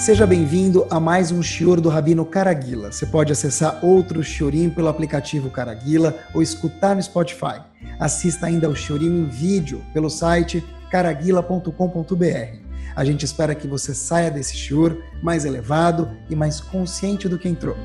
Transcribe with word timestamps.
Seja 0.00 0.26
bem-vindo 0.26 0.86
a 0.88 0.98
mais 0.98 1.30
um 1.30 1.42
Shior 1.42 1.78
do 1.78 1.90
Rabino 1.90 2.24
Caraguila. 2.24 2.90
Você 2.90 3.04
pode 3.04 3.32
acessar 3.32 3.84
outro 3.84 4.24
Shiorim 4.24 4.70
pelo 4.70 4.88
aplicativo 4.88 5.50
Caraguila 5.50 6.16
ou 6.32 6.40
escutar 6.40 6.96
no 6.96 7.02
Spotify. 7.02 7.60
Assista 7.98 8.46
ainda 8.46 8.66
ao 8.66 8.74
Shiorim 8.74 9.08
em 9.08 9.26
vídeo 9.26 9.84
pelo 9.92 10.08
site 10.08 10.64
caraguila.com.br. 10.90 12.56
A 12.96 13.04
gente 13.04 13.26
espera 13.26 13.54
que 13.54 13.68
você 13.68 13.94
saia 13.94 14.30
desse 14.30 14.56
Shior 14.56 14.96
mais 15.22 15.44
elevado 15.44 16.10
e 16.30 16.34
mais 16.34 16.62
consciente 16.62 17.28
do 17.28 17.38
que 17.38 17.50
entrou. 17.50 17.76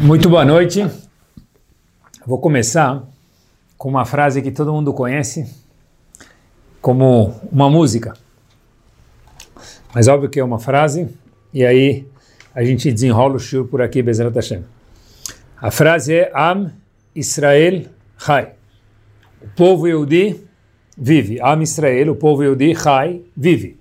Muito 0.00 0.30
boa 0.30 0.44
noite. 0.46 0.90
Vou 2.26 2.38
começar 2.38 3.06
com 3.76 3.90
uma 3.90 4.06
frase 4.06 4.40
que 4.40 4.50
todo 4.50 4.72
mundo 4.72 4.94
conhece, 4.94 5.65
como 6.86 7.34
uma 7.50 7.68
música. 7.68 8.14
Mas 9.92 10.06
óbvio 10.06 10.30
que 10.30 10.38
é 10.38 10.44
uma 10.44 10.60
frase, 10.60 11.08
e 11.52 11.66
aí 11.66 12.06
a 12.54 12.62
gente 12.62 12.92
desenrola 12.92 13.34
o 13.34 13.40
shur 13.40 13.66
por 13.66 13.82
aqui, 13.82 14.00
Bezerra 14.00 14.30
Hashem. 14.30 14.62
A 15.60 15.72
frase 15.72 16.14
é 16.14 16.30
Am 16.32 16.70
Israel 17.12 17.86
Chai. 18.16 18.52
O 19.42 19.48
povo 19.56 19.88
Yehudi 19.88 20.40
vive. 20.96 21.40
Am 21.40 21.60
Israel, 21.60 22.12
o 22.12 22.14
povo 22.14 22.44
Yehudi 22.44 22.72
Chai, 22.76 23.20
vive. 23.36 23.76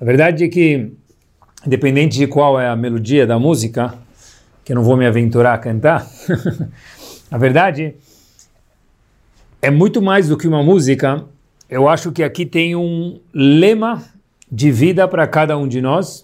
A 0.00 0.04
verdade 0.04 0.44
é 0.44 0.48
que, 0.48 0.92
independente 1.66 2.18
de 2.18 2.28
qual 2.28 2.60
é 2.60 2.68
a 2.68 2.76
melodia 2.76 3.26
da 3.26 3.36
música, 3.36 3.98
que 4.64 4.70
eu 4.70 4.76
não 4.76 4.84
vou 4.84 4.96
me 4.96 5.08
aventurar 5.08 5.54
a 5.54 5.58
cantar, 5.58 6.06
a 7.28 7.36
verdade 7.36 7.96
é 9.60 9.72
muito 9.72 10.00
mais 10.00 10.28
do 10.28 10.36
que 10.36 10.46
uma 10.46 10.62
música, 10.62 11.26
eu 11.72 11.88
acho 11.88 12.12
que 12.12 12.22
aqui 12.22 12.44
tem 12.44 12.76
um 12.76 13.18
lema 13.32 14.04
de 14.50 14.70
vida 14.70 15.08
para 15.08 15.26
cada 15.26 15.56
um 15.56 15.66
de 15.66 15.80
nós, 15.80 16.22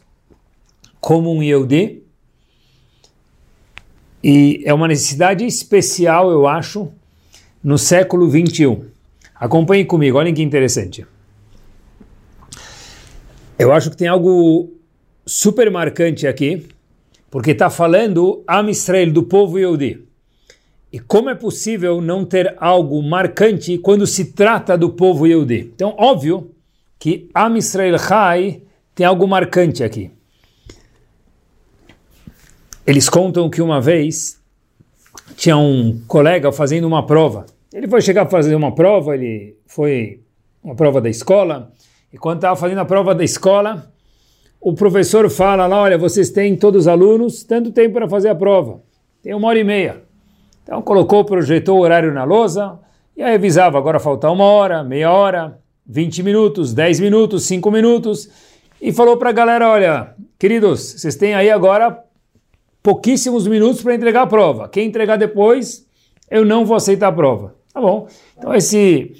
como 1.00 1.34
um 1.34 1.42
Yehudi, 1.42 2.02
e 4.22 4.62
é 4.66 4.74
uma 4.74 4.86
necessidade 4.86 5.46
especial, 5.46 6.30
eu 6.30 6.46
acho, 6.46 6.92
no 7.64 7.78
século 7.78 8.28
21. 8.28 8.84
Acompanhe 9.34 9.86
comigo, 9.86 10.18
olhem 10.18 10.34
que 10.34 10.42
interessante. 10.42 11.06
Eu 13.58 13.72
acho 13.72 13.88
que 13.88 13.96
tem 13.96 14.06
algo 14.06 14.70
super 15.24 15.70
marcante 15.70 16.26
aqui, 16.26 16.68
porque 17.30 17.52
está 17.52 17.70
falando 17.70 18.44
Am 18.46 18.70
Israel, 18.70 19.10
do 19.10 19.22
povo 19.22 19.58
Yehudi. 19.58 20.06
E 20.92 20.98
como 20.98 21.28
é 21.28 21.34
possível 21.34 22.00
não 22.00 22.24
ter 22.24 22.56
algo 22.58 23.02
marcante 23.02 23.76
quando 23.78 24.06
se 24.06 24.32
trata 24.32 24.76
do 24.76 24.90
povo 24.90 25.26
Yehudi? 25.26 25.70
Então, 25.74 25.94
óbvio 25.98 26.50
que 26.98 27.28
Am 27.34 27.58
Israel 27.58 27.98
Chai 27.98 28.62
tem 28.94 29.04
algo 29.04 29.28
marcante 29.28 29.84
aqui. 29.84 30.10
Eles 32.86 33.08
contam 33.08 33.50
que 33.50 33.60
uma 33.60 33.82
vez 33.82 34.40
tinha 35.36 35.58
um 35.58 36.02
colega 36.06 36.50
fazendo 36.50 36.86
uma 36.86 37.04
prova. 37.04 37.44
Ele 37.72 37.86
foi 37.86 38.00
chegar 38.00 38.22
a 38.22 38.26
fazer 38.26 38.54
uma 38.54 38.74
prova, 38.74 39.14
ele 39.14 39.56
foi 39.66 40.22
uma 40.64 40.74
prova 40.74 41.00
da 41.00 41.10
escola, 41.10 41.70
e 42.10 42.16
quando 42.16 42.38
estava 42.38 42.56
fazendo 42.56 42.78
a 42.78 42.84
prova 42.86 43.14
da 43.14 43.22
escola, 43.22 43.92
o 44.58 44.72
professor 44.72 45.28
fala 45.28 45.66
lá, 45.66 45.82
olha, 45.82 45.98
vocês 45.98 46.30
têm, 46.30 46.56
todos 46.56 46.84
os 46.84 46.88
alunos, 46.88 47.44
tanto 47.44 47.70
tempo 47.70 47.94
para 47.94 48.08
fazer 48.08 48.30
a 48.30 48.34
prova. 48.34 48.82
Tem 49.22 49.34
uma 49.34 49.48
hora 49.48 49.58
e 49.58 49.64
meia. 49.64 50.07
Então 50.68 50.82
colocou, 50.82 51.24
projetou 51.24 51.78
o 51.78 51.80
horário 51.80 52.12
na 52.12 52.24
lousa 52.24 52.78
e 53.16 53.22
aí 53.22 53.36
avisava, 53.36 53.78
agora 53.78 53.98
falta 53.98 54.30
uma 54.30 54.44
hora, 54.44 54.84
meia 54.84 55.10
hora, 55.10 55.58
20 55.86 56.22
minutos, 56.22 56.74
10 56.74 57.00
minutos, 57.00 57.44
5 57.44 57.70
minutos. 57.70 58.28
E 58.78 58.92
falou 58.92 59.16
para 59.16 59.30
a 59.30 59.32
galera, 59.32 59.66
olha, 59.66 60.14
queridos, 60.38 60.80
vocês 60.80 61.16
têm 61.16 61.34
aí 61.34 61.50
agora 61.50 62.04
pouquíssimos 62.82 63.46
minutos 63.46 63.82
para 63.82 63.94
entregar 63.94 64.22
a 64.22 64.26
prova. 64.26 64.68
Quem 64.68 64.86
entregar 64.86 65.16
depois, 65.16 65.86
eu 66.30 66.44
não 66.44 66.66
vou 66.66 66.76
aceitar 66.76 67.08
a 67.08 67.12
prova. 67.12 67.54
Tá 67.72 67.80
bom. 67.80 68.06
Então 68.36 68.54
esse 68.54 69.14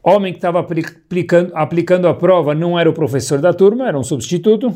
homem 0.00 0.32
que 0.32 0.38
estava 0.38 0.60
aplicando, 0.60 1.50
aplicando 1.56 2.06
a 2.06 2.14
prova 2.14 2.54
não 2.54 2.78
era 2.78 2.88
o 2.88 2.94
professor 2.94 3.40
da 3.40 3.52
turma, 3.52 3.88
era 3.88 3.98
um 3.98 4.04
substituto. 4.04 4.72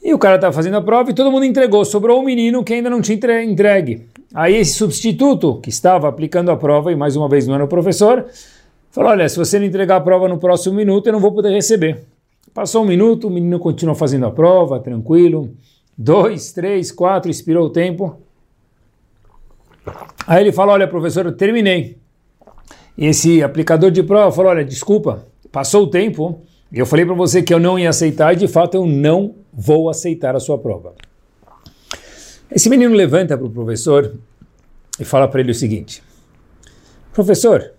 E 0.00 0.14
o 0.14 0.18
cara 0.18 0.36
estava 0.36 0.52
fazendo 0.52 0.76
a 0.76 0.82
prova 0.82 1.10
e 1.10 1.14
todo 1.14 1.32
mundo 1.32 1.44
entregou. 1.44 1.84
Sobrou 1.84 2.20
um 2.20 2.24
menino 2.24 2.62
que 2.62 2.74
ainda 2.74 2.88
não 2.88 3.00
tinha 3.00 3.42
entregue. 3.42 4.06
Aí 4.34 4.56
esse 4.56 4.74
substituto, 4.74 5.60
que 5.60 5.68
estava 5.68 6.08
aplicando 6.08 6.50
a 6.50 6.56
prova, 6.56 6.90
e 6.90 6.96
mais 6.96 7.16
uma 7.16 7.28
vez 7.28 7.46
não 7.46 7.54
era 7.54 7.64
o 7.64 7.68
professor, 7.68 8.26
falou, 8.90 9.10
olha, 9.10 9.28
se 9.28 9.36
você 9.36 9.58
não 9.58 9.66
entregar 9.66 9.96
a 9.96 10.00
prova 10.00 10.28
no 10.28 10.38
próximo 10.38 10.74
minuto, 10.74 11.06
eu 11.06 11.12
não 11.12 11.20
vou 11.20 11.32
poder 11.32 11.50
receber. 11.50 12.04
Passou 12.54 12.82
um 12.82 12.86
minuto, 12.86 13.28
o 13.28 13.30
menino 13.30 13.58
continuou 13.58 13.94
fazendo 13.94 14.26
a 14.26 14.30
prova, 14.30 14.80
tranquilo. 14.80 15.50
Dois, 15.96 16.52
três, 16.52 16.90
quatro, 16.90 17.30
expirou 17.30 17.66
o 17.66 17.70
tempo. 17.70 18.18
Aí 20.26 20.42
ele 20.42 20.52
falou, 20.52 20.74
olha, 20.74 20.88
professor, 20.88 21.26
eu 21.26 21.32
terminei. 21.32 21.98
E 22.96 23.06
esse 23.06 23.42
aplicador 23.42 23.90
de 23.90 24.02
prova 24.02 24.30
falou, 24.34 24.50
olha, 24.50 24.64
desculpa, 24.64 25.26
passou 25.50 25.84
o 25.84 25.86
tempo, 25.86 26.40
eu 26.72 26.86
falei 26.86 27.04
para 27.04 27.14
você 27.14 27.42
que 27.42 27.52
eu 27.52 27.60
não 27.60 27.78
ia 27.78 27.90
aceitar, 27.90 28.32
e 28.32 28.36
de 28.36 28.48
fato 28.48 28.76
eu 28.76 28.86
não 28.86 29.34
vou 29.52 29.90
aceitar 29.90 30.34
a 30.36 30.40
sua 30.40 30.58
prova. 30.58 30.94
Esse 32.54 32.68
menino 32.68 32.94
levanta 32.94 33.36
para 33.36 33.46
o 33.46 33.50
professor 33.50 34.14
e 35.00 35.04
fala 35.04 35.26
para 35.26 35.40
ele 35.40 35.52
o 35.52 35.54
seguinte: 35.54 36.02
Professor, 37.12 37.72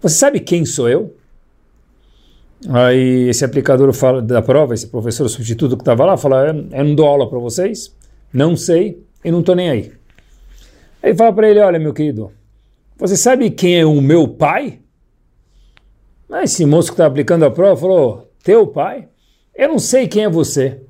você 0.00 0.14
sabe 0.14 0.40
quem 0.40 0.64
sou 0.64 0.88
eu? 0.88 1.14
Aí 2.68 3.28
esse 3.28 3.44
aplicador 3.44 3.92
fala 3.92 4.22
da 4.22 4.40
prova, 4.40 4.72
esse 4.72 4.86
professor 4.86 5.28
substituto 5.28 5.76
que 5.76 5.82
estava 5.82 6.06
lá, 6.06 6.16
fala: 6.16 6.48
Eu 6.48 6.84
não 6.84 6.94
dou 6.94 7.06
aula 7.06 7.28
para 7.28 7.38
vocês, 7.38 7.94
não 8.32 8.56
sei 8.56 9.04
e 9.24 9.30
não 9.30 9.40
estou 9.40 9.54
nem 9.54 9.68
aí. 9.68 9.92
Aí 11.02 11.14
fala 11.14 11.32
para 11.32 11.50
ele: 11.50 11.60
Olha, 11.60 11.78
meu 11.78 11.92
querido, 11.92 12.32
você 12.96 13.16
sabe 13.16 13.50
quem 13.50 13.78
é 13.78 13.84
o 13.84 14.00
meu 14.00 14.26
pai? 14.26 14.80
Mas 16.28 16.52
esse 16.52 16.64
moço 16.64 16.88
que 16.88 16.94
está 16.94 17.06
aplicando 17.06 17.44
a 17.44 17.50
prova 17.50 17.78
falou: 17.78 18.32
Teu 18.42 18.66
pai? 18.66 19.08
Eu 19.54 19.68
não 19.68 19.78
sei 19.78 20.08
quem 20.08 20.24
é 20.24 20.28
você, 20.30 20.80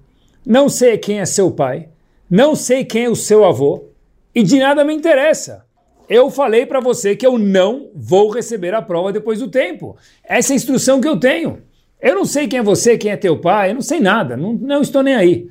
não 0.44 0.68
sei 0.68 0.98
quem 0.98 1.20
é 1.20 1.24
seu 1.24 1.50
pai, 1.50 1.88
não 2.28 2.54
sei 2.54 2.84
quem 2.84 3.04
é 3.04 3.10
o 3.10 3.16
seu 3.16 3.44
avô 3.44 3.90
e 4.34 4.42
de 4.42 4.58
nada 4.58 4.84
me 4.84 4.94
interessa. 4.94 5.64
Eu 6.08 6.30
falei 6.30 6.66
para 6.66 6.80
você 6.80 7.16
que 7.16 7.26
eu 7.26 7.38
não 7.38 7.90
vou 7.94 8.30
receber 8.30 8.74
a 8.74 8.82
prova 8.82 9.12
depois 9.12 9.40
do 9.40 9.48
tempo. 9.48 9.96
Essa 10.24 10.52
é 10.52 10.54
a 10.54 10.56
instrução 10.56 11.00
que 11.00 11.08
eu 11.08 11.18
tenho. 11.18 11.62
Eu 12.00 12.14
não 12.14 12.24
sei 12.24 12.46
quem 12.46 12.60
é 12.60 12.62
você, 12.62 12.96
quem 12.96 13.10
é 13.10 13.16
teu 13.16 13.40
pai, 13.40 13.70
eu 13.70 13.74
não 13.74 13.82
sei 13.82 14.00
nada, 14.00 14.36
não, 14.36 14.52
não 14.52 14.82
estou 14.82 15.02
nem 15.02 15.14
aí. 15.14 15.48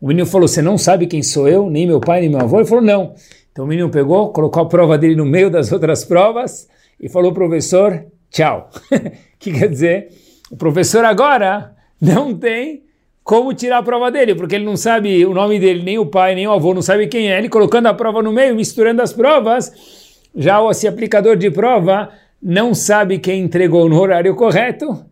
O 0.00 0.08
menino 0.08 0.26
falou: 0.26 0.46
Você 0.46 0.60
não 0.60 0.76
sabe 0.76 1.06
quem 1.06 1.22
sou 1.22 1.48
eu, 1.48 1.70
nem 1.70 1.86
meu 1.86 2.00
pai, 2.00 2.20
nem 2.20 2.28
meu 2.28 2.40
avô? 2.40 2.58
Ele 2.58 2.68
falou: 2.68 2.84
Não. 2.84 3.14
Então 3.50 3.64
o 3.64 3.68
menino 3.68 3.88
pegou, 3.88 4.32
colocou 4.32 4.62
a 4.62 4.68
prova 4.68 4.98
dele 4.98 5.16
no 5.16 5.24
meio 5.24 5.48
das 5.48 5.70
outras 5.72 6.04
provas 6.04 6.68
e 7.00 7.08
falou: 7.08 7.32
Professor, 7.32 8.04
tchau. 8.30 8.68
que 9.38 9.52
quer 9.52 9.68
dizer? 9.68 10.08
O 10.50 10.56
professor 10.56 11.04
agora 11.04 11.74
não 12.00 12.36
tem 12.36 12.83
como 13.24 13.54
tirar 13.54 13.78
a 13.78 13.82
prova 13.82 14.10
dele, 14.10 14.34
porque 14.34 14.54
ele 14.54 14.66
não 14.66 14.76
sabe 14.76 15.24
o 15.24 15.32
nome 15.32 15.58
dele, 15.58 15.82
nem 15.82 15.98
o 15.98 16.04
pai, 16.04 16.34
nem 16.34 16.46
o 16.46 16.52
avô, 16.52 16.74
não 16.74 16.82
sabe 16.82 17.06
quem 17.06 17.32
é. 17.32 17.38
Ele 17.38 17.48
colocando 17.48 17.86
a 17.86 17.94
prova 17.94 18.22
no 18.22 18.30
meio, 18.30 18.54
misturando 18.54 19.00
as 19.00 19.14
provas, 19.14 19.72
já 20.36 20.62
esse 20.70 20.86
aplicador 20.86 21.34
de 21.34 21.50
prova 21.50 22.10
não 22.40 22.74
sabe 22.74 23.18
quem 23.18 23.40
entregou 23.40 23.88
no 23.88 23.98
horário 23.98 24.34
correto 24.34 25.02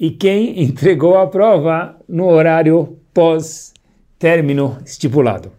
e 0.00 0.10
quem 0.10 0.62
entregou 0.64 1.18
a 1.18 1.26
prova 1.26 1.94
no 2.08 2.26
horário 2.26 2.96
pós-término 3.12 4.78
estipulado. 4.86 5.52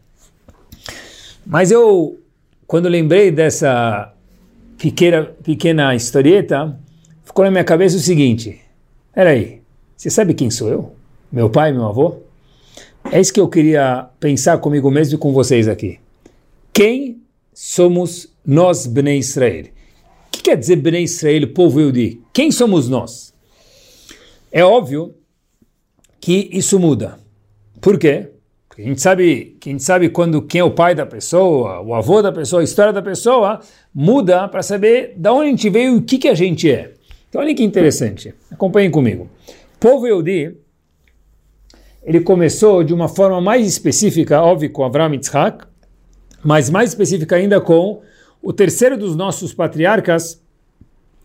Mas 1.46 1.70
eu, 1.70 2.20
quando 2.66 2.90
lembrei 2.90 3.30
dessa 3.30 4.12
pequena, 4.80 5.26
pequena 5.44 5.94
historieta, 5.94 6.76
ficou 7.24 7.46
na 7.46 7.52
minha 7.52 7.64
cabeça 7.64 7.98
o 7.98 8.00
seguinte: 8.00 8.60
peraí, 9.14 9.62
você 9.96 10.10
sabe 10.10 10.34
quem 10.34 10.50
sou 10.50 10.70
eu? 10.70 10.99
Meu 11.32 11.50
pai, 11.50 11.72
meu 11.72 11.86
avô? 11.86 12.18
É 13.12 13.20
isso 13.20 13.34
que 13.34 13.40
eu 13.40 13.48
queria 13.48 14.10
pensar 14.20 14.58
comigo 14.58 14.90
mesmo 14.90 15.16
e 15.16 15.18
com 15.18 15.32
vocês 15.32 15.68
aqui. 15.68 16.00
Quem 16.74 17.22
somos 17.54 18.34
nós, 18.46 18.88
Bnei 18.88 19.20
Israel? 19.20 19.66
O 19.66 20.32
que 20.32 20.42
quer 20.42 20.58
dizer 20.58 20.78
Bnei 20.78 21.04
Israel, 21.04 21.48
povo 21.54 21.80
Yehudi? 21.80 22.22
Quem 22.34 22.52
somos 22.52 22.90
nós? 22.90 23.34
É 24.52 24.64
óbvio 24.64 25.14
que 26.20 26.50
isso 26.52 26.80
muda. 26.80 27.20
Por 27.80 28.00
quê? 28.00 28.30
Porque 28.68 28.82
a 28.82 28.86
gente 28.86 29.02
sabe, 29.02 29.58
a 29.64 29.70
gente 29.70 29.84
sabe 29.84 30.10
quando 30.10 30.42
quem 30.42 30.62
é 30.62 30.64
o 30.64 30.72
pai 30.72 30.96
da 30.96 31.06
pessoa, 31.06 31.80
o 31.82 31.94
avô 31.94 32.22
da 32.22 32.32
pessoa, 32.32 32.62
a 32.62 32.64
história 32.64 32.92
da 32.92 33.02
pessoa, 33.02 33.60
muda 33.94 34.48
para 34.48 34.64
saber 34.64 35.14
de 35.16 35.30
onde 35.30 35.48
a 35.48 35.50
gente 35.52 35.70
veio 35.70 35.94
e 35.94 35.98
o 35.98 36.02
que, 36.02 36.18
que 36.18 36.28
a 36.28 36.34
gente 36.34 36.72
é. 36.72 36.94
Então 37.30 37.40
olha 37.40 37.54
que 37.54 37.64
interessante. 37.64 38.34
Acompanhem 38.50 38.90
comigo. 38.90 39.30
Povo 39.80 40.08
Yehudi 40.08 40.58
ele 42.04 42.22
começou 42.22 42.84
de 42.84 42.94
uma 42.94 43.08
forma 43.08 43.42
mais 43.42 43.68
específica, 43.68 44.42
óbvio, 44.42 44.72
com 44.72 44.84
Avram 44.84 45.14
Yitzhak, 45.14 45.66
mas 46.44 46.70
mais 46.70 46.90
específica 46.90 47.36
ainda 47.36 47.60
com 47.60 48.02
o 48.42 48.54
terceiro 48.54 48.98
dos 48.98 49.16
nossos 49.16 49.54
patriarcas, 49.54 50.42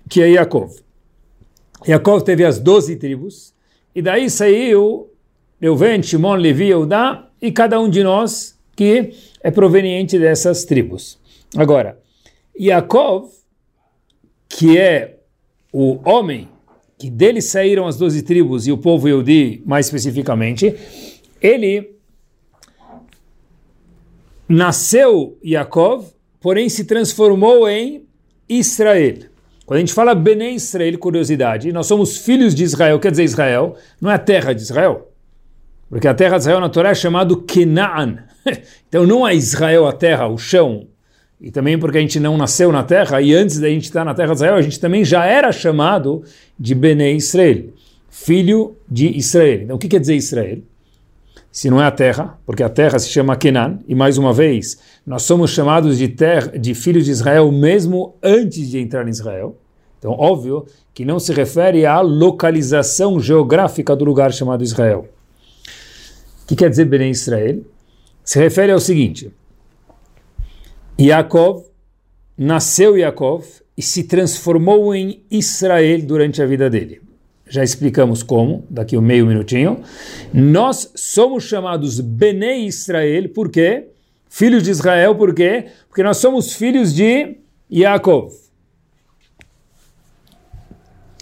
que 0.09 0.21
é 0.21 0.31
Yaakov. 0.31 0.75
Yaakov 1.87 2.25
teve 2.25 2.45
as 2.45 2.59
doze 2.59 2.97
tribos, 2.97 3.55
e 3.95 4.03
daí 4.03 4.29
saiu 4.29 5.11
Reuven, 5.61 6.03
Shimon, 6.03 6.35
Levi, 6.35 6.69
Eudá, 6.69 7.29
e 7.41 7.53
cada 7.53 7.81
um 7.81 7.89
de 7.89 8.03
nós 8.03 8.59
que 8.75 9.15
é 9.41 9.51
proveniente 9.51 10.19
dessas 10.19 10.65
tribos. 10.65 11.19
Agora, 11.57 11.99
Yaakov, 12.59 13.31
que 14.49 14.79
é 14.79 15.19
o 15.73 15.99
homem 16.09 16.49
que 16.99 17.11
dele 17.11 17.41
saíram 17.41 17.87
as 17.87 17.97
doze 17.97 18.23
tribos 18.23 18.67
e 18.67 18.73
o 18.73 18.79
povo 18.79 19.09
Yehudi 19.09 19.63
mais 19.67 19.87
especificamente, 19.87 20.75
ele 21.41 21.95
nasceu 24.49 25.39
Yaakov, 25.45 26.07
porém 26.41 26.69
se 26.69 26.85
transformou 26.85 27.69
em 27.69 28.07
Israel. 28.49 29.17
Quando 29.67 29.79
a 29.79 29.81
gente 29.81 29.95
fala 29.95 30.15
Bene 30.15 30.55
Israel, 30.55 30.99
curiosidade, 30.99 31.73
nós 31.73 31.87
somos 31.87 32.19
filhos 32.19 32.55
de 32.55 32.65
Israel, 32.65 33.01
quer 33.01 33.11
dizer 33.11 33.25
Israel, 33.25 33.77
não 34.01 34.11
é 34.11 34.15
a 34.15 34.19
terra 34.19 34.53
de 34.53 34.61
Israel. 34.61 35.11
Porque 35.89 36.07
a 36.07 36.15
terra 36.15 36.37
de 36.37 36.43
Israel 36.43 36.61
na 36.61 36.69
Torá 36.69 36.91
é 36.91 36.95
chamado 36.95 37.43
Kenaan. 37.43 38.25
então 38.89 39.07
não 39.07 39.27
é 39.27 39.35
Israel 39.35 39.87
a 39.87 39.93
terra, 39.93 40.29
o 40.29 40.37
chão. 40.37 40.87
E 41.45 41.51
também 41.51 41.79
porque 41.79 41.99
a 41.99 42.01
gente 42.01 42.19
não 42.19 42.39
nasceu 42.39 42.73
na 42.73 42.83
terra, 42.83 43.21
e 43.21 43.35
antes 43.35 43.61
da 43.61 43.69
gente 43.69 43.85
estar 43.85 44.03
na 44.03 44.15
terra 44.15 44.29
de 44.29 44.37
Israel, 44.37 44.55
a 44.55 44.63
gente 44.63 44.81
também 44.81 45.05
já 45.05 45.27
era 45.27 45.53
chamado 45.53 46.23
de 46.59 46.75
Bene 46.75 47.15
Israel, 47.15 47.67
filho 48.09 48.75
de 48.89 49.15
Israel. 49.15 49.61
Então 49.61 49.77
o 49.77 49.79
que 49.79 49.87
quer 49.87 50.01
dizer 50.01 50.15
Israel? 50.15 50.61
Se 51.53 51.69
não 51.69 51.83
é 51.83 51.85
a 51.85 51.91
terra, 51.91 52.39
porque 52.47 52.63
a 52.63 52.71
terra 52.71 52.99
se 52.99 53.11
chama 53.11 53.37
Kenan, 53.37 53.79
e 53.87 53.95
mais 53.95 54.17
uma 54.17 54.33
vez, 54.33 54.79
nós 55.07 55.25
somos 55.25 55.51
chamados 55.51 55.99
de, 55.99 56.09
terra, 56.09 56.59
de 56.59 56.73
filhos 56.73 57.05
de 57.05 57.11
Israel 57.11 57.53
mesmo 57.53 58.15
antes 58.23 58.71
de 58.71 58.79
entrar 58.79 59.07
em 59.07 59.11
Israel. 59.11 59.55
Então, 59.99 60.13
óbvio 60.13 60.65
que 60.95 61.05
não 61.05 61.21
se 61.21 61.31
refere 61.35 61.85
à 61.85 62.01
localização 62.01 63.21
geográfica 63.21 63.95
do 63.95 64.07
lugar 64.07 64.33
chamado 64.33 64.65
Israel. 64.65 65.07
O 66.43 66.47
que 66.47 66.57
quer 66.57 66.71
dizer 66.71 66.87
Bene 66.87 67.11
Israel? 67.11 67.61
Se 68.25 68.39
refere 68.39 68.73
ao 68.73 68.81
seguinte: 68.81 69.31
Yaakov, 70.99 71.65
nasceu 72.39 72.97
Yaakov 72.97 73.45
e 73.77 73.83
se 73.83 74.05
transformou 74.05 74.95
em 74.95 75.25
Israel 75.31 76.03
durante 76.03 76.41
a 76.41 76.47
vida 76.47 76.71
dele. 76.71 77.01
Já 77.49 77.63
explicamos 77.63 78.23
como, 78.23 78.65
daqui 78.71 78.97
um 78.97 79.03
meio 79.03 79.27
minutinho. 79.27 79.83
Nós 80.33 80.91
somos 80.95 81.45
chamados 81.45 82.01
Bene 82.01 82.67
Israel, 82.67 83.29
por 83.29 83.51
quê? 83.51 83.89
Filhos 84.29 84.63
de 84.63 84.71
Israel, 84.71 85.15
por 85.15 85.35
quê? 85.35 85.67
Porque 85.89 86.03
nós 86.03 86.17
somos 86.17 86.55
filhos 86.55 86.95
de 86.95 87.37
Yaakov. 87.71 88.33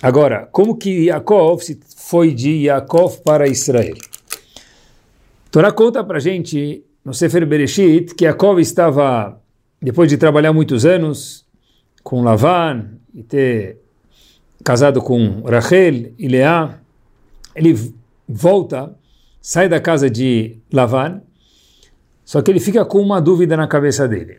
Agora, 0.01 0.49
como 0.51 0.77
que 0.77 1.05
Yaakov 1.05 1.63
foi 1.97 2.35
de 2.35 2.65
Yaakov 2.65 3.23
para 3.23 3.47
Israel? 3.47 3.97
Torá 5.51 5.71
conta 5.71 6.03
para 6.03 6.19
gente 6.19 6.85
no 7.05 7.13
Sefer 7.13 7.47
Bereshit 7.47 8.15
que 8.15 8.25
Yaakov 8.25 8.59
estava, 8.61 9.41
depois 9.83 10.09
de 10.09 10.17
trabalhar 10.17 10.53
muitos 10.53 10.87
anos 10.87 11.45
com 12.05 12.23
Lavan 12.23 12.91
e 13.13 13.23
ter 13.25 13.79
casado 14.63 15.03
com 15.03 15.43
Rachel 15.43 16.13
e 16.17 16.29
Leá, 16.29 16.79
ele 17.55 17.93
volta, 18.29 18.95
sai 19.41 19.69
da 19.69 19.81
casa 19.81 20.09
de 20.09 20.57
Lavan, 20.73 21.21
só 22.25 22.41
que 22.41 22.51
ele 22.51 22.61
fica 22.61 22.85
com 22.85 23.01
uma 23.01 23.21
dúvida 23.21 23.57
na 23.57 23.67
cabeça 23.67 24.07
dele. 24.07 24.39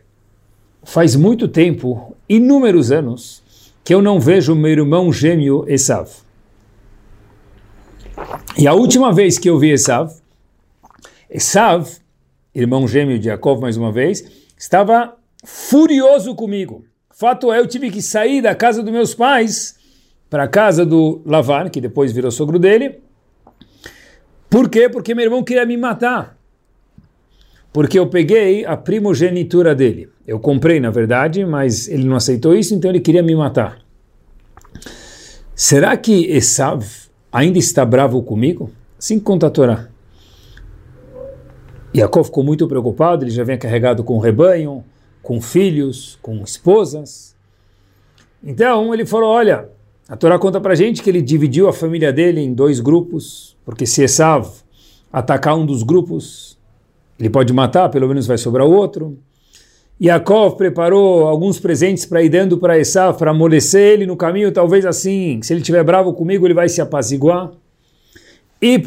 Faz 0.82 1.14
muito 1.14 1.46
tempo, 1.46 2.16
inúmeros 2.26 2.90
anos, 2.90 3.42
que 3.84 3.94
eu 3.94 4.00
não 4.00 4.18
vejo 4.18 4.54
meu 4.54 4.70
irmão 4.70 5.12
gêmeo 5.12 5.66
Esav. 5.68 6.08
E 8.56 8.66
a 8.66 8.72
última 8.72 9.12
vez 9.12 9.38
que 9.38 9.50
eu 9.50 9.58
vi 9.58 9.70
Esav, 9.72 10.10
Esav, 11.28 11.86
irmão 12.54 12.88
gêmeo 12.88 13.18
de 13.18 13.26
Jacob 13.26 13.60
mais 13.60 13.76
uma 13.76 13.92
vez, 13.92 14.24
estava 14.56 15.14
furioso 15.44 16.34
comigo. 16.34 16.84
Fato 17.10 17.52
é, 17.52 17.60
eu 17.60 17.66
tive 17.66 17.90
que 17.90 18.02
sair 18.02 18.42
da 18.42 18.54
casa 18.54 18.82
dos 18.82 18.92
meus 18.92 19.14
pais 19.14 19.76
para 20.28 20.44
a 20.44 20.48
casa 20.48 20.84
do 20.84 21.22
Lavan, 21.24 21.68
que 21.68 21.80
depois 21.80 22.10
virou 22.10 22.30
sogro 22.30 22.58
dele. 22.58 23.00
Por 24.50 24.68
quê? 24.68 24.88
Porque 24.88 25.14
meu 25.14 25.24
irmão 25.24 25.44
queria 25.44 25.64
me 25.64 25.76
matar. 25.76 26.36
Porque 27.72 27.98
eu 27.98 28.08
peguei 28.08 28.64
a 28.64 28.76
primogenitura 28.76 29.74
dele. 29.74 30.08
Eu 30.26 30.40
comprei, 30.40 30.80
na 30.80 30.90
verdade, 30.90 31.44
mas 31.44 31.88
ele 31.88 32.04
não 32.04 32.16
aceitou 32.16 32.54
isso, 32.54 32.74
então 32.74 32.90
ele 32.90 33.00
queria 33.00 33.22
me 33.22 33.34
matar. 33.34 33.78
Será 35.54 35.96
que 35.96 36.32
Esav 36.32 36.84
ainda 37.32 37.58
está 37.58 37.84
bravo 37.84 38.22
comigo? 38.22 38.70
Assim 38.98 39.20
conta 39.20 39.46
a 39.46 39.50
Torá. 39.50 39.88
Yaakov 41.94 42.24
ficou 42.24 42.42
muito 42.42 42.66
preocupado, 42.66 43.24
ele 43.24 43.30
já 43.30 43.44
vinha 43.44 43.58
carregado 43.58 44.02
com 44.02 44.18
rebanho, 44.18 44.84
com 45.24 45.40
filhos, 45.40 46.18
com 46.22 46.40
esposas. 46.44 47.34
Então 48.44 48.94
ele 48.94 49.04
falou: 49.04 49.30
Olha, 49.30 49.68
a 50.08 50.16
Torá 50.16 50.38
conta 50.38 50.60
para 50.60 50.76
gente 50.76 51.02
que 51.02 51.10
ele 51.10 51.22
dividiu 51.22 51.66
a 51.66 51.72
família 51.72 52.12
dele 52.12 52.40
em 52.40 52.52
dois 52.52 52.78
grupos, 52.78 53.56
porque 53.64 53.86
se 53.86 54.02
Esav 54.04 54.48
atacar 55.12 55.56
um 55.56 55.64
dos 55.64 55.82
grupos, 55.82 56.58
ele 57.18 57.30
pode 57.30 57.52
matar, 57.52 57.88
pelo 57.88 58.06
menos 58.06 58.26
vai 58.26 58.36
sobrar 58.36 58.66
o 58.66 58.72
outro. 58.72 59.18
Yaakov 60.00 60.56
preparou 60.56 61.26
alguns 61.26 61.58
presentes 61.58 62.04
para 62.04 62.22
ir 62.22 62.28
dando 62.28 62.58
para 62.58 62.78
Esav, 62.78 63.16
para 63.16 63.30
amolecer 63.30 63.94
ele 63.94 64.06
no 64.06 64.16
caminho, 64.16 64.52
talvez 64.52 64.84
assim, 64.84 65.40
se 65.42 65.52
ele 65.52 65.60
estiver 65.60 65.84
bravo 65.84 66.12
comigo, 66.12 66.46
ele 66.46 66.52
vai 66.52 66.68
se 66.68 66.80
apaziguar. 66.82 67.52
E 68.60 68.82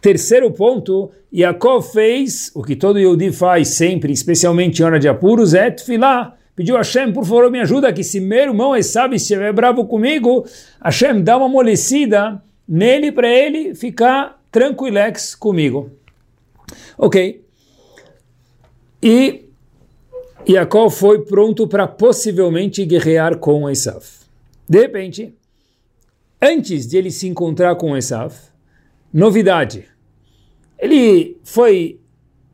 Terceiro 0.00 0.50
ponto, 0.50 1.10
Yaakov 1.32 1.92
fez 1.92 2.50
o 2.54 2.62
que 2.62 2.74
todo 2.74 2.98
Yehudi 2.98 3.32
faz 3.32 3.68
sempre, 3.68 4.12
especialmente 4.12 4.80
em 4.80 4.84
hora 4.84 4.98
de 4.98 5.08
apuros, 5.08 5.52
é 5.52 5.70
tefilá. 5.70 6.36
Pediu 6.56 6.76
a 6.76 6.78
Hashem, 6.78 7.12
por 7.12 7.24
favor, 7.24 7.50
me 7.50 7.60
ajuda, 7.60 7.92
que 7.92 8.02
se 8.02 8.20
meu 8.20 8.38
irmão 8.38 8.82
sabe 8.82 9.18
se 9.18 9.24
estiver 9.24 9.52
bravo 9.52 9.86
comigo, 9.86 10.44
Hashem 10.82 11.22
dá 11.22 11.36
uma 11.36 11.46
amolecida 11.46 12.42
nele 12.66 13.12
para 13.12 13.28
ele 13.28 13.74
ficar 13.74 14.40
tranquilex 14.50 15.34
comigo. 15.34 15.90
Ok. 16.96 17.44
E 19.02 19.48
Yaakov 20.48 20.90
foi 20.94 21.24
pronto 21.24 21.66
para 21.66 21.86
possivelmente 21.86 22.84
guerrear 22.84 23.38
com 23.38 23.68
Esav. 23.68 24.04
De 24.68 24.80
repente, 24.80 25.34
antes 26.40 26.86
de 26.86 26.96
ele 26.96 27.10
se 27.10 27.26
encontrar 27.28 27.74
com 27.76 27.96
Esav, 27.96 28.34
novidade. 29.12 29.89
Ele 30.80 31.38
foi 31.44 32.00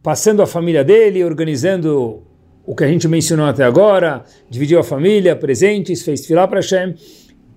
passando 0.02 0.42
a 0.42 0.47
família 0.47 0.83
dele, 0.83 1.25
organizando 1.25 2.23
o 2.64 2.75
que 2.75 2.83
a 2.83 2.88
gente 2.88 3.06
mencionou 3.06 3.47
até 3.47 3.62
agora, 3.62 4.25
dividiu 4.50 4.80
a 4.80 4.85
família, 4.85 5.37
presentes, 5.37 6.02
fez 6.02 6.26
filar 6.26 6.49
para 6.49 6.59
Hashem. 6.59 6.95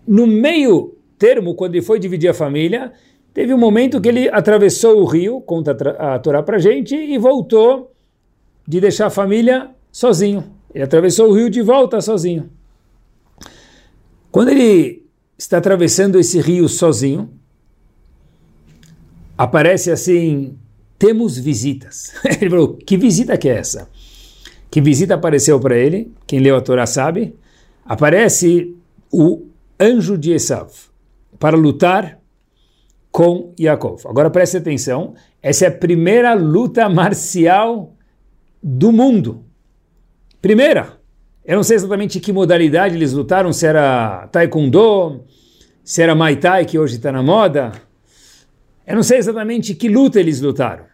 No 0.08 0.28
meio 0.28 0.96
termo, 1.18 1.56
quando 1.56 1.76
ele 1.76 1.84
foi 1.84 2.00
dividir 2.00 2.30
a 2.30 2.34
família, 2.34 2.92
teve 3.34 3.54
um 3.54 3.58
momento 3.58 4.00
que 4.00 4.08
ele 4.08 4.30
atravessou 4.30 5.02
o 5.02 5.06
rio, 5.06 5.42
conta 5.42 5.76
a 5.98 6.20
Torá 6.20 6.44
para 6.44 6.60
gente, 6.60 6.96
e 6.96 7.18
voltou 7.18 7.92
de 8.68 8.80
deixar 8.80 9.08
a 9.08 9.10
família 9.10 9.72
sozinho. 9.92 10.44
Ele 10.74 10.84
atravessou 10.84 11.30
o 11.30 11.34
rio 11.34 11.50
de 11.50 11.62
volta 11.62 12.00
sozinho. 12.00 12.50
Quando 14.32 14.50
ele 14.50 15.04
está 15.36 15.58
atravessando 15.58 16.20
esse 16.20 16.40
rio 16.40 16.70
sozinho, 16.70 17.32
aparece 19.40 19.90
assim: 19.90 20.58
temos 20.98 21.40
visitas. 21.40 22.14
Ele 22.42 22.50
falou: 22.50 22.76
que 22.76 22.98
visita 22.98 23.38
que 23.38 23.48
é 23.48 23.56
essa? 23.56 23.90
Que 24.70 24.82
visita 24.82 25.16
apareceu 25.16 25.58
para 25.60 25.76
ele? 25.76 26.14
Quem 26.28 26.40
leu 26.40 26.56
a 26.56 26.62
Torá 26.62 26.86
sabe. 26.86 27.36
Aparece 27.84 28.76
o 29.12 29.48
anjo 29.80 30.16
de 30.16 30.32
Esav 30.32 30.70
para 31.40 31.58
lutar 31.58 32.20
com 33.12 33.52
Yaakov. 33.60 34.06
Agora 34.06 34.30
preste 34.30 34.58
atenção: 34.58 35.16
essa 35.42 35.66
é 35.66 35.68
a 35.70 35.72
primeira 35.72 36.34
luta 36.34 36.88
marcial 36.90 37.96
do 38.62 38.92
mundo. 38.92 39.46
Primeira. 40.42 41.00
Eu 41.44 41.56
não 41.56 41.64
sei 41.64 41.78
exatamente 41.78 42.20
que 42.20 42.32
modalidade 42.32 42.94
eles 42.94 43.14
lutaram, 43.14 43.52
se 43.52 43.66
era 43.66 44.28
Taekwondo, 44.28 45.24
se 45.84 46.04
era 46.04 46.14
Muay 46.14 46.36
Thai, 46.36 46.66
que 46.66 46.78
hoje 46.78 46.98
está 46.98 47.12
na 47.12 47.24
moda. 47.24 47.72
Eu 48.90 48.96
não 48.96 49.04
sei 49.04 49.20
exatamente 49.20 49.76
que 49.76 49.88
luta 49.88 50.20
eles 50.20 50.42
lutaram, 50.42 50.86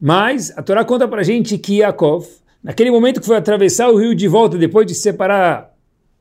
mas 0.00 0.52
a 0.58 0.62
Torá 0.64 0.84
conta 0.84 1.06
para 1.06 1.20
a 1.20 1.24
gente 1.24 1.56
que 1.56 1.78
Yaakov, 1.78 2.26
naquele 2.60 2.90
momento 2.90 3.20
que 3.20 3.26
foi 3.26 3.36
atravessar 3.36 3.88
o 3.88 3.96
rio 3.96 4.16
de 4.16 4.26
volta, 4.26 4.58
depois 4.58 4.84
de 4.84 4.96
se 4.96 5.02
separar 5.02 5.72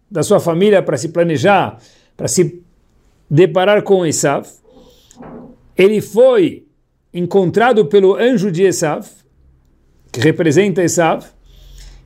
da 0.10 0.22
sua 0.22 0.40
família 0.40 0.84
para 0.84 0.98
se 0.98 1.10
planejar, 1.10 1.80
para 2.16 2.28
se 2.28 2.62
deparar 3.28 3.82
com 3.82 4.06
Esav, 4.06 4.48
ele 5.76 6.00
foi 6.00 6.68
encontrado 7.12 7.88
pelo 7.88 8.14
anjo 8.14 8.52
de 8.52 8.62
Esav, 8.62 9.08
que 10.12 10.20
representa 10.20 10.84
Esav, 10.84 11.26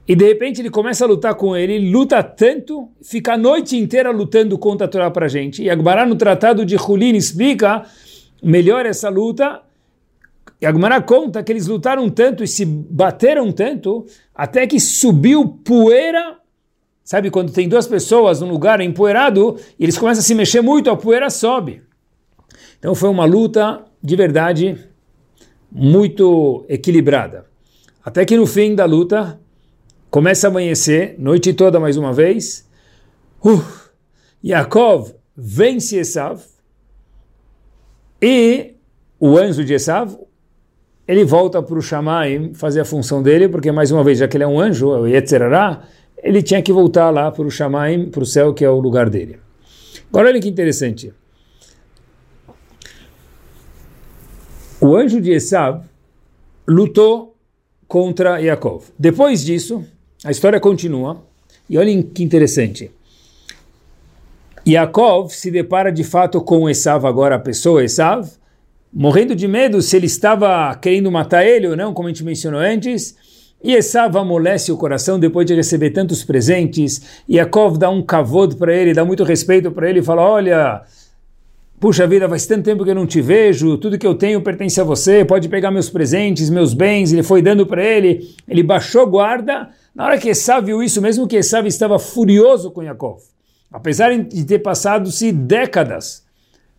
e 0.07 0.15
de 0.15 0.25
repente 0.25 0.61
ele 0.61 0.69
começa 0.69 1.03
a 1.03 1.07
lutar 1.09 1.35
com 1.35 1.57
ele, 1.57 1.91
luta 1.91 2.23
tanto, 2.23 2.87
fica 3.03 3.33
a 3.33 3.37
noite 3.37 3.75
inteira 3.75 4.11
lutando 4.11 4.57
contra 4.57 4.87
a 4.87 4.89
Torá 4.89 5.11
para 5.11 5.25
a 5.25 5.29
gente. 5.29 5.61
E 5.61 5.69
Agmará 5.69 6.05
no 6.05 6.15
Tratado 6.15 6.65
de 6.65 6.77
Hulin 6.77 7.17
explica 7.17 7.85
melhor 8.43 8.85
essa 8.85 9.09
luta. 9.09 9.61
E 10.61 10.65
Agmará 10.65 11.01
conta 11.01 11.41
que 11.43 11.51
eles 11.51 11.67
lutaram 11.67 12.09
tanto 12.09 12.43
e 12.43 12.47
se 12.47 12.65
bateram 12.65 13.51
tanto, 13.51 14.05
até 14.35 14.67
que 14.67 14.79
subiu 14.79 15.47
poeira. 15.63 16.37
Sabe 17.03 17.31
quando 17.31 17.51
tem 17.51 17.67
duas 17.67 17.87
pessoas 17.87 18.41
num 18.41 18.49
lugar 18.49 18.81
empoeirado 18.81 19.57
e 19.79 19.83
eles 19.83 19.97
começam 19.97 20.19
a 20.19 20.23
se 20.23 20.35
mexer 20.35 20.61
muito, 20.61 20.89
a 20.89 20.97
poeira 20.97 21.29
sobe. 21.29 21.81
Então 22.77 22.93
foi 22.93 23.09
uma 23.09 23.25
luta 23.25 23.83
de 24.01 24.15
verdade 24.15 24.77
muito 25.71 26.65
equilibrada. 26.67 27.45
Até 28.03 28.25
que 28.25 28.37
no 28.37 28.45
fim 28.45 28.75
da 28.75 28.85
luta, 28.85 29.39
Começa 30.09 30.47
a 30.47 30.49
amanhecer, 30.49 31.15
noite 31.19 31.53
toda 31.53 31.79
mais 31.79 31.95
uma 31.95 32.11
vez. 32.11 32.67
Uh, 33.45 33.63
Yaakov 34.43 35.13
vence 35.37 35.97
Esav 35.97 36.41
e 38.21 38.75
o 39.19 39.37
anjo 39.37 39.63
de 39.63 39.73
Esav 39.73 40.17
ele 41.07 41.25
volta 41.25 41.61
para 41.61 41.77
o 41.77 41.81
Shamaim 41.81 42.53
fazer 42.53 42.81
a 42.81 42.85
função 42.85 43.23
dele, 43.23 43.49
porque 43.49 43.71
mais 43.71 43.89
uma 43.91 44.03
vez, 44.03 44.19
já 44.19 44.27
que 44.27 44.37
ele 44.37 44.43
é 44.43 44.47
um 44.47 44.59
anjo, 44.59 44.89
o 44.89 45.07
Yetzerará, 45.07 45.83
ele 46.21 46.43
tinha 46.43 46.61
que 46.61 46.71
voltar 46.71 47.09
lá 47.09 47.31
para 47.31 47.43
o 47.43 47.49
Shamaim, 47.49 48.09
para 48.09 48.21
o 48.21 48.25
céu, 48.25 48.53
que 48.53 48.63
é 48.63 48.69
o 48.69 48.79
lugar 48.79 49.09
dele. 49.09 49.39
Agora 50.09 50.27
olha 50.27 50.39
que 50.39 50.47
interessante. 50.47 51.11
O 54.79 54.95
anjo 54.95 55.19
de 55.19 55.31
Esav 55.31 55.83
lutou 56.67 57.35
contra 57.87 58.39
Yaakov. 58.39 58.85
Depois 58.97 59.43
disso, 59.43 59.83
a 60.23 60.29
história 60.29 60.59
continua, 60.59 61.23
e 61.69 61.77
olhem 61.77 62.01
que 62.01 62.23
interessante. 62.23 62.91
Yaakov 64.69 65.31
se 65.31 65.49
depara 65.49 65.91
de 65.91 66.03
fato 66.03 66.39
com 66.41 66.69
Esav, 66.69 67.05
agora 67.05 67.35
a 67.35 67.39
pessoa 67.39 67.83
Esav, 67.83 68.29
morrendo 68.93 69.35
de 69.35 69.47
medo 69.47 69.81
se 69.81 69.95
ele 69.95 70.05
estava 70.05 70.75
querendo 70.75 71.11
matar 71.11 71.43
ele 71.43 71.67
ou 71.67 71.75
não, 71.75 71.91
como 71.93 72.07
a 72.07 72.11
gente 72.11 72.23
mencionou 72.23 72.59
antes. 72.59 73.15
E 73.63 73.73
Esav 73.73 74.15
amolece 74.15 74.71
o 74.71 74.77
coração 74.77 75.19
depois 75.19 75.45
de 75.47 75.55
receber 75.55 75.89
tantos 75.89 76.23
presentes. 76.23 77.23
Yaakov 77.27 77.77
dá 77.79 77.89
um 77.89 78.01
kavod 78.01 78.55
para 78.57 78.73
ele, 78.73 78.93
dá 78.93 79.03
muito 79.03 79.23
respeito 79.23 79.71
para 79.71 79.89
ele 79.89 79.99
e 79.99 80.03
fala: 80.03 80.21
Olha, 80.21 80.83
puxa 81.79 82.05
vida, 82.05 82.29
faz 82.29 82.45
tanto 82.45 82.63
tempo 82.63 82.83
que 82.83 82.91
eu 82.91 82.95
não 82.95 83.07
te 83.07 83.21
vejo, 83.21 83.77
tudo 83.77 83.97
que 83.97 84.05
eu 84.05 84.13
tenho 84.13 84.39
pertence 84.41 84.79
a 84.79 84.83
você, 84.83 85.25
pode 85.25 85.49
pegar 85.49 85.71
meus 85.71 85.89
presentes, 85.89 86.49
meus 86.49 86.75
bens. 86.75 87.11
Ele 87.11 87.23
foi 87.23 87.41
dando 87.41 87.65
para 87.65 87.83
ele, 87.83 88.35
ele 88.47 88.61
baixou 88.61 89.07
guarda 89.07 89.69
na 89.95 90.05
hora 90.05 90.17
que 90.17 90.29
Esav 90.29 90.63
viu 90.65 90.83
isso, 90.83 91.01
mesmo 91.01 91.27
que 91.27 91.37
Esav 91.37 91.67
estava 91.67 91.97
furioso 91.97 92.71
com 92.71 92.83
Yaakov, 92.83 93.19
apesar 93.71 94.17
de 94.17 94.45
ter 94.45 94.59
passado-se 94.59 95.31
décadas 95.31 96.23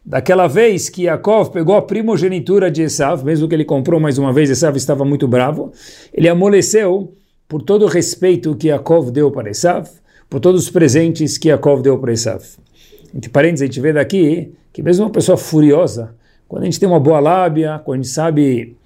daquela 0.05 0.47
vez 0.47 0.89
que 0.89 1.03
Yaakov 1.03 1.51
pegou 1.51 1.77
a 1.77 1.83
primogenitura 1.83 2.71
de 2.71 2.83
Esav, 2.83 3.25
mesmo 3.25 3.49
que 3.49 3.55
ele 3.55 3.65
comprou 3.65 4.01
mais 4.01 4.19
uma 4.19 4.33
vez, 4.33 4.51
Esav 4.51 4.77
estava 4.77 5.05
muito 5.05 5.29
bravo, 5.29 5.73
ele 6.13 6.29
amoleceu 6.29 7.15
por 7.47 7.63
todo 7.63 7.85
o 7.85 7.89
respeito 7.89 8.55
que 8.55 8.69
Yaakov 8.69 9.11
deu 9.11 9.31
para 9.31 9.51
Esav, 9.51 9.89
por 10.29 10.41
todos 10.41 10.65
os 10.65 10.71
presentes 10.71 11.37
que 11.37 11.49
Yaakov 11.49 11.83
deu 11.83 11.99
para 11.99 12.13
Esav. 12.13 12.43
Entre 13.15 13.29
parênteses, 13.29 13.63
a 13.63 13.67
gente 13.67 13.81
vê 13.81 13.93
daqui 13.93 14.53
que 14.73 14.83
mesmo 14.83 15.05
uma 15.05 15.11
pessoa 15.11 15.37
furiosa, 15.37 16.15
quando 16.49 16.63
a 16.63 16.67
gente 16.67 16.79
tem 16.79 16.89
uma 16.89 17.01
boa 17.01 17.21
lábia, 17.21 17.81
quando 17.85 18.01
a 18.01 18.03
gente 18.03 18.13
sabe 18.13 18.77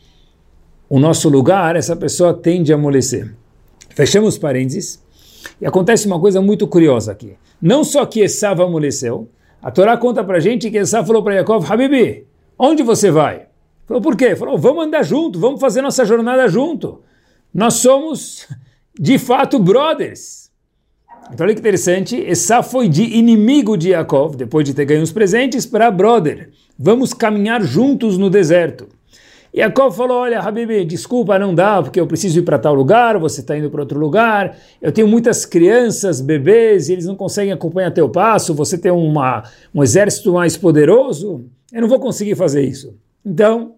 o 0.88 0.98
nosso 0.98 1.28
lugar, 1.28 1.76
essa 1.76 1.94
pessoa 1.94 2.32
tende 2.32 2.72
a 2.72 2.76
amolecer. 2.76 3.34
Fechamos 3.90 4.38
parênteses. 4.38 5.03
E 5.60 5.66
acontece 5.66 6.06
uma 6.06 6.20
coisa 6.20 6.40
muito 6.40 6.66
curiosa 6.66 7.12
aqui. 7.12 7.34
Não 7.60 7.84
só 7.84 8.04
que 8.06 8.20
Esav 8.20 8.60
amoleceu, 8.62 9.28
a 9.62 9.70
Torá 9.70 9.96
conta 9.96 10.22
para 10.22 10.40
gente 10.40 10.70
que 10.70 10.76
Esav 10.78 11.06
falou 11.06 11.22
para 11.22 11.34
Yaakov, 11.34 11.64
Habibi, 11.70 12.26
onde 12.58 12.82
você 12.82 13.10
vai? 13.10 13.46
Falou, 13.86 14.02
por 14.02 14.16
quê? 14.16 14.34
Falou, 14.34 14.58
vamos 14.58 14.84
andar 14.84 15.02
junto, 15.02 15.38
vamos 15.38 15.60
fazer 15.60 15.82
nossa 15.82 16.04
jornada 16.04 16.48
junto. 16.48 17.00
Nós 17.52 17.74
somos, 17.74 18.46
de 18.98 19.18
fato, 19.18 19.58
brothers. 19.58 20.50
Então 21.32 21.46
olha 21.46 21.54
que 21.54 21.60
interessante, 21.60 22.16
Esav 22.16 22.68
foi 22.68 22.88
de 22.88 23.02
inimigo 23.02 23.76
de 23.76 23.90
Yaakov, 23.90 24.36
depois 24.36 24.64
de 24.64 24.74
ter 24.74 24.84
ganho 24.84 25.02
os 25.02 25.12
presentes, 25.12 25.64
para 25.64 25.90
brother. 25.90 26.50
Vamos 26.78 27.14
caminhar 27.14 27.62
juntos 27.62 28.18
no 28.18 28.28
deserto. 28.28 28.88
Yaakov 29.56 29.96
falou, 29.96 30.18
olha, 30.18 30.40
Habibi, 30.40 30.84
desculpa, 30.84 31.38
não 31.38 31.54
dá, 31.54 31.80
porque 31.80 32.00
eu 32.00 32.08
preciso 32.08 32.40
ir 32.40 32.42
para 32.42 32.58
tal 32.58 32.74
lugar, 32.74 33.16
você 33.18 33.40
está 33.40 33.56
indo 33.56 33.70
para 33.70 33.82
outro 33.82 34.00
lugar, 34.00 34.58
eu 34.82 34.90
tenho 34.90 35.06
muitas 35.06 35.46
crianças, 35.46 36.20
bebês, 36.20 36.88
e 36.88 36.92
eles 36.92 37.06
não 37.06 37.14
conseguem 37.14 37.52
acompanhar 37.52 37.92
teu 37.92 38.08
passo, 38.08 38.52
você 38.52 38.76
tem 38.76 38.90
uma, 38.90 39.44
um 39.72 39.80
exército 39.80 40.32
mais 40.32 40.56
poderoso, 40.56 41.44
eu 41.72 41.80
não 41.80 41.88
vou 41.88 42.00
conseguir 42.00 42.34
fazer 42.34 42.64
isso. 42.64 42.96
Então, 43.24 43.76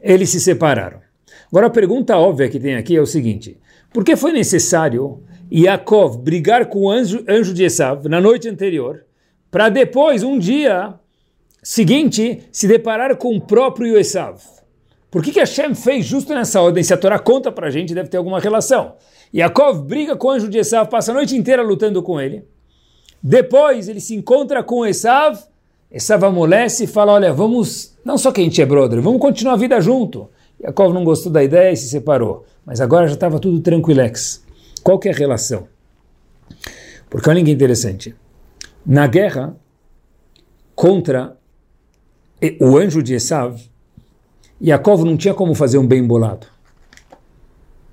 eles 0.00 0.30
se 0.30 0.38
separaram. 0.38 1.00
Agora 1.48 1.66
a 1.66 1.70
pergunta 1.70 2.16
óbvia 2.16 2.48
que 2.48 2.60
tem 2.60 2.76
aqui 2.76 2.96
é 2.96 3.00
o 3.00 3.06
seguinte, 3.06 3.58
por 3.92 4.04
que 4.04 4.14
foi 4.14 4.32
necessário 4.32 5.24
Yaakov 5.52 6.18
brigar 6.18 6.66
com 6.66 6.82
o 6.82 6.90
anjo, 6.90 7.24
anjo 7.28 7.52
de 7.52 7.64
Esav 7.64 8.08
na 8.08 8.20
noite 8.20 8.48
anterior, 8.48 9.04
para 9.50 9.68
depois, 9.68 10.22
um 10.22 10.38
dia, 10.38 10.94
seguinte 11.62 12.42
se 12.50 12.66
deparar 12.66 13.16
com 13.16 13.36
o 13.36 13.40
próprio 13.40 13.98
Esav. 13.98 14.40
Por 15.10 15.22
que, 15.22 15.32
que 15.32 15.40
Hashem 15.40 15.74
fez 15.74 16.06
justo 16.06 16.32
nessa 16.32 16.60
ordem? 16.60 16.84
Se 16.84 16.94
a 16.94 16.96
Torá 16.96 17.18
conta 17.18 17.50
para 17.50 17.66
a 17.66 17.70
gente, 17.70 17.94
deve 17.94 18.08
ter 18.08 18.16
alguma 18.16 18.38
relação. 18.38 18.94
Yaakov 19.34 19.82
briga 19.82 20.16
com 20.16 20.28
o 20.28 20.30
anjo 20.30 20.48
de 20.48 20.58
Esav, 20.58 20.88
passa 20.88 21.10
a 21.10 21.14
noite 21.14 21.36
inteira 21.36 21.62
lutando 21.62 22.02
com 22.02 22.20
ele. 22.20 22.44
Depois 23.22 23.88
ele 23.88 24.00
se 24.00 24.14
encontra 24.14 24.62
com 24.62 24.86
Esav, 24.86 25.38
Esav 25.90 26.24
amolece 26.24 26.84
e 26.84 26.86
fala, 26.86 27.12
olha, 27.12 27.32
vamos, 27.32 27.96
não 28.04 28.16
só 28.16 28.30
que 28.30 28.40
a 28.40 28.44
gente 28.44 28.62
é 28.62 28.66
brother, 28.66 29.00
vamos 29.00 29.20
continuar 29.20 29.54
a 29.54 29.56
vida 29.56 29.80
junto. 29.80 30.30
Yaakov 30.62 30.94
não 30.94 31.04
gostou 31.04 31.32
da 31.32 31.42
ideia 31.42 31.72
e 31.72 31.76
se 31.76 31.88
separou. 31.88 32.44
Mas 32.64 32.80
agora 32.80 33.08
já 33.08 33.14
estava 33.14 33.40
tudo 33.40 33.60
tranquilex. 33.60 34.44
Qual 34.82 34.98
que 34.98 35.08
é 35.08 35.12
a 35.12 35.14
relação? 35.14 35.66
Porque 37.08 37.28
olha 37.28 37.42
que 37.42 37.50
interessante. 37.50 38.14
Na 38.86 39.06
guerra 39.06 39.56
contra 40.74 41.36
o 42.60 42.76
anjo 42.76 43.02
de 43.02 43.14
Esav, 43.14 43.60
Yaakov 44.62 45.04
não 45.04 45.16
tinha 45.16 45.34
como 45.34 45.54
fazer 45.54 45.78
um 45.78 45.86
bem 45.86 46.02
bolado. 46.06 46.46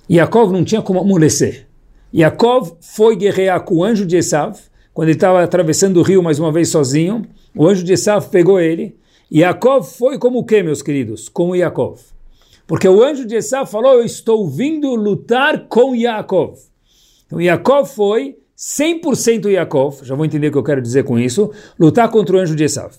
Yaakov 0.09 0.51
não 0.51 0.63
tinha 0.63 0.81
como 0.81 0.99
amolecer. 0.99 1.67
Yaakov 2.13 2.73
foi 2.81 3.15
guerrear 3.15 3.61
com 3.63 3.77
o 3.77 3.83
anjo 3.83 4.05
de 4.05 4.17
Esav, 4.17 4.57
quando 4.93 5.09
ele 5.09 5.17
estava 5.17 5.43
atravessando 5.43 5.97
o 5.97 6.01
rio 6.01 6.23
mais 6.23 6.39
uma 6.39 6.51
vez 6.51 6.69
sozinho, 6.69 7.23
o 7.55 7.67
anjo 7.67 7.83
de 7.83 7.93
Esav 7.93 8.29
pegou 8.29 8.59
ele, 8.59 8.97
Yaakov 9.31 9.85
foi 9.85 10.17
como 10.17 10.39
o 10.39 10.45
que, 10.45 10.63
meus 10.63 10.81
queridos? 10.81 11.27
Como 11.27 11.55
Yaakov. 11.55 11.99
Porque 12.65 12.87
o 12.87 13.03
anjo 13.03 13.25
de 13.25 13.35
Esav 13.35 13.69
falou, 13.69 13.93
eu 13.93 14.03
estou 14.03 14.47
vindo 14.47 14.95
lutar 14.95 15.67
com 15.67 15.95
Yaakov. 15.95 16.57
Então 17.25 17.41
Yaakov 17.41 17.87
foi 17.89 18.37
100% 18.57 19.49
Yaakov, 19.49 20.03
já 20.03 20.15
vou 20.15 20.25
entender 20.25 20.47
o 20.47 20.51
que 20.51 20.57
eu 20.57 20.63
quero 20.63 20.81
dizer 20.81 21.03
com 21.03 21.19
isso, 21.19 21.51
lutar 21.79 22.09
contra 22.09 22.35
o 22.35 22.39
anjo 22.39 22.55
de 22.55 22.63
Esav. 22.63 22.93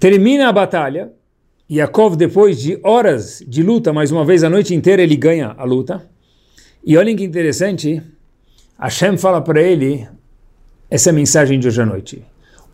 Termina 0.00 0.48
a 0.48 0.52
batalha. 0.52 1.12
Yaakov, 1.70 2.16
depois 2.16 2.58
de 2.58 2.80
horas 2.82 3.44
de 3.46 3.62
luta, 3.62 3.92
mais 3.92 4.10
uma 4.10 4.24
vez 4.24 4.42
a 4.42 4.48
noite 4.48 4.74
inteira, 4.74 5.02
ele 5.02 5.14
ganha 5.14 5.54
a 5.56 5.62
luta. 5.62 6.10
E 6.84 6.96
olhem 6.96 7.14
que 7.14 7.22
interessante, 7.22 8.02
Hashem 8.78 9.18
fala 9.18 9.42
para 9.42 9.62
ele 9.62 10.08
essa 10.90 11.12
mensagem 11.12 11.60
de 11.60 11.68
hoje 11.68 11.82
à 11.82 11.86
noite. 11.86 12.24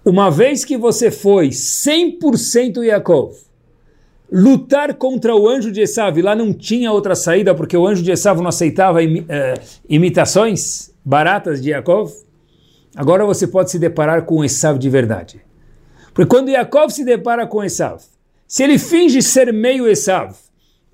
Uma 0.04 0.30
vez 0.30 0.64
que 0.64 0.78
você 0.78 1.11
foi 1.11 1.49
100% 1.49 2.85
Yaakov, 2.85 3.35
lutar 4.33 4.95
contra 4.95 5.35
o 5.35 5.49
anjo 5.49 5.73
de 5.73 5.80
Esav, 5.80 6.16
lá 6.23 6.35
não 6.35 6.54
tinha 6.54 6.92
outra 6.92 7.16
saída, 7.16 7.54
porque 7.56 7.76
o 7.76 7.87
anjo 7.87 8.04
de 8.04 8.12
Esav 8.12 8.40
não 8.40 8.49
aceitava 8.49 9.00
uh, 9.02 9.04
imitações 9.88 10.92
baratas 11.04 11.61
de 11.61 11.71
Yaakov, 11.71 12.12
agora 12.95 13.26
você 13.26 13.49
pode 13.49 13.71
se 13.71 13.80
deparar 13.80 14.23
com 14.23 14.45
Esav 14.45 14.78
de 14.78 14.88
verdade. 14.88 15.46
Porque 16.17 16.31
quando 16.31 16.49
Yaakov 16.49 16.91
se 16.91 17.05
depara 17.05 17.47
com 17.47 17.63
Esav, 17.63 18.03
se 18.49 18.63
ele 18.63 18.79
finge 18.79 19.21
ser 19.21 19.53
meio 19.53 19.87
Esav, 19.87 20.35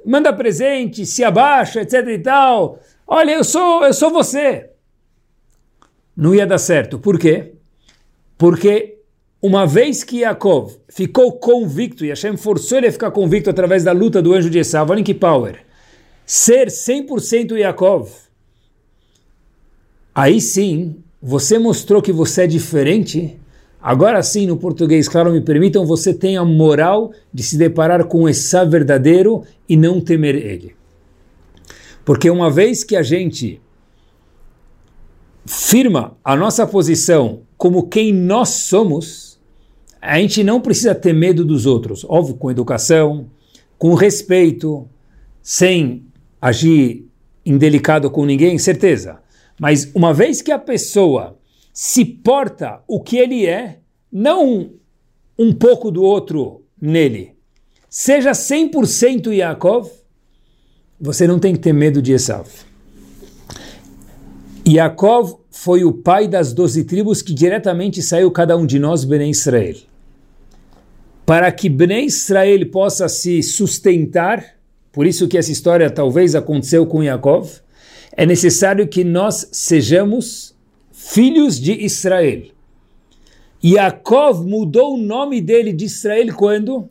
manda 0.05 0.33
presente, 0.33 1.07
se 1.07 1.23
abaixa, 1.23 1.83
etc 1.83 2.09
e 2.09 2.19
tal, 2.19 2.81
olha, 3.07 3.31
eu 3.31 3.45
sou, 3.45 3.85
eu 3.85 3.95
sou 3.95 4.11
você. 4.11 4.71
Não 6.17 6.35
ia 6.35 6.45
dar 6.45 6.59
certo. 6.59 6.99
Por 6.99 7.21
quê? 7.21 7.53
Porque 8.37 8.99
uma 9.41 9.65
vez 9.65 10.03
que 10.03 10.23
Yaakov 10.23 10.77
ficou 10.89 11.39
convicto, 11.39 12.05
e 12.05 12.09
Hashem 12.09 12.37
forçou 12.37 12.79
ele 12.79 12.89
a 12.89 12.93
ficar 12.93 13.13
convicto 13.13 13.49
através 13.49 13.85
da 13.85 13.93
luta 13.93 14.21
do 14.21 14.35
anjo 14.35 14.51
de 14.51 14.59
Esav, 14.59 14.91
olha 14.91 15.05
que 15.05 15.15
power, 15.15 15.65
ser 16.27 16.67
100% 16.67 17.57
Yaakov, 17.57 18.11
aí 20.13 20.41
sim, 20.41 20.97
você 21.23 21.61
mostrou 21.61 22.03
que 22.03 22.13
você 22.13 22.43
é 22.43 22.47
diferente 22.49 23.39
Agora 23.83 24.23
sim, 24.23 24.47
no 24.47 24.57
português, 24.57 25.09
claro, 25.09 25.33
me 25.33 25.41
permitam, 25.41 25.85
você 25.85 26.15
tem 26.15 26.37
a 26.37 26.45
moral 26.45 27.13
de 27.35 27.43
se 27.43 27.57
deparar 27.59 28.05
com 28.05 28.29
esse 28.29 28.65
verdadeiro 28.65 29.43
e 29.69 29.77
não 29.77 30.01
temer 30.01 30.37
ele. 30.37 30.77
Porque 32.05 32.31
uma 32.31 32.49
vez 32.49 32.85
que 32.85 32.95
a 32.95 33.03
gente 33.03 33.61
firma 35.45 36.17
a 36.25 36.37
nossa 36.37 36.65
posição 36.65 37.41
como 37.57 37.89
quem 37.89 38.13
nós 38.13 38.49
somos, 38.49 39.41
a 40.01 40.19
gente 40.19 40.45
não 40.45 40.61
precisa 40.61 40.95
ter 40.95 41.13
medo 41.13 41.45
dos 41.45 41.67
outros. 41.67 42.05
Óbvio, 42.09 42.37
com 42.37 42.51
educação, 42.51 43.27
com 43.79 43.95
respeito, 43.95 44.89
sem 45.43 46.05
agir 46.41 47.05
indelicado 47.45 48.11
com 48.11 48.25
ninguém, 48.25 48.59
certeza. 48.59 49.19
Mas 49.61 49.91
uma 49.95 50.13
vez 50.13 50.41
que 50.41 50.53
a 50.53 50.59
pessoa 50.59 51.37
se 51.73 52.05
porta 52.05 52.83
o 52.87 53.01
que 53.01 53.17
ele 53.17 53.47
é, 53.47 53.79
não 54.11 54.73
um 55.39 55.53
pouco 55.53 55.91
do 55.91 56.03
outro 56.03 56.65
nele, 56.81 57.35
seja 57.89 58.33
100% 58.33 59.33
Yaakov, 59.33 59.91
você 61.01 61.27
não 61.27 61.39
tem 61.39 61.55
que 61.55 61.61
ter 61.61 61.73
medo 61.73 62.03
de 62.03 62.13
Esav. 62.13 62.47
Yaakov 64.67 65.41
foi 65.51 65.85
o 65.85 65.93
pai 65.93 66.29
das 66.29 66.53
doze 66.53 66.85
tribos 66.85 67.23
que 67.23 67.35
diretamente 67.35 68.03
saiu 68.03 68.31
cada 68.31 68.57
um 68.57 68.65
de 68.65 68.79
nós, 68.79 69.05
Bnei 69.05 69.31
Israel. 69.31 69.77
Para 71.27 71.51
que 71.51 71.69
Bnei 71.69 72.05
Israel 72.05 72.71
possa 72.71 73.09
se 73.09 73.43
sustentar, 73.43 74.57
por 74.93 75.07
isso 75.07 75.27
que 75.27 75.39
essa 75.39 75.51
história 75.51 75.91
talvez 75.91 76.35
aconteceu 76.35 76.87
com 76.87 77.03
Yaakov, 77.03 77.49
é 78.13 78.27
necessário 78.27 78.87
que 78.87 79.03
nós 79.03 79.49
sejamos 79.51 80.55
filhos 81.11 81.59
de 81.59 81.73
Israel. 81.73 82.45
Yaakov 83.63 84.47
mudou 84.47 84.95
o 84.95 84.99
nome 84.99 85.41
dele 85.41 85.73
de 85.73 85.85
Israel 85.85 86.35
quando? 86.35 86.89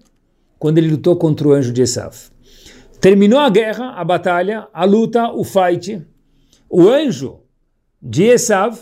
Quando 0.59 0.77
ele 0.77 0.91
lutou 0.91 1.15
contra 1.15 1.47
o 1.47 1.53
anjo 1.53 1.71
de 1.71 1.81
Esav. 1.81 2.15
Terminou 2.99 3.39
a 3.39 3.49
guerra, 3.49 3.91
a 3.91 4.03
batalha, 4.03 4.67
a 4.73 4.85
luta, 4.85 5.31
o 5.31 5.43
fight. 5.43 6.01
O 6.69 6.87
anjo 6.87 7.39
de 8.01 8.25
Esav 8.25 8.77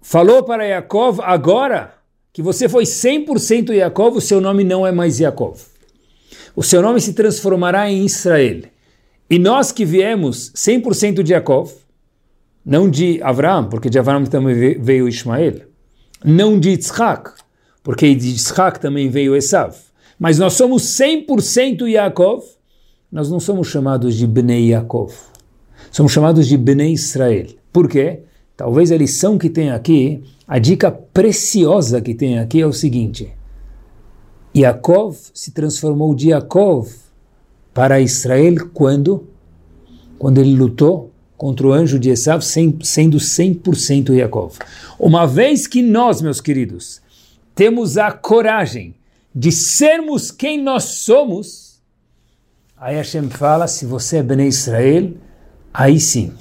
falou 0.00 0.42
para 0.42 0.64
Yaakov, 0.64 1.20
agora 1.22 1.94
que 2.32 2.42
você 2.42 2.68
foi 2.68 2.84
100% 2.84 3.70
Yaakov, 3.70 4.16
o 4.16 4.20
seu 4.20 4.40
nome 4.40 4.64
não 4.64 4.86
é 4.86 4.92
mais 4.92 5.20
Yaakov. 5.20 5.58
O 6.54 6.62
seu 6.62 6.82
nome 6.82 7.00
se 7.00 7.14
transformará 7.14 7.90
em 7.90 8.04
Israel. 8.04 8.62
E 9.30 9.38
nós 9.38 9.72
que 9.72 9.84
viemos 9.84 10.52
100% 10.52 11.22
de 11.22 11.32
Yaakov, 11.32 11.81
não 12.64 12.88
de 12.88 13.20
Abraão, 13.22 13.68
porque 13.68 13.90
de 13.90 13.98
Abraão 13.98 14.24
também 14.24 14.78
veio 14.80 15.08
Ismael, 15.08 15.62
não 16.24 16.58
de 16.58 16.70
Yitzhak, 16.70 17.32
porque 17.82 18.14
de 18.14 18.28
Yitzhak 18.28 18.80
também 18.80 19.08
veio 19.08 19.36
Esav, 19.36 19.74
mas 20.18 20.38
nós 20.38 20.54
somos 20.54 20.82
100% 20.82 21.88
Yaakov, 21.88 22.44
nós 23.10 23.30
não 23.30 23.40
somos 23.40 23.68
chamados 23.68 24.14
de 24.14 24.26
Bnei 24.26 24.68
Yaakov, 24.68 25.12
somos 25.90 26.12
chamados 26.12 26.46
de 26.46 26.56
Bnei 26.56 26.92
Israel. 26.92 27.46
Por 27.72 27.88
quê? 27.88 28.20
Talvez 28.56 28.92
a 28.92 28.96
lição 28.96 29.36
que 29.36 29.50
tem 29.50 29.70
aqui, 29.70 30.22
a 30.46 30.58
dica 30.58 30.90
preciosa 30.90 32.00
que 32.00 32.14
tem 32.14 32.38
aqui 32.38 32.60
é 32.60 32.66
o 32.66 32.72
seguinte: 32.72 33.32
Yaakov 34.54 35.16
se 35.34 35.50
transformou 35.50 36.14
de 36.14 36.28
Yaakov 36.28 36.88
para 37.74 38.00
Israel 38.00 38.70
quando? 38.72 39.26
Quando 40.18 40.38
ele 40.38 40.54
lutou 40.54 41.11
contra 41.42 41.66
o 41.66 41.72
anjo 41.72 41.98
de 41.98 42.08
Esav, 42.08 42.40
sendo 42.40 43.18
100% 43.18 44.14
Yaakov. 44.14 44.58
Uma 44.96 45.26
vez 45.26 45.66
que 45.66 45.82
nós, 45.82 46.22
meus 46.22 46.40
queridos, 46.40 47.02
temos 47.52 47.98
a 47.98 48.12
coragem 48.12 48.94
de 49.34 49.50
sermos 49.50 50.30
quem 50.30 50.62
nós 50.62 50.84
somos, 50.84 51.82
aí 52.76 52.94
Hashem 52.94 53.28
fala, 53.28 53.66
se 53.66 53.84
você 53.84 54.18
é 54.18 54.22
Bnei 54.22 54.46
Israel, 54.46 55.14
aí 55.74 55.98
sim 55.98 56.32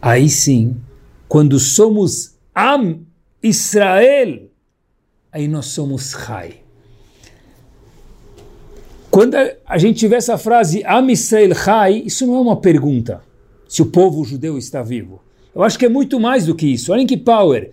aí 0.00 0.30
sim, 0.30 0.74
quando 1.28 1.58
somos 1.58 2.34
Am 2.54 3.06
Israel, 3.42 4.48
aí 5.30 5.46
nós 5.48 5.66
somos 5.66 6.14
Rai. 6.14 6.62
Quando 9.10 9.34
a 9.66 9.76
gente 9.76 9.98
tiver 9.98 10.16
essa 10.16 10.38
frase 10.38 10.82
Am 10.86 11.12
Israel 11.12 11.52
Rai, 11.54 12.02
isso 12.06 12.26
não 12.26 12.36
é 12.36 12.40
uma 12.40 12.56
pergunta, 12.56 13.22
se 13.74 13.82
o 13.82 13.86
povo 13.86 14.22
judeu 14.22 14.56
está 14.56 14.84
vivo. 14.84 15.20
Eu 15.52 15.64
acho 15.64 15.76
que 15.76 15.84
é 15.84 15.88
muito 15.88 16.20
mais 16.20 16.46
do 16.46 16.54
que 16.54 16.64
isso. 16.64 16.92
Olhem 16.92 17.08
que 17.08 17.16
power. 17.16 17.72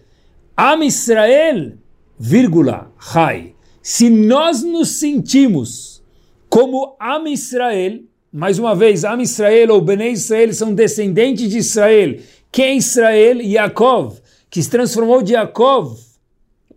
Am 0.58 0.84
Israel, 0.84 1.74
vírgula, 2.18 2.92
Rai. 2.98 3.54
Se 3.84 4.10
nós 4.10 4.64
nos 4.64 4.90
sentimos 4.98 6.02
como 6.50 6.96
Am 7.00 7.32
Israel, 7.32 8.00
mais 8.34 8.58
uma 8.58 8.74
vez, 8.74 9.06
Am 9.06 9.22
Israel 9.22 9.76
ou 9.76 9.82
Bnei 9.82 10.14
Israel 10.14 10.52
são 10.56 10.74
descendentes 10.74 11.48
de 11.48 11.60
Israel. 11.60 12.18
Quem 12.52 12.66
é 12.66 12.76
Israel? 12.78 13.40
Yaakov, 13.40 14.16
que 14.50 14.64
se 14.64 14.72
transformou 14.72 15.22
de 15.22 15.34
Yaakov 15.34 16.00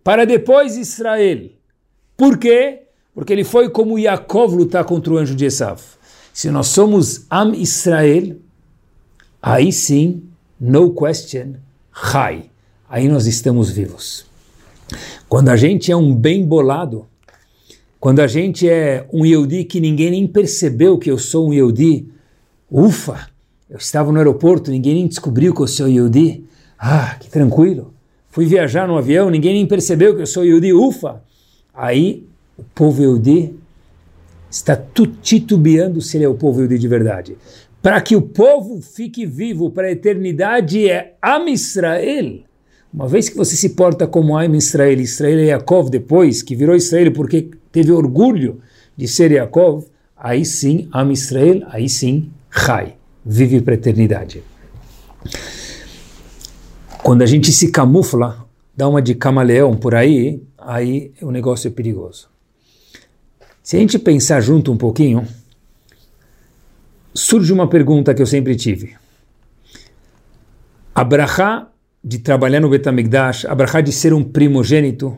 para 0.03 0.23
depois 0.23 0.77
Israel. 0.77 1.49
Por 2.15 2.37
quê? 2.37 2.83
Porque 3.11 3.33
ele 3.33 3.43
foi 3.43 3.71
como 3.71 3.97
Yaakov 3.97 4.55
lutar 4.55 4.85
contra 4.85 5.11
o 5.11 5.17
anjo 5.17 5.33
de 5.33 5.45
Esav. 5.45 5.81
Se 6.31 6.51
nós 6.51 6.67
somos 6.67 7.25
Am 7.27 7.55
Israel, 7.55 8.44
aí 9.45 9.71
sim, 9.71 10.23
no 10.59 10.91
question, 10.91 11.53
Chai. 11.93 12.45
Aí 12.89 13.07
nós 13.07 13.27
estamos 13.27 13.69
vivos. 13.69 14.25
Quando 15.29 15.49
a 15.49 15.55
gente 15.55 15.91
é 15.91 15.95
um 15.95 16.15
bem 16.15 16.43
bolado, 16.45 17.05
quando 17.99 18.21
a 18.21 18.27
gente 18.27 18.67
é 18.67 19.07
um 19.13 19.25
Yehudi 19.25 19.63
que 19.63 19.79
ninguém 19.79 20.11
nem 20.11 20.27
percebeu 20.27 20.97
que 20.97 21.11
eu 21.11 21.17
sou 21.17 21.49
um 21.49 21.53
Yehudi, 21.53 22.07
ufa, 22.71 23.27
eu 23.69 23.77
estava 23.77 24.11
no 24.11 24.17
aeroporto, 24.17 24.71
ninguém 24.71 24.95
nem 24.95 25.07
descobriu 25.07 25.53
que 25.53 25.61
eu 25.61 25.67
sou 25.67 25.87
Yehudi. 25.87 26.43
Ah, 26.77 27.15
que 27.19 27.29
tranquilo. 27.29 27.93
Fui 28.29 28.45
viajar 28.45 28.87
no 28.87 28.97
avião, 28.97 29.29
ninguém 29.29 29.53
nem 29.53 29.65
percebeu 29.65 30.15
que 30.15 30.21
eu 30.21 30.27
sou 30.27 30.43
Yehudi, 30.43 30.73
ufa. 30.73 31.21
Aí 31.73 32.27
o 32.57 32.63
povo 32.63 33.01
Yehudi 33.01 33.55
está 34.49 34.79
titubeando 35.21 36.01
se 36.01 36.17
ele 36.17 36.25
é 36.25 36.29
o 36.29 36.35
povo 36.35 36.59
Yehudi 36.59 36.77
de 36.77 36.87
verdade. 36.87 37.37
Para 37.85 38.01
que 38.01 38.15
o 38.15 38.21
povo 38.23 38.81
fique 38.81 39.27
vivo 39.27 39.69
para 39.69 39.85
a 39.85 39.91
eternidade 39.91 40.89
é 40.89 41.13
Am 41.21 41.47
Israel. 41.51 42.39
Uma 42.91 43.07
vez 43.07 43.29
que 43.29 43.37
você 43.37 43.55
se 43.55 43.75
porta 43.75 44.07
como 44.07 44.35
Am 44.35 44.57
Israel, 44.57 44.99
Israel 44.99 45.37
é 45.37 45.45
Yaakov 45.49 45.91
depois, 45.91 46.41
que 46.41 46.55
virou 46.55 46.75
Israel 46.75 47.11
porque 47.11 47.51
teve 47.71 47.91
orgulho 47.91 48.59
de 48.97 49.07
ser 49.07 49.31
Yaakov, 49.31 49.85
aí 50.17 50.43
sim, 50.43 50.89
Am 50.91 51.13
Israel, 51.13 51.61
aí 51.67 51.87
sim, 51.87 52.31
Chai, 52.49 52.95
vive 53.23 53.61
para 53.61 53.75
a 53.75 53.77
eternidade. 53.77 54.41
Quando 57.03 57.21
a 57.21 57.27
gente 57.27 57.51
se 57.51 57.69
camufla, 57.69 58.47
dá 58.75 58.89
uma 58.89 58.99
de 58.99 59.13
camaleão 59.13 59.77
por 59.77 59.93
aí, 59.93 60.41
aí 60.57 61.11
o 61.21 61.29
negócio 61.29 61.67
é 61.67 61.71
perigoso. 61.71 62.29
Se 63.61 63.77
a 63.77 63.79
gente 63.79 63.99
pensar 63.99 64.41
junto 64.41 64.71
um 64.71 64.77
pouquinho, 64.77 65.27
surge 67.15 67.53
uma 67.53 67.69
pergunta 67.69 68.13
que 68.13 68.21
eu 68.21 68.25
sempre 68.27 68.55
tive. 68.55 68.95
A 70.93 71.03
brachá 71.03 71.69
de 72.03 72.19
trabalhar 72.19 72.59
no 72.59 72.69
Betamigdash, 72.69 73.45
a 73.45 73.55
brachá 73.55 73.79
de 73.79 73.91
ser 73.91 74.13
um 74.13 74.23
primogênito, 74.23 75.17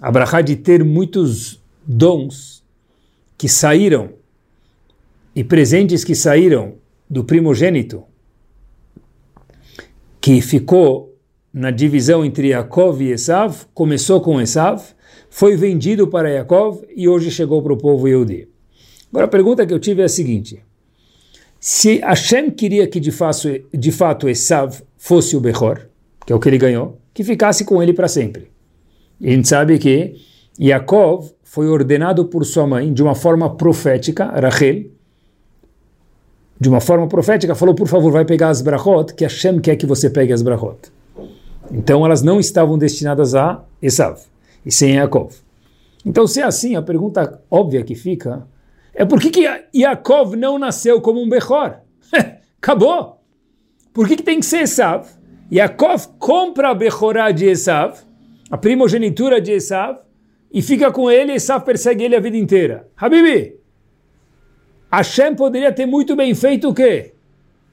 a 0.00 0.10
brachá 0.10 0.40
de 0.40 0.56
ter 0.56 0.84
muitos 0.84 1.62
dons 1.86 2.64
que 3.38 3.48
saíram 3.48 4.10
e 5.34 5.44
presentes 5.44 6.04
que 6.04 6.14
saíram 6.14 6.74
do 7.08 7.24
primogênito, 7.24 8.02
que 10.20 10.40
ficou 10.40 11.16
na 11.52 11.70
divisão 11.70 12.24
entre 12.24 12.48
Yaakov 12.48 13.02
e 13.02 13.12
Esav, 13.12 13.66
começou 13.72 14.20
com 14.20 14.40
Esav, 14.40 14.82
foi 15.30 15.56
vendido 15.56 16.08
para 16.08 16.28
Yaakov 16.28 16.84
e 16.94 17.08
hoje 17.08 17.30
chegou 17.30 17.62
para 17.62 17.72
o 17.72 17.78
povo 17.78 18.06
Yehudi. 18.06 18.48
Agora 19.10 19.26
a 19.26 19.28
pergunta 19.28 19.66
que 19.66 19.72
eu 19.72 19.78
tive 19.78 20.02
é 20.02 20.04
a 20.04 20.08
seguinte: 20.08 20.62
se 21.60 21.98
Hashem 21.98 22.50
queria 22.50 22.86
que 22.86 22.98
de 22.98 23.12
fato, 23.12 23.48
de 23.70 23.92
fato 23.92 24.30
Esav 24.30 24.82
fosse 24.96 25.36
o 25.36 25.40
Behor, 25.40 25.82
que 26.24 26.32
é 26.32 26.36
o 26.36 26.40
que 26.40 26.48
ele 26.48 26.56
ganhou, 26.56 26.98
que 27.12 27.22
ficasse 27.22 27.66
com 27.66 27.82
ele 27.82 27.92
para 27.92 28.08
sempre. 28.08 28.50
E 29.20 29.28
a 29.28 29.32
gente 29.32 29.46
sabe 29.46 29.78
que 29.78 30.16
Yaakov 30.58 31.30
foi 31.44 31.68
ordenado 31.68 32.24
por 32.24 32.46
sua 32.46 32.66
mãe 32.66 32.90
de 32.90 33.02
uma 33.02 33.14
forma 33.14 33.56
profética, 33.56 34.24
Rachel, 34.24 34.84
de 36.58 36.68
uma 36.68 36.80
forma 36.80 37.06
profética, 37.06 37.54
falou, 37.54 37.74
por 37.74 37.88
favor, 37.88 38.10
vai 38.10 38.24
pegar 38.24 38.48
as 38.48 38.62
brachot, 38.62 39.14
que 39.14 39.24
Hashem 39.24 39.60
quer 39.60 39.76
que 39.76 39.86
você 39.86 40.08
pegue 40.08 40.32
as 40.32 40.40
brachot. 40.40 40.78
Então 41.70 42.06
elas 42.06 42.22
não 42.22 42.40
estavam 42.40 42.78
destinadas 42.78 43.34
a 43.34 43.62
Esav, 43.82 44.18
e 44.64 44.72
sem 44.72 44.94
Yaakov. 44.94 45.34
Então 46.06 46.26
se 46.26 46.40
é 46.40 46.44
assim, 46.44 46.74
a 46.74 46.82
pergunta 46.82 47.38
óbvia 47.50 47.82
que 47.82 47.94
fica 47.94 48.46
é 49.00 49.04
por 49.06 49.18
que, 49.18 49.30
que 49.30 49.46
Yaakov 49.74 50.36
não 50.36 50.58
nasceu 50.58 51.00
como 51.00 51.22
um 51.22 51.28
Bechor? 51.28 51.78
Acabou! 52.60 53.22
Por 53.94 54.06
que, 54.06 54.16
que 54.16 54.22
tem 54.22 54.40
que 54.40 54.44
ser 54.44 54.62
Esav? 54.62 55.06
Yaakov 55.50 56.08
compra 56.18 56.68
a 56.68 56.74
Bechorá 56.74 57.30
de 57.30 57.46
Esav, 57.46 57.98
a 58.50 58.58
primogenitura 58.58 59.40
de 59.40 59.52
Esav, 59.52 60.00
e 60.52 60.60
fica 60.60 60.92
com 60.92 61.10
ele, 61.10 61.32
e 61.32 61.36
Esav 61.36 61.64
persegue 61.64 62.04
ele 62.04 62.14
a 62.14 62.20
vida 62.20 62.36
inteira. 62.36 62.88
Habibi, 62.94 63.56
Hashem 64.92 65.34
poderia 65.34 65.72
ter 65.72 65.86
muito 65.86 66.14
bem 66.14 66.34
feito 66.34 66.68
o 66.68 66.74
quê? 66.74 67.14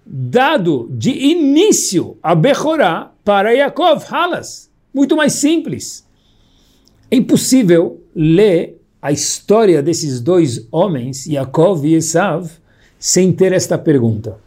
dado 0.10 0.88
de 0.90 1.12
início 1.12 2.18
a 2.24 2.34
Bechorá 2.34 3.12
para 3.26 3.52
Yaakov, 3.52 4.06
Halas. 4.10 4.72
Muito 4.94 5.18
mais 5.18 5.34
simples. 5.34 6.08
É 7.12 7.18
impossível 7.18 8.02
ler 8.16 8.77
a 9.08 9.12
história 9.14 9.82
desses 9.82 10.20
dois 10.20 10.68
homens, 10.70 11.26
Yaakov 11.28 11.88
e 11.88 11.94
Esav, 11.94 12.52
sem 13.00 13.32
ter 13.32 13.54
esta 13.54 13.78
pergunta. 13.78 14.38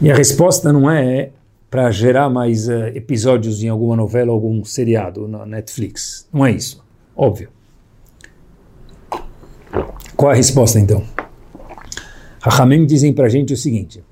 E 0.00 0.10
a 0.10 0.16
resposta 0.16 0.72
não 0.72 0.90
é 0.90 1.30
para 1.70 1.88
gerar 1.92 2.28
mais 2.28 2.66
uh, 2.68 2.86
episódios 2.92 3.62
em 3.62 3.68
alguma 3.68 3.94
novela, 3.94 4.32
algum 4.32 4.64
seriado 4.64 5.28
na 5.28 5.46
Netflix. 5.46 6.28
Não 6.32 6.44
é 6.44 6.50
isso. 6.50 6.82
Óbvio. 7.14 7.50
Qual 10.16 10.32
a 10.32 10.34
resposta 10.34 10.80
então? 10.80 11.04
Rahamim 12.40 12.84
dizem 12.84 13.12
para 13.12 13.26
a 13.26 13.28
gente 13.28 13.54
o 13.54 13.56
seguinte: 13.56 14.02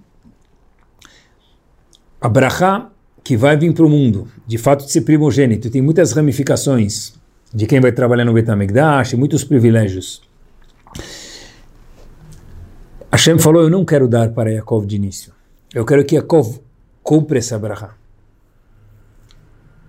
a 2.20 2.88
que 3.24 3.37
vai 3.37 3.56
vir 3.56 3.74
para 3.74 3.85
o 3.85 3.90
mundo, 3.90 4.28
de 4.46 4.58
fato 4.58 4.85
de 4.85 4.92
ser 4.92 5.00
primogênito, 5.00 5.68
tem 5.70 5.82
muitas 5.82 6.12
ramificações 6.12 7.20
de 7.54 7.66
quem 7.66 7.80
vai 7.80 7.92
trabalhar 7.92 8.24
no 8.24 8.32
Betamigdash, 8.32 9.14
muitos 9.14 9.44
privilégios. 9.44 10.22
Hashem 13.10 13.38
falou: 13.38 13.62
Eu 13.62 13.70
não 13.70 13.84
quero 13.84 14.08
dar 14.08 14.30
para 14.32 14.50
Yaakov 14.50 14.86
de 14.86 14.96
início. 14.96 15.32
Eu 15.74 15.84
quero 15.84 16.04
que 16.04 16.14
Yaakov 16.14 16.60
compre 17.02 17.38
essa 17.38 17.58
brachá. 17.58 17.94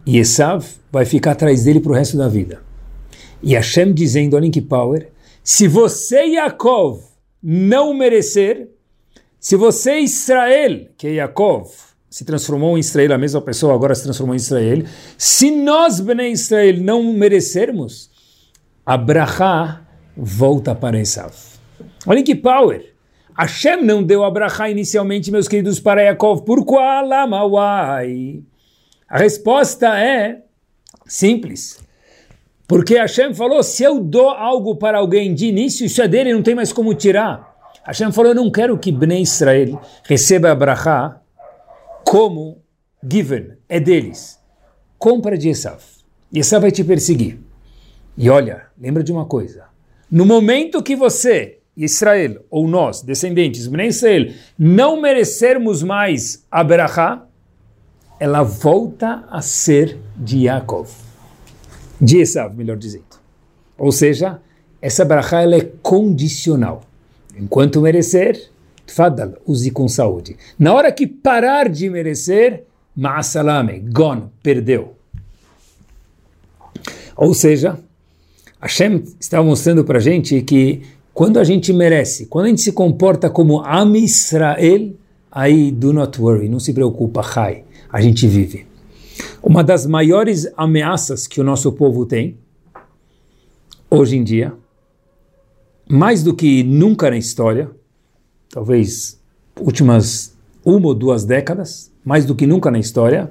E 0.05 0.17
Esav 0.17 0.65
vai 0.91 1.05
ficar 1.05 1.31
atrás 1.31 1.63
dele 1.63 1.79
para 1.79 1.91
o 1.91 1.95
resto 1.95 2.17
da 2.17 2.27
vida. 2.27 2.61
E 3.41 3.53
Hashem 3.55 3.93
dizendo, 3.93 4.35
olhem 4.35 4.51
que 4.51 4.61
power, 4.61 5.09
se 5.43 5.67
você, 5.67 6.25
Yaakov, 6.25 7.01
não 7.41 7.93
merecer, 7.93 8.69
se 9.39 9.55
você, 9.55 9.99
Israel, 9.99 10.87
que 10.97 11.07
é 11.07 11.13
Yaakov, 11.15 11.69
se 12.13 12.23
transformou 12.23 12.77
em 12.77 12.79
Israel, 12.79 13.13
a 13.13 13.17
mesma 13.17 13.41
pessoa 13.41 13.73
agora 13.73 13.95
se 13.95 14.03
transformou 14.03 14.35
em 14.35 14.37
Israel, 14.37 14.83
se 15.17 15.49
nós, 15.49 15.99
Bnei 15.99 16.31
Israel, 16.31 16.77
não 16.79 17.11
merecermos, 17.11 18.07
a 18.85 18.95
brachá 18.95 19.81
volta 20.15 20.75
para 20.75 20.99
Esav. 20.99 21.33
Olhem 22.05 22.23
que 22.23 22.35
power! 22.35 22.93
Hashem 23.35 23.83
não 23.83 24.03
deu 24.03 24.23
a 24.23 24.29
brachá 24.29 24.69
inicialmente, 24.69 25.31
meus 25.31 25.47
queridos, 25.47 25.79
para 25.79 26.03
Yaakov. 26.03 26.43
Por 26.43 26.63
qual? 26.63 27.09
Why? 27.49 28.43
A 29.09 29.17
resposta 29.17 29.97
é 29.97 30.43
simples. 31.07 31.83
Porque 32.67 32.95
Hashem 32.95 33.33
falou, 33.33 33.63
se 33.63 33.83
eu 33.83 33.99
dou 33.99 34.29
algo 34.29 34.75
para 34.75 34.99
alguém 34.99 35.33
de 35.33 35.47
início, 35.47 35.83
isso 35.83 35.99
é 35.99 36.07
dele, 36.07 36.31
não 36.31 36.43
tem 36.43 36.53
mais 36.53 36.71
como 36.71 36.93
tirar. 36.93 37.55
Hashem 37.83 38.11
falou, 38.11 38.33
eu 38.33 38.35
não 38.35 38.51
quero 38.51 38.77
que 38.77 38.91
Bnei 38.91 39.23
Israel 39.23 39.81
receba 40.03 40.51
a 40.51 40.55
brachá 40.55 41.22
como 42.13 42.61
given, 43.03 43.53
é 43.67 43.79
deles. 43.79 44.39
Compra 44.99 45.35
de 45.35 45.49
Esav. 45.49 45.81
E 46.31 46.37
Esav 46.37 46.61
vai 46.61 46.71
te 46.71 46.83
perseguir. 46.83 47.39
E 48.15 48.29
olha, 48.29 48.67
lembra 48.79 49.03
de 49.03 49.11
uma 49.11 49.25
coisa. 49.25 49.63
No 50.11 50.23
momento 50.23 50.83
que 50.83 50.95
você, 50.95 51.57
Israel, 51.75 52.45
ou 52.51 52.67
nós, 52.67 53.01
descendentes, 53.01 53.65
Bnei 53.65 53.87
Israel, 53.87 54.31
não 54.59 55.01
merecermos 55.01 55.81
mais 55.81 56.45
a 56.51 56.63
brachá, 56.63 57.25
ela 58.19 58.43
volta 58.43 59.23
a 59.31 59.41
ser 59.41 59.97
de 60.15 60.43
Yaakov 60.43 60.91
de 61.99 62.19
Esav, 62.19 62.55
melhor 62.55 62.77
dizendo. 62.77 63.05
Ou 63.75 63.91
seja, 63.91 64.39
essa 64.79 65.03
brachá 65.03 65.41
ela 65.41 65.55
é 65.55 65.67
condicional. 65.81 66.83
Enquanto 67.35 67.81
merecer, 67.81 68.51
tfadal, 68.93 69.33
use 69.45 69.71
com 69.71 69.87
saúde. 69.87 70.37
Na 70.57 70.73
hora 70.73 70.91
que 70.91 71.07
parar 71.07 71.67
de 71.67 71.89
merecer, 71.89 72.63
ma'asalame, 72.95 73.79
gone, 73.79 74.25
perdeu. 74.41 74.95
Ou 77.15 77.33
seja, 77.33 77.79
Hashem 78.61 79.03
estava 79.19 79.43
mostrando 79.43 79.83
para 79.83 79.97
a 79.97 80.01
gente 80.01 80.41
que 80.41 80.83
quando 81.13 81.39
a 81.39 81.43
gente 81.43 81.73
merece, 81.73 82.27
quando 82.27 82.45
a 82.45 82.49
gente 82.49 82.61
se 82.61 82.71
comporta 82.71 83.29
como 83.29 83.61
Am 83.61 83.97
Israel, 83.97 84.93
aí 85.31 85.71
do 85.71 85.91
not 85.91 86.19
worry, 86.19 86.49
não 86.49 86.59
se 86.59 86.73
preocupa, 86.73 87.21
Chai, 87.23 87.63
a 87.91 88.01
gente 88.01 88.27
vive. 88.27 88.65
Uma 89.41 89.63
das 89.63 89.85
maiores 89.85 90.51
ameaças 90.55 91.27
que 91.27 91.39
o 91.39 91.43
nosso 91.43 91.71
povo 91.73 92.05
tem, 92.05 92.37
hoje 93.89 94.17
em 94.17 94.23
dia, 94.23 94.53
mais 95.87 96.23
do 96.23 96.33
que 96.33 96.63
nunca 96.63 97.09
na 97.09 97.17
história, 97.17 97.69
talvez 98.53 99.19
últimas 99.59 100.37
uma 100.63 100.87
ou 100.87 100.93
duas 100.93 101.25
décadas, 101.25 101.91
mais 102.05 102.23
do 102.23 102.35
que 102.35 102.45
nunca 102.45 102.69
na 102.69 102.77
história, 102.77 103.29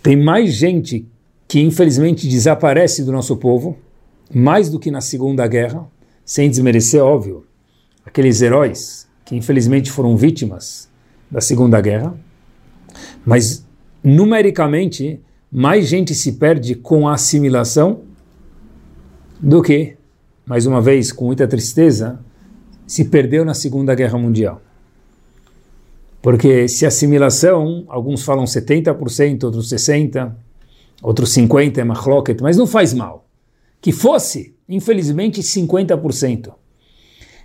tem 0.00 0.16
mais 0.16 0.54
gente 0.54 1.04
que 1.48 1.60
infelizmente 1.60 2.28
desaparece 2.28 3.02
do 3.02 3.10
nosso 3.10 3.36
povo, 3.36 3.76
mais 4.32 4.70
do 4.70 4.78
que 4.78 4.92
na 4.92 5.00
Segunda 5.00 5.46
Guerra, 5.46 5.84
sem 6.24 6.48
desmerecer, 6.48 7.02
óbvio, 7.02 7.44
aqueles 8.04 8.40
heróis 8.40 9.08
que 9.24 9.34
infelizmente 9.34 9.90
foram 9.90 10.16
vítimas 10.16 10.88
da 11.28 11.40
Segunda 11.40 11.80
Guerra, 11.80 12.16
mas 13.24 13.66
numericamente, 14.02 15.20
mais 15.50 15.88
gente 15.88 16.14
se 16.14 16.32
perde 16.34 16.76
com 16.76 17.08
a 17.08 17.14
assimilação 17.14 18.02
do 19.40 19.60
que, 19.60 19.96
mais 20.46 20.64
uma 20.64 20.80
vez, 20.80 21.10
com 21.10 21.26
muita 21.26 21.46
tristeza, 21.48 22.20
se 22.86 23.04
perdeu 23.06 23.44
na 23.44 23.54
Segunda 23.54 23.94
Guerra 23.94 24.18
Mundial. 24.18 24.60
Porque 26.22 26.66
se 26.68 26.84
assimilação, 26.86 27.84
alguns 27.88 28.22
falam 28.22 28.44
70%, 28.44 29.44
outros 29.44 29.68
60%, 29.70 30.32
outros 31.02 31.30
50% 31.32 31.78
é 31.78 31.84
machloket, 31.84 32.40
mas 32.42 32.56
não 32.56 32.66
faz 32.66 32.92
mal. 32.92 33.28
Que 33.80 33.92
fosse, 33.92 34.54
infelizmente, 34.68 35.40
50%. 35.40 36.52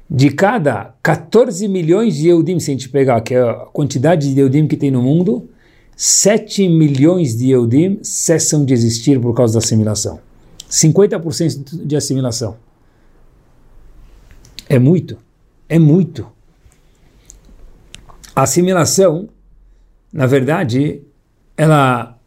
De 0.10 0.30
cada 0.32 0.96
14 1.02 1.68
milhões 1.68 2.16
de 2.16 2.28
Eudim, 2.28 2.60
se 2.60 2.72
a 2.72 2.74
gente 2.74 2.90
pegar 2.90 3.22
que 3.22 3.34
é 3.34 3.42
a 3.42 3.54
quantidade 3.72 4.34
de 4.34 4.40
Eudim 4.40 4.68
que 4.68 4.76
tem 4.76 4.92
no 4.92 5.02
mundo, 5.02 5.50
7 5.96 6.68
milhões 6.68 7.38
de 7.38 7.52
Eudim 7.52 8.00
cessam 8.02 8.66
de 8.66 8.74
existir 8.74 9.20
por 9.20 9.34
causa 9.36 9.54
da 9.54 9.60
assimilação. 9.60 10.20
50% 10.70 11.86
de 11.86 11.96
assimilação. 11.96 12.58
É 14.68 14.80
muito. 14.80 15.18
É 15.72 15.80
muito. 15.80 16.30
A 18.36 18.44
assimilação, 18.44 19.30
na 20.12 20.26
verdade, 20.26 21.02
ela 21.56 22.20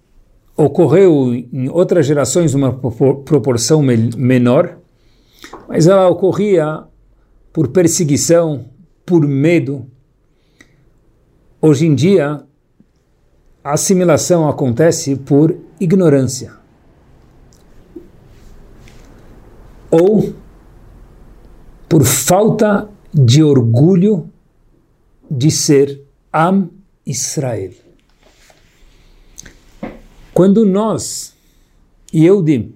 ocorreu 0.56 1.34
em 1.34 1.68
outras 1.68 2.06
gerações 2.06 2.54
uma 2.54 2.72
proporção 2.72 3.82
menor, 3.82 4.78
mas 5.68 5.86
ela 5.86 6.08
ocorria 6.08 6.84
por 7.52 7.68
perseguição, 7.68 8.64
por 9.04 9.28
medo. 9.28 9.86
Hoje 11.60 11.86
em 11.86 11.94
dia, 11.94 12.42
a 13.62 13.74
assimilação 13.74 14.48
acontece 14.48 15.16
por 15.16 15.54
ignorância. 15.78 16.54
Ou 19.90 20.32
por 21.86 22.04
falta 22.04 22.88
de 23.14 23.44
orgulho 23.44 24.28
de 25.30 25.50
ser 25.50 26.02
Am 26.32 26.68
Israel. 27.06 27.72
Quando 30.32 30.66
nós, 30.66 31.32
Yehudim, 32.12 32.74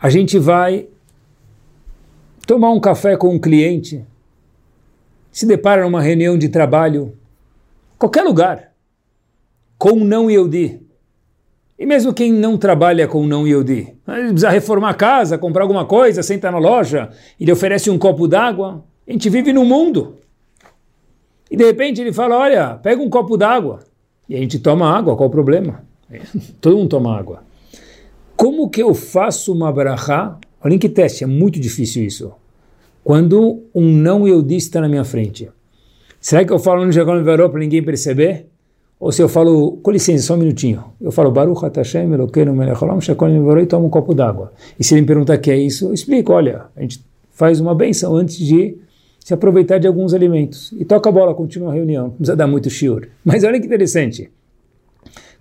a 0.00 0.08
gente 0.08 0.38
vai 0.38 0.88
tomar 2.46 2.70
um 2.70 2.80
café 2.80 3.14
com 3.14 3.34
um 3.34 3.38
cliente, 3.38 4.02
se 5.30 5.44
depara 5.44 5.82
numa 5.84 6.00
reunião 6.00 6.38
de 6.38 6.48
trabalho, 6.48 7.14
qualquer 7.98 8.22
lugar, 8.22 8.72
com 9.76 9.90
um 9.90 10.04
não 10.04 10.30
Yehudi. 10.30 10.80
E 11.78 11.84
mesmo 11.84 12.14
quem 12.14 12.32
não 12.32 12.56
trabalha 12.56 13.06
com 13.06 13.26
não 13.26 13.46
Yehudi, 13.46 13.94
precisa 14.04 14.48
reformar 14.48 14.90
a 14.90 14.94
casa, 14.94 15.36
comprar 15.36 15.62
alguma 15.62 15.84
coisa, 15.84 16.22
senta 16.22 16.50
na 16.50 16.58
loja, 16.58 17.10
ele 17.38 17.52
oferece 17.52 17.90
um 17.90 17.98
copo 17.98 18.26
d'água. 18.26 18.82
A 19.06 19.12
gente 19.12 19.28
vive 19.28 19.52
no 19.52 19.64
mundo. 19.64 20.16
E 21.50 21.56
de 21.56 21.64
repente 21.64 22.00
ele 22.00 22.12
fala, 22.12 22.38
olha, 22.38 22.74
pega 22.74 23.02
um 23.02 23.10
copo 23.10 23.36
d'água. 23.36 23.80
E 24.28 24.34
a 24.34 24.38
gente 24.38 24.58
toma 24.58 24.90
água, 24.90 25.16
qual 25.16 25.28
o 25.28 25.32
problema? 25.32 25.84
Todo 26.60 26.76
mundo 26.76 26.88
toma 26.88 27.16
água. 27.16 27.42
Como 28.36 28.68
que 28.68 28.82
eu 28.82 28.94
faço 28.94 29.52
uma 29.52 29.70
brachá? 29.70 30.38
Olhem 30.62 30.78
que 30.78 30.88
teste, 30.88 31.24
é 31.24 31.26
muito 31.26 31.60
difícil 31.60 32.04
isso. 32.04 32.32
Quando 33.02 33.62
um 33.74 33.92
não 33.92 34.26
Yehudi 34.26 34.56
está 34.56 34.80
na 34.80 34.88
minha 34.88 35.04
frente. 35.04 35.50
Será 36.18 36.42
que 36.42 36.52
eu 36.52 36.58
falo 36.58 36.86
no 36.86 36.90
Jagol 36.90 37.22
para 37.22 37.60
ninguém 37.60 37.82
perceber? 37.82 38.46
Ou 38.98 39.12
se 39.12 39.20
eu 39.20 39.28
falo, 39.28 39.78
com 39.82 39.90
licença, 39.90 40.24
só 40.24 40.34
um 40.34 40.38
minutinho. 40.38 40.82
Eu 40.98 41.12
falo, 41.12 41.30
Baruch 41.30 41.60
Hashem 41.76 42.10
Elokeinu 42.10 42.54
melech 42.54 42.82
haolam 42.82 43.00
shekol 43.00 43.28
e 43.58 43.66
tomo 43.66 43.88
um 43.88 43.90
copo 43.90 44.14
d'água. 44.14 44.52
E 44.78 44.84
se 44.84 44.94
ele 44.94 45.02
me 45.02 45.06
perguntar 45.06 45.36
o 45.36 45.40
que 45.40 45.50
é 45.50 45.58
isso, 45.58 45.88
eu 45.88 45.92
explico, 45.92 46.32
olha, 46.32 46.66
a 46.74 46.80
gente 46.80 47.04
faz 47.30 47.60
uma 47.60 47.74
benção 47.74 48.16
antes 48.16 48.38
de 48.38 48.78
se 49.24 49.32
aproveitar 49.32 49.78
de 49.78 49.86
alguns 49.86 50.12
alimentos. 50.12 50.70
E 50.78 50.84
toca 50.84 51.08
a 51.08 51.12
bola, 51.12 51.34
continua 51.34 51.70
a 51.70 51.74
reunião. 51.74 52.08
Não 52.08 52.10
precisa 52.10 52.36
dar 52.36 52.46
muito 52.46 52.68
shiur. 52.68 53.08
Mas 53.24 53.42
olha 53.42 53.58
que 53.58 53.64
interessante. 53.64 54.30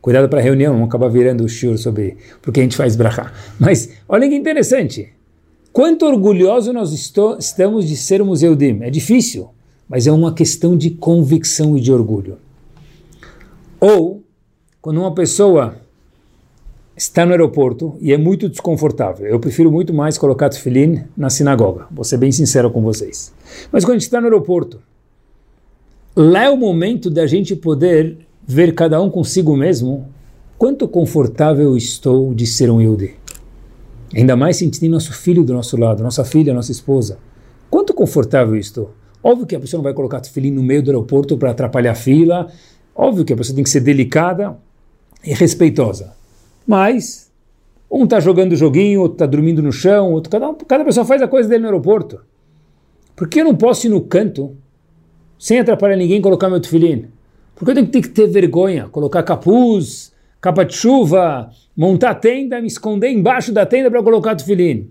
Cuidado 0.01 0.29
para 0.29 0.39
a 0.39 0.41
reunião, 0.41 0.77
não 0.77 0.85
acabar 0.85 1.09
virando 1.09 1.43
o 1.43 1.49
shiur 1.49 1.77
sobre 1.77 2.15
porque 2.41 2.61
a 2.61 2.63
gente 2.63 2.77
faz 2.77 2.95
brachá. 2.95 3.33
Mas 3.59 3.89
olha 4.07 4.27
que 4.29 4.35
interessante. 4.35 5.11
Quanto 5.73 6.05
orgulhoso 6.05 6.71
nós 6.71 6.93
estamos 6.93 7.85
de 7.85 7.97
sermos 7.97 8.41
Eudim. 8.41 8.79
É 8.83 8.89
difícil, 8.89 9.49
mas 9.89 10.07
é 10.07 10.13
uma 10.13 10.33
questão 10.33 10.77
de 10.77 10.91
convicção 10.91 11.77
e 11.77 11.81
de 11.81 11.91
orgulho. 11.91 12.37
Ou, 13.81 14.23
quando 14.81 15.01
uma 15.01 15.13
pessoa 15.13 15.75
está 16.95 17.25
no 17.25 17.31
aeroporto 17.31 17.95
e 17.99 18.13
é 18.13 18.17
muito 18.17 18.47
desconfortável. 18.47 19.25
Eu 19.25 19.39
prefiro 19.39 19.71
muito 19.71 19.93
mais 19.93 20.17
colocar 20.17 20.49
tefilim 20.49 21.03
na 21.17 21.29
sinagoga, 21.29 21.87
vou 21.91 22.03
ser 22.03 22.17
bem 22.17 22.31
sincero 22.31 22.69
com 22.71 22.81
vocês. 22.81 23.33
Mas 23.71 23.83
quando 23.83 23.95
a 23.95 23.99
gente 23.99 24.07
está 24.07 24.21
no 24.21 24.27
aeroporto, 24.27 24.79
lá 26.15 26.43
é 26.43 26.49
o 26.49 26.57
momento 26.57 27.09
da 27.09 27.25
gente 27.25 27.55
poder 27.55 28.17
ver 28.45 28.75
cada 28.75 29.01
um 29.01 29.09
consigo 29.09 29.55
mesmo 29.55 30.07
quanto 30.57 30.87
confortável 30.87 31.75
estou 31.75 32.33
de 32.33 32.45
ser 32.45 32.69
um 32.69 32.79
Yehudi. 32.79 33.15
Ainda 34.15 34.35
mais 34.35 34.57
se 34.57 34.63
a 34.63 34.67
gente 34.67 34.79
tem 34.79 34.89
nosso 34.89 35.11
filho 35.11 35.43
do 35.43 35.53
nosso 35.53 35.75
lado, 35.75 36.03
nossa 36.03 36.23
filha, 36.23 36.53
nossa 36.53 36.71
esposa. 36.71 37.17
Quanto 37.69 37.93
confortável 37.93 38.55
estou. 38.55 38.93
Óbvio 39.23 39.47
que 39.47 39.55
a 39.55 39.59
pessoa 39.59 39.79
não 39.79 39.83
vai 39.83 39.93
colocar 39.93 40.21
tefilim 40.21 40.51
no 40.51 40.61
meio 40.61 40.83
do 40.83 40.91
aeroporto 40.91 41.37
para 41.37 41.51
atrapalhar 41.51 41.93
a 41.93 41.95
fila. 41.95 42.47
Óbvio 42.95 43.25
que 43.25 43.33
a 43.33 43.35
pessoa 43.37 43.55
tem 43.55 43.63
que 43.63 43.69
ser 43.69 43.79
delicada 43.79 44.55
e 45.25 45.33
respeitosa. 45.33 46.13
Mas 46.65 47.31
um 47.91 48.05
está 48.05 48.19
jogando 48.19 48.55
joguinho, 48.55 49.01
outro 49.01 49.15
está 49.15 49.25
dormindo 49.27 49.61
no 49.61 49.71
chão, 49.71 50.11
outro 50.11 50.31
cada, 50.31 50.49
um, 50.49 50.55
cada 50.55 50.83
pessoa 50.83 51.05
faz 51.05 51.21
a 51.21 51.27
coisa 51.27 51.47
dele 51.47 51.61
no 51.61 51.67
aeroporto. 51.67 52.21
Por 53.15 53.27
que 53.27 53.41
eu 53.41 53.45
não 53.45 53.55
posso 53.55 53.85
ir 53.85 53.91
no 53.91 54.01
canto, 54.01 54.57
sem 55.37 55.59
atrapalhar 55.59 55.95
ninguém, 55.95 56.19
colocar 56.19 56.49
meu 56.49 56.59
tefilim? 56.59 57.05
Porque 57.55 57.69
eu 57.69 57.75
tenho 57.75 57.85
que 57.85 58.09
ter, 58.09 58.27
que 58.27 58.33
vergonha, 58.33 58.87
colocar 58.89 59.21
capuz, 59.21 60.11
capa 60.41 60.65
de 60.65 60.73
chuva, 60.73 61.51
montar 61.77 62.15
tenda, 62.15 62.59
me 62.59 62.67
esconder 62.67 63.11
embaixo 63.11 63.51
da 63.51 63.63
tenda 63.63 63.91
para 63.91 64.01
colocar 64.01 64.35
tefilim. 64.35 64.89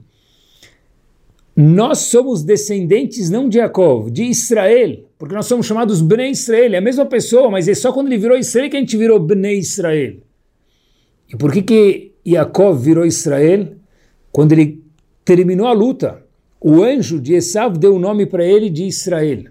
Nós 1.56 1.98
somos 1.98 2.42
descendentes 2.42 3.28
não 3.28 3.48
de 3.48 3.58
Jacob, 3.58 4.10
de 4.10 4.22
Israel, 4.24 5.00
porque 5.18 5.34
nós 5.34 5.46
somos 5.46 5.66
chamados 5.66 6.00
Bnei 6.00 6.30
Israel, 6.30 6.74
é 6.74 6.78
a 6.78 6.80
mesma 6.80 7.04
pessoa, 7.04 7.50
mas 7.50 7.68
é 7.68 7.74
só 7.74 7.92
quando 7.92 8.06
ele 8.06 8.16
virou 8.16 8.38
Israel 8.38 8.70
que 8.70 8.76
a 8.76 8.80
gente 8.80 8.96
virou 8.96 9.18
Bnei 9.18 9.58
Israel. 9.58 10.21
E 11.32 11.36
por 11.36 11.50
que 11.50 11.62
que 11.62 12.12
Yaakov 12.26 12.78
virou 12.78 13.06
Israel? 13.06 13.72
Quando 14.30 14.52
ele 14.52 14.84
terminou 15.24 15.66
a 15.66 15.72
luta, 15.72 16.22
o 16.60 16.82
anjo 16.82 17.18
de 17.18 17.32
Esav 17.32 17.78
deu 17.78 17.96
o 17.96 17.98
nome 17.98 18.26
para 18.26 18.44
ele 18.44 18.68
de 18.68 18.84
Israel. 18.84 19.44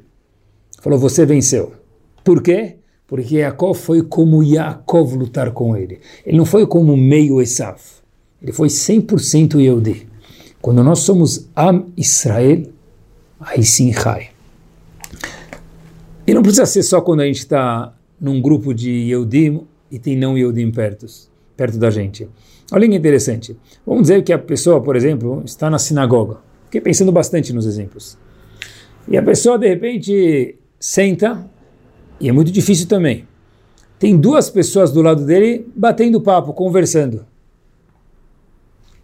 Falou, 0.80 1.00
você 1.00 1.26
venceu. 1.26 1.74
Por 2.24 2.44
quê? 2.44 2.76
Porque 3.08 3.38
Yaakov 3.38 3.78
foi 3.78 4.04
como 4.04 4.44
Yaakov 4.44 5.16
lutar 5.16 5.52
com 5.52 5.76
ele. 5.76 6.00
Ele 6.26 6.38
não 6.38 6.46
foi 6.46 6.68
como 6.68 6.96
meio 6.96 7.42
Esav. 7.42 7.80
Ele 8.42 8.52
foi 8.52 8.68
100% 8.68 9.60
Yehudi. 9.60 10.08
Quando 10.62 10.84
nós 10.84 11.00
somos 11.00 11.50
Am 11.56 11.92
Israel, 11.98 12.64
aí 13.40 13.64
sim 13.64 13.90
Rai. 13.90 14.30
E 16.26 16.34
não 16.34 16.44
precisa 16.44 16.68
ser 16.68 16.84
só 16.84 17.02
quando 17.02 17.22
a 17.22 17.26
gente 17.26 17.40
está 17.40 17.94
num 18.20 18.40
grupo 18.40 18.74
de 18.74 18.92
Yehudim 18.92 19.62
e 19.92 19.98
tem 19.98 20.16
não 20.16 20.38
Yehudim 20.38 20.72
pertos 20.72 21.31
perto 21.62 21.78
da 21.78 21.92
gente. 21.92 22.28
Olha 22.72 22.90
que 22.90 22.96
interessante. 22.96 23.56
Vamos 23.86 24.04
dizer 24.04 24.24
que 24.24 24.34
a 24.34 24.40
pessoa, 24.40 24.82
por 24.82 24.96
exemplo, 24.96 25.44
está 25.46 25.70
na 25.70 25.78
sinagoga. 25.78 26.38
Fiquei 26.66 26.82
pensando 26.82 27.12
bastante 27.12 27.54
nos 27.54 27.68
exemplos. 27.68 28.18
E 29.08 29.16
a 29.16 29.22
pessoa, 29.22 29.60
de 29.60 29.68
repente, 29.68 30.56
senta, 30.80 31.48
e 32.20 32.28
é 32.28 32.32
muito 32.32 32.52
difícil 32.52 32.88
também. 32.88 33.28
Tem 34.00 34.18
duas 34.18 34.50
pessoas 34.50 34.92
do 34.92 35.04
lado 35.04 35.24
dele 35.24 35.68
batendo 35.76 36.20
papo, 36.20 36.52
conversando. 36.52 37.28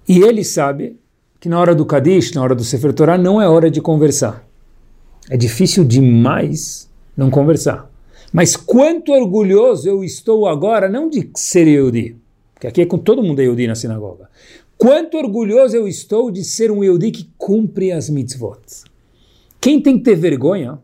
E 0.10 0.17
ele 0.20 0.43
sabe 0.43 0.98
que 1.39 1.48
na 1.48 1.60
hora 1.60 1.76
do 1.76 1.86
Kadish, 1.86 2.32
na 2.32 2.41
hora 2.41 2.56
do 2.56 2.63
Sefer 2.63 2.91
Torah, 2.91 3.20
não 3.20 3.39
é 3.39 3.48
hora 3.48 3.70
de 3.70 3.82
conversar. 3.82 4.43
É 5.30 5.38
difícil 5.38 5.84
demais 5.84 6.89
não 7.15 7.30
conversar. 7.30 7.88
Mas 8.34 8.56
quanto 8.56 9.12
orgulhoso 9.12 9.88
eu 9.88 10.04
estou 10.04 10.48
agora, 10.48 10.89
não 10.89 11.08
de 11.08 11.30
ser 11.36 11.67
Yehudi, 11.67 12.17
porque 12.58 12.65
aqui 12.65 12.82
é 12.82 12.86
com 12.88 12.98
todo 12.98 13.22
mundo 13.22 13.39
é 13.39 13.67
na 13.67 13.76
sinagoga. 13.76 14.28
Quanto 14.80 15.15
orgulhoso 15.15 15.76
eu 15.76 15.88
estou 15.88 16.32
de 16.32 16.43
ser 16.43 16.72
um 16.72 16.84
Yehudi 16.84 17.12
que 17.12 17.32
cumpre 17.38 17.91
as 17.91 18.10
mitzvot. 18.10 18.60
Quem 19.62 19.80
tem 19.80 20.00
que 20.00 20.04
ter 20.04 20.15
vergonha 20.15 20.80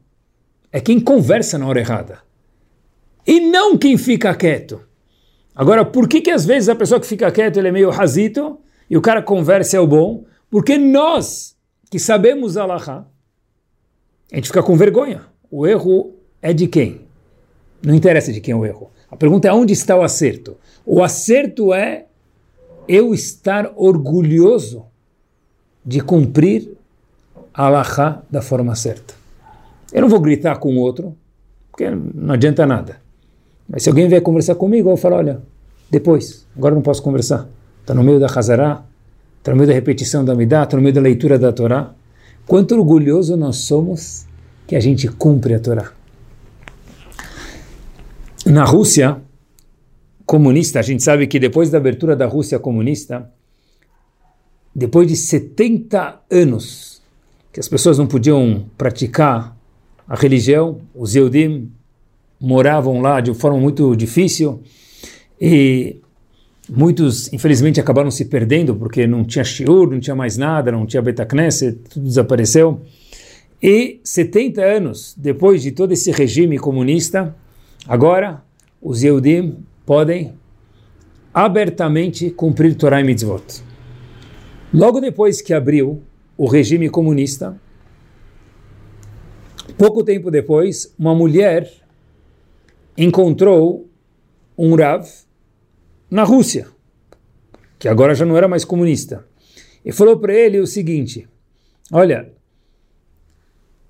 é 0.72 0.80
quem 0.80 1.00
conversa 1.00 1.58
na 1.58 1.68
hora 1.68 1.80
errada. 1.80 2.20
E 3.26 3.40
não 3.40 3.76
quem 3.76 3.98
fica 3.98 4.36
quieto. 4.36 4.82
Agora, 5.56 5.84
por 5.84 6.08
que 6.08 6.22
que 6.22 6.30
às 6.30 6.46
vezes 6.46 6.70
a 6.70 6.76
pessoa 6.76 7.00
que 7.00 7.08
fica 7.08 7.32
quieto 7.32 7.58
ele 7.58 7.70
é 7.70 7.72
meio 7.72 7.90
rasito 7.90 8.60
e 8.88 8.96
o 8.96 9.02
cara 9.02 9.24
conversa 9.24 9.78
é 9.78 9.80
o 9.80 9.88
bom? 9.88 10.26
Porque 10.52 10.78
nós, 10.78 11.56
que 11.90 11.98
sabemos 11.98 12.56
Allahá, 12.56 13.08
a 14.32 14.36
gente 14.36 14.48
fica 14.48 14.62
com 14.62 14.76
vergonha. 14.76 15.24
O 15.50 15.66
erro 15.66 16.14
é 16.40 16.54
de 16.54 16.68
quem? 16.68 17.02
Não 17.84 17.96
interessa 17.96 18.32
de 18.32 18.40
quem 18.40 18.52
é 18.52 18.56
o 18.56 18.64
erro. 18.64 18.92
A 19.10 19.16
pergunta 19.16 19.48
é 19.48 19.54
onde 19.54 19.74
está 19.74 19.96
o 19.96 20.02
acerto. 20.02 20.58
O 20.86 21.04
acerto 21.04 21.74
é 21.74 22.06
eu 22.88 23.14
estar 23.14 23.72
orgulhoso 23.76 24.86
de 25.86 26.02
cumprir 26.02 26.72
a 27.54 27.68
Allahá 27.68 28.22
da 28.30 28.42
forma 28.42 28.76
certa. 28.76 29.14
Eu 29.92 30.02
não 30.02 30.10
vou 30.10 30.20
gritar 30.20 30.58
com 30.58 30.76
o 30.76 30.80
outro, 30.80 31.16
porque 31.72 31.90
não 31.90 32.34
adianta 32.34 32.66
nada. 32.66 33.02
Mas 33.70 33.84
se 33.84 33.90
alguém 33.90 34.08
vier 34.08 34.22
conversar 34.22 34.56
comigo, 34.56 34.90
eu 34.90 34.98
falar, 34.98 35.18
olha, 35.18 35.42
depois, 35.90 36.46
agora 36.56 36.76
não 36.76 36.82
posso 36.82 37.02
conversar. 37.02 37.48
Está 37.82 37.94
no 37.94 38.04
meio 38.04 38.20
da 38.20 38.28
Hazará, 38.28 38.84
está 39.38 39.52
no 39.52 39.58
meio 39.58 39.68
da 39.68 39.74
repetição 39.74 40.26
da 40.26 40.36
Midah, 40.36 40.64
está 40.64 40.76
no 40.76 40.84
meio 40.84 40.96
da 40.96 41.02
leitura 41.02 41.38
da 41.38 41.52
Torá. 41.52 41.94
Quanto 42.48 42.76
orgulhoso 42.76 43.38
nós 43.38 43.58
somos 43.58 44.26
que 44.66 44.76
a 44.76 44.80
gente 44.80 45.08
cumpre 45.08 45.54
a 45.54 45.60
Torá. 45.60 45.92
Na 48.46 48.66
Rússia, 48.66 49.22
comunista, 50.26 50.80
a 50.80 50.84
gente 50.84 51.04
sabe 51.04 51.28
que 51.28 51.40
depois 51.40 51.70
da 51.70 51.78
abertura 51.78 52.16
da 52.16 52.26
Rússia 52.26 52.58
comunista, 52.60 53.30
depois 54.76 55.08
de 55.08 55.16
70 55.16 56.22
anos 56.32 57.02
que 57.52 57.60
as 57.60 57.68
pessoas 57.68 57.98
não 58.00 58.08
podiam 58.08 58.66
praticar 58.78 59.56
a 60.08 60.16
religião, 60.16 60.82
os 60.96 61.16
Eudim 61.16 61.72
moravam 62.42 63.00
lá 63.00 63.22
de 63.22 63.34
forma 63.34 63.60
muito 63.60 63.96
difícil 63.96 64.62
e 65.40 65.98
muitos, 66.68 67.32
infelizmente, 67.32 67.80
acabaram 67.80 68.10
se 68.10 68.26
perdendo 68.26 68.76
porque 68.76 69.06
não 69.06 69.24
tinha 69.24 69.44
shiur, 69.44 69.90
não 69.92 70.00
tinha 70.00 70.16
mais 70.16 70.36
nada, 70.36 70.72
não 70.72 70.86
tinha 70.86 71.02
Betacneset, 71.02 71.78
tudo 71.90 72.06
desapareceu. 72.06 72.82
E 73.62 74.00
70 74.04 74.62
anos 74.62 75.14
depois 75.16 75.62
de 75.62 75.72
todo 75.72 75.92
esse 75.92 76.12
regime 76.12 76.58
comunista, 76.58 77.36
agora 77.88 78.44
os 78.82 79.04
Eudim 79.04 79.58
podem 79.86 80.34
abertamente 81.34 82.30
cumprir 82.30 82.76
Torah 82.76 83.02
e 83.02 83.04
Mitzvot. 83.04 83.64
Logo 84.74 85.00
depois 85.00 85.42
que 85.42 85.54
abriu 85.54 86.04
o 86.38 86.48
regime 86.48 86.90
comunista, 86.90 87.60
pouco 89.78 90.04
tempo 90.04 90.32
depois, 90.32 90.94
uma 90.98 91.14
mulher 91.14 91.72
encontrou 92.98 93.90
um 94.58 94.76
Rav 94.76 95.08
na 96.10 96.24
Rússia, 96.24 96.68
que 97.80 97.88
agora 97.88 98.14
já 98.14 98.26
não 98.26 98.38
era 98.38 98.48
mais 98.48 98.64
comunista, 98.64 99.26
e 99.84 99.92
falou 99.92 100.18
para 100.18 100.34
ele 100.34 100.60
o 100.60 100.68
seguinte: 100.68 101.28
Olha, 101.92 102.32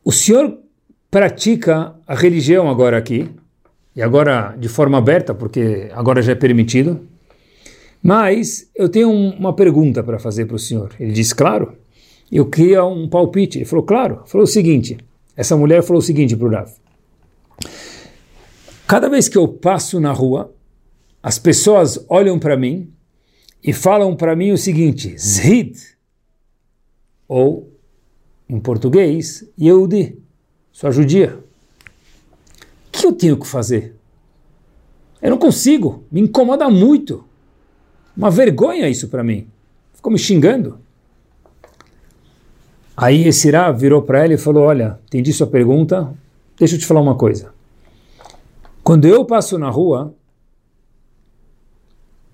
o 0.03 0.12
senhor 0.12 0.60
pratica 1.12 1.95
a 2.08 2.15
religião 2.15 2.69
agora 2.69 2.97
aqui, 2.97 3.29
e 3.95 4.01
agora 4.01 4.56
de 4.58 4.67
forma 4.67 4.97
aberta, 4.97 5.34
porque 5.34 5.89
agora 5.93 6.21
já 6.21 6.32
é 6.32 6.36
permitido. 6.36 7.08
Mas 8.01 8.69
eu 8.75 8.89
tenho 8.89 9.10
um, 9.10 9.29
uma 9.38 9.56
pergunta 9.56 10.03
para 10.03 10.19
fazer 10.19 10.45
para 10.45 10.56
o 10.56 10.60
senhor. 10.60 10.93
Ele 10.99 11.12
disse, 11.12 11.34
claro. 11.34 11.73
Eu 12.32 12.47
queria 12.47 12.84
um 12.84 13.08
palpite. 13.08 13.60
Ele 13.60 13.65
falou, 13.65 13.86
claro. 13.86 14.23
Falou 14.25 14.43
o 14.45 14.47
seguinte: 14.47 14.97
essa 15.38 15.56
mulher 15.56 15.84
falou 15.84 15.99
o 15.99 16.06
seguinte 16.06 16.36
para 16.36 16.47
o 16.47 16.51
Rav. 16.51 16.71
Cada 18.88 19.08
vez 19.08 19.29
que 19.29 19.38
eu 19.38 19.47
passo 19.47 19.99
na 19.99 20.12
rua, 20.12 20.53
as 21.21 21.39
pessoas 21.39 22.03
olham 22.10 22.38
para 22.39 22.58
mim 22.58 22.91
e 23.63 23.71
falam 23.71 24.15
para 24.15 24.36
mim 24.36 24.51
o 24.51 24.58
seguinte: 24.58 25.15
Zhid, 25.17 25.77
ou 27.27 27.71
em 28.49 28.60
português, 28.60 29.47
Yehudi, 29.58 30.17
sua 30.71 30.91
judia 30.91 31.43
que 33.04 33.08
eu 33.08 33.12
tenho 33.13 33.38
que 33.38 33.46
fazer? 33.46 33.96
Eu 35.22 35.32
não 35.32 35.38
consigo, 35.38 36.06
me 36.10 36.22
incomoda 36.22 36.70
muito. 36.70 37.26
Uma 38.16 38.32
vergonha 38.32 38.89
isso 38.89 39.10
para 39.10 39.24
mim. 39.24 39.48
Ficou 39.94 40.12
me 40.12 40.18
xingando. 40.18 40.80
Aí 42.96 43.28
esse 43.28 43.52
Rá 43.52 43.72
virou 43.72 44.02
para 44.04 44.24
ela 44.24 44.34
e 44.34 44.38
falou, 44.38 44.63
olha, 44.63 45.00
entendi 45.06 45.34
sua 45.34 45.48
pergunta, 45.48 46.13
deixa 46.58 46.76
eu 46.76 46.80
te 46.80 46.86
falar 46.86 47.02
uma 47.02 47.16
coisa. 47.16 47.54
Quando 48.84 49.06
eu 49.06 49.26
passo 49.26 49.58
na 49.58 49.70
rua, 49.70 50.13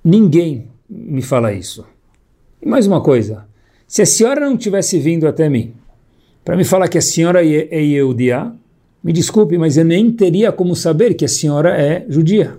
ninguém 0.04 0.70
me 0.88 1.22
fala 1.22 1.54
isso. 1.54 1.86
E 2.62 2.68
mais 2.68 2.86
uma 2.86 3.02
coisa, 3.02 3.48
se 3.88 4.02
a 4.02 4.06
senhora 4.06 4.42
não 4.42 4.58
tivesse 4.58 5.00
vindo 5.00 5.28
até 5.28 5.50
mim 5.50 5.74
para 6.44 6.58
me 6.58 6.66
falar 6.66 6.88
que 6.90 6.98
a 6.98 7.02
senhora 7.02 7.44
é, 7.46 7.82
Yehudiá, 7.82 8.54
me 9.04 9.14
desculpe, 9.14 9.58
mas 9.58 9.78
eu 9.78 9.86
nem 9.86 10.12
teria 10.12 10.52
como 10.52 10.76
saber 10.76 11.14
que 11.14 11.26
a 11.26 11.28
senhora 11.28 11.70
é 11.70 12.06
judia. 12.10 12.58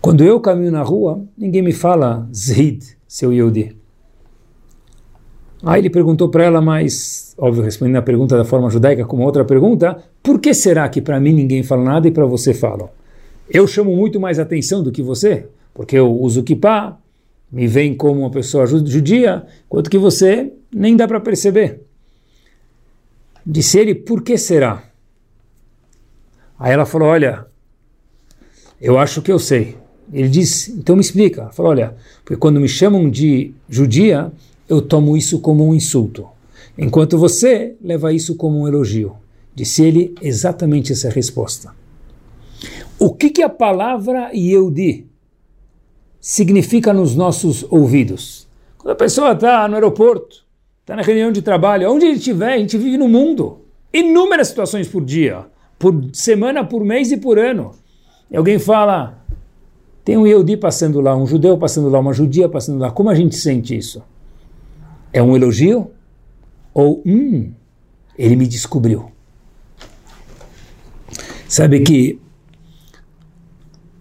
Quando 0.00 0.22
eu 0.22 0.38
caminho 0.38 0.70
na 0.70 0.82
rua, 0.82 1.24
ninguém 1.36 1.62
me 1.62 1.72
fala 1.72 2.28
Zhid, 2.34 2.84
seu 3.08 3.32
Yehudi. 3.32 3.74
Aí 5.64 5.80
ele 5.80 5.88
perguntou 5.88 6.28
para 6.28 6.44
ela, 6.44 6.60
mas, 6.60 7.34
óbvio, 7.38 7.62
respondendo 7.62 7.96
a 7.96 8.02
pergunta 8.02 8.36
da 8.36 8.44
forma 8.44 8.68
judaica 8.68 9.06
como 9.06 9.22
outra 9.22 9.46
pergunta, 9.46 9.96
por 10.22 10.38
que 10.38 10.52
será 10.52 10.86
que 10.90 11.00
para 11.00 11.18
mim 11.18 11.32
ninguém 11.32 11.62
fala 11.62 11.82
nada 11.82 12.06
e 12.06 12.10
para 12.10 12.26
você 12.26 12.52
falam? 12.52 12.90
Eu 13.48 13.66
chamo 13.66 13.96
muito 13.96 14.20
mais 14.20 14.38
atenção 14.38 14.82
do 14.82 14.92
que 14.92 15.02
você, 15.02 15.46
porque 15.72 15.96
eu 15.96 16.12
uso 16.12 16.42
kippah, 16.42 16.98
me 17.50 17.66
veem 17.66 17.94
como 17.94 18.20
uma 18.20 18.30
pessoa 18.30 18.66
judia, 18.66 19.46
quanto 19.68 19.88
que 19.88 19.96
você 19.96 20.52
nem 20.70 20.96
dá 20.96 21.08
para 21.08 21.20
perceber. 21.20 21.80
Disse 23.46 23.78
ele, 23.78 23.94
por 23.94 24.22
que 24.22 24.38
será? 24.38 24.82
Aí 26.58 26.72
ela 26.72 26.86
falou, 26.86 27.08
olha, 27.08 27.46
eu 28.80 28.98
acho 28.98 29.20
que 29.20 29.30
eu 29.30 29.38
sei. 29.38 29.76
Ele 30.12 30.28
disse, 30.28 30.72
então 30.72 30.96
me 30.96 31.02
explica. 31.02 31.42
Ela 31.42 31.52
falou, 31.52 31.72
olha, 31.72 31.96
porque 32.24 32.36
quando 32.36 32.60
me 32.60 32.68
chamam 32.68 33.10
de 33.10 33.52
judia, 33.68 34.32
eu 34.68 34.80
tomo 34.80 35.16
isso 35.16 35.40
como 35.40 35.66
um 35.68 35.74
insulto, 35.74 36.26
enquanto 36.76 37.18
você 37.18 37.76
leva 37.82 38.12
isso 38.12 38.36
como 38.36 38.60
um 38.60 38.68
elogio. 38.68 39.16
Disse 39.54 39.84
ele 39.84 40.14
exatamente 40.20 40.92
essa 40.92 41.08
resposta. 41.10 41.72
O 42.98 43.12
que, 43.12 43.30
que 43.30 43.42
a 43.42 43.48
palavra 43.48 44.30
Yehudi 44.32 45.06
significa 46.20 46.92
nos 46.92 47.14
nossos 47.14 47.64
ouvidos? 47.70 48.48
Quando 48.78 48.92
a 48.92 48.96
pessoa 48.96 49.32
está 49.32 49.68
no 49.68 49.74
aeroporto, 49.74 50.43
está 50.84 50.94
na 50.94 51.02
reunião 51.02 51.32
de 51.32 51.40
trabalho, 51.40 51.90
onde 51.90 52.04
ele 52.04 52.16
estiver, 52.16 52.52
a 52.52 52.58
gente 52.58 52.76
vive 52.76 52.98
no 52.98 53.08
mundo. 53.08 53.60
Inúmeras 53.90 54.48
situações 54.48 54.86
por 54.86 55.02
dia, 55.02 55.46
por 55.78 56.10
semana, 56.12 56.62
por 56.62 56.84
mês 56.84 57.10
e 57.10 57.16
por 57.16 57.38
ano. 57.38 57.70
E 58.30 58.36
alguém 58.36 58.58
fala, 58.58 59.24
tem 60.04 60.18
um 60.18 60.26
Yehudi 60.26 60.58
passando 60.58 61.00
lá, 61.00 61.16
um 61.16 61.26
judeu 61.26 61.56
passando 61.56 61.88
lá, 61.88 61.98
uma 61.98 62.12
judia 62.12 62.50
passando 62.50 62.78
lá. 62.78 62.90
Como 62.90 63.08
a 63.08 63.14
gente 63.14 63.34
sente 63.34 63.74
isso? 63.74 64.02
É 65.10 65.22
um 65.22 65.34
elogio? 65.34 65.90
Ou, 66.74 67.02
hum, 67.06 67.50
ele 68.18 68.36
me 68.36 68.46
descobriu. 68.46 69.10
Sabe 71.48 71.80
que, 71.80 72.20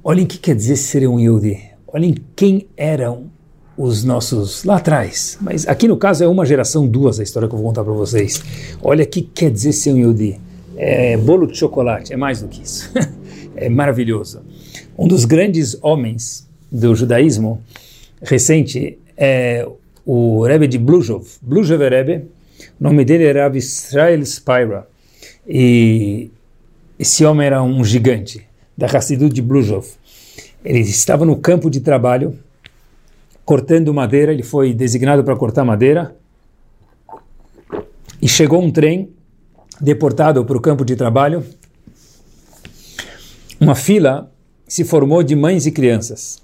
olhem 0.03 0.25
o 0.25 0.27
que 0.27 0.37
quer 0.37 0.55
dizer 0.55 0.75
ser 0.75 1.07
um 1.07 1.17
Yehudi. 1.17 1.63
Olhem 1.87 2.13
quem 2.35 2.67
eram 2.75 3.31
os 3.77 4.03
nossos 4.03 4.63
lá 4.63 4.77
atrás, 4.77 5.37
mas 5.41 5.67
aqui 5.67 5.87
no 5.87 5.97
caso 5.97 6.23
é 6.23 6.27
uma 6.27 6.45
geração, 6.45 6.87
duas 6.87 7.19
a 7.19 7.23
história 7.23 7.49
que 7.49 7.55
eu 7.55 7.59
vou 7.59 7.67
contar 7.67 7.83
para 7.83 7.93
vocês. 7.93 8.41
Olha 8.81 9.03
o 9.03 9.07
que 9.07 9.21
quer 9.21 9.49
dizer 9.49 9.73
ser 9.73 9.93
um 9.93 9.97
Yodi. 9.97 10.39
É 10.75 11.17
bolo 11.17 11.47
de 11.47 11.57
chocolate, 11.57 12.13
é 12.13 12.17
mais 12.17 12.41
do 12.41 12.47
que 12.47 12.61
isso. 12.61 12.91
é 13.55 13.69
maravilhoso. 13.69 14.41
Um 14.97 15.07
dos 15.07 15.25
grandes 15.25 15.77
homens 15.81 16.47
do 16.71 16.95
judaísmo 16.95 17.61
recente 18.21 18.97
é 19.17 19.67
o 20.05 20.43
Rebbe 20.43 20.67
de 20.67 20.77
Bluzhov. 20.77 21.25
Bluzhov 21.41 21.81
é 21.83 21.89
Rebbe, 21.89 22.25
o 22.79 22.83
nome 22.83 23.03
dele 23.05 23.25
era 23.25 23.43
Rav 23.43 23.57
Israel 23.57 24.21
Spira. 24.25 24.87
E 25.47 26.29
esse 26.97 27.25
homem 27.25 27.47
era 27.47 27.61
um 27.61 27.83
gigante 27.83 28.45
da 28.77 28.87
Hassidut 28.87 29.33
de 29.33 29.41
Bluzhov. 29.41 29.87
Ele 30.63 30.79
estava 30.79 31.25
no 31.25 31.35
campo 31.35 31.69
de 31.69 31.79
trabalho 31.79 32.37
cortando 33.45 33.93
madeira, 33.93 34.31
ele 34.31 34.43
foi 34.43 34.73
designado 34.73 35.23
para 35.23 35.35
cortar 35.35 35.63
madeira, 35.63 36.15
e 38.21 38.27
chegou 38.27 38.61
um 38.61 38.71
trem 38.71 39.09
deportado 39.81 40.45
para 40.45 40.57
o 40.57 40.61
campo 40.61 40.85
de 40.85 40.95
trabalho. 40.95 41.43
Uma 43.59 43.75
fila 43.75 44.31
se 44.65 44.85
formou 44.85 45.21
de 45.21 45.35
mães 45.35 45.65
e 45.65 45.71
crianças. 45.71 46.41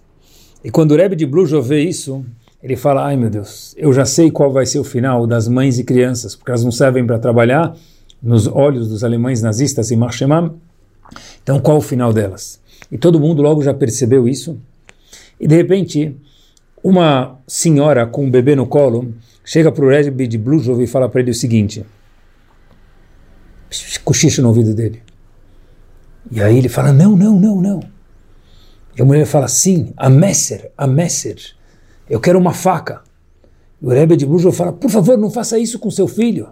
E 0.64 0.70
quando 0.70 0.92
o 0.92 0.98
Rebbe 0.98 1.16
de 1.16 1.26
Blujov 1.26 1.66
vê 1.66 1.82
isso, 1.82 2.26
ele 2.62 2.76
fala, 2.76 3.06
ai 3.06 3.16
meu 3.16 3.30
Deus, 3.30 3.74
eu 3.78 3.94
já 3.94 4.04
sei 4.04 4.30
qual 4.30 4.52
vai 4.52 4.66
ser 4.66 4.80
o 4.80 4.84
final 4.84 5.26
das 5.26 5.48
mães 5.48 5.80
e 5.80 5.86
crianças, 5.86 6.36
porque 6.36 6.52
elas 6.52 6.64
não 6.64 6.72
servem 6.72 7.06
para 7.06 7.18
trabalhar 7.18 7.74
nos 8.22 8.46
olhos 8.46 8.90
dos 8.90 9.04
alemães 9.04 9.42
nazistas 9.42 9.90
em 9.90 9.96
Marshemam. 9.96 10.56
Então 11.42 11.62
qual 11.62 11.78
o 11.78 11.82
final 11.82 12.12
delas? 12.12 12.60
E 12.92 12.98
todo 12.98 13.20
mundo 13.20 13.42
logo 13.42 13.64
já 13.64 13.74
percebeu 13.74 14.28
isso. 14.28 14.58
E 15.40 15.48
de 15.48 15.56
repente, 15.56 16.14
uma 16.84 17.40
senhora 17.48 18.06
com 18.06 18.26
um 18.26 18.32
bebê 18.32 18.56
no 18.56 18.66
colo 18.66 19.14
chega 19.44 19.72
para 19.72 19.84
o 19.84 19.90
Rebbe 19.90 20.28
de 20.28 20.38
Blujov 20.38 20.82
e 20.82 20.88
fala 20.88 21.10
para 21.10 21.22
ele 21.22 21.32
o 21.32 21.36
seguinte, 21.36 21.86
cochicha 24.04 24.42
no 24.42 24.50
ouvido 24.50 24.74
dele. 24.74 25.02
E 26.32 26.42
aí 26.42 26.58
ele 26.58 26.70
fala, 26.70 26.92
não, 26.92 27.16
não, 27.16 27.40
não, 27.40 27.62
não. 27.62 27.80
E 28.96 29.02
a 29.02 29.06
mulher 29.06 29.26
fala, 29.26 29.48
sim, 29.48 29.94
a 29.98 30.10
messer, 30.10 30.72
a 30.78 30.86
messer, 30.86 31.38
eu 32.10 32.20
quero 32.20 32.38
uma 32.38 32.54
faca. 32.54 33.02
E 33.82 33.86
o 33.86 33.90
Rebbe 33.90 34.16
de 34.16 34.26
Blujov 34.26 34.56
fala, 34.56 34.74
por 34.74 34.90
favor, 34.90 35.18
não 35.18 35.32
faça 35.32 35.58
isso 35.58 35.80
com 35.80 35.90
seu 35.90 36.08
filho. 36.08 36.50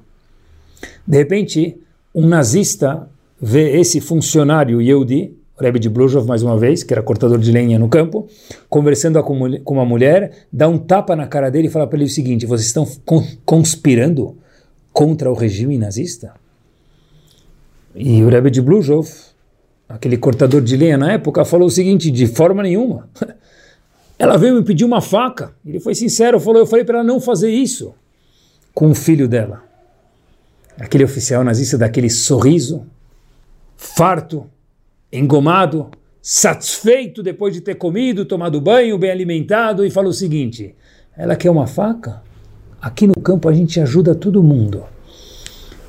De 1.06 1.18
repente, 1.18 1.80
um 2.14 2.26
nazista 2.26 3.10
vê 3.40 3.78
esse 3.80 4.02
funcionário 4.02 4.82
Yehudi, 4.82 5.37
Rebbe 5.60 5.80
de 5.80 5.90
Blujov, 5.90 6.28
mais 6.28 6.44
uma 6.44 6.58
vez, 6.58 6.84
que 6.84 6.94
era 6.94 7.02
cortador 7.02 7.40
de 7.40 7.52
lenha 7.52 7.80
no 7.80 7.90
campo, 7.90 8.28
conversando 8.70 9.22
com 9.24 9.74
uma 9.74 9.86
mulher, 9.86 10.46
dá 10.54 10.68
um 10.68 10.78
tapa 10.78 11.16
na 11.16 11.26
cara 11.26 11.50
dele 11.50 11.68
e 11.68 11.72
fala 11.72 11.88
para 11.88 11.98
ele 11.98 12.06
o 12.06 12.10
seguinte: 12.10 12.46
vocês 12.46 12.68
estão 12.68 12.88
conspirando 13.44 14.38
contra 14.94 15.32
o 15.32 15.34
regime 15.34 15.78
nazista? 15.78 16.34
E 17.96 18.24
o 18.24 18.30
Rebbe 18.30 18.52
de 18.52 18.62
Blujov, 18.62 19.10
aquele 19.90 20.18
cortador 20.18 20.62
de 20.62 20.78
lenha 20.78 20.98
na 20.98 21.14
época, 21.14 21.44
falou 21.44 21.68
o 21.68 21.72
seguinte: 21.72 22.12
de 22.12 22.28
forma 22.28 22.62
nenhuma. 22.62 23.10
Ela 24.20 24.36
veio 24.36 24.56
me 24.56 24.64
pedir 24.64 24.84
uma 24.84 25.00
faca. 25.00 25.54
Ele 25.66 25.80
foi 25.80 25.96
sincero, 25.96 26.40
falou: 26.40 26.60
eu 26.60 26.66
falei 26.66 26.84
para 26.84 27.00
ela 27.00 27.04
não 27.04 27.20
fazer 27.20 27.52
isso 27.52 27.94
com 28.74 28.90
o 28.90 28.96
filho 28.96 29.28
dela. 29.28 29.64
Aquele 30.80 31.04
oficial 31.04 31.44
nazista 31.44 31.78
daquele 31.78 32.10
sorriso, 32.10 32.86
farto, 33.76 34.48
engomado, 35.12 35.90
satisfeito 36.22 37.24
depois 37.24 37.54
de 37.54 37.62
ter 37.62 37.76
comido, 37.76 38.26
tomado 38.26 38.60
banho, 38.60 38.98
bem 38.98 39.12
alimentado, 39.12 39.86
e 39.86 39.90
fala 39.90 40.10
o 40.10 40.14
seguinte: 40.14 40.76
ela 41.16 41.36
quer 41.36 41.50
uma 41.50 41.68
faca? 41.68 42.22
Aqui 42.82 43.08
no 43.08 43.20
campo 43.20 43.50
a 43.50 43.54
gente 43.54 43.80
ajuda 43.80 44.14
todo 44.14 44.44
mundo. 44.44 44.84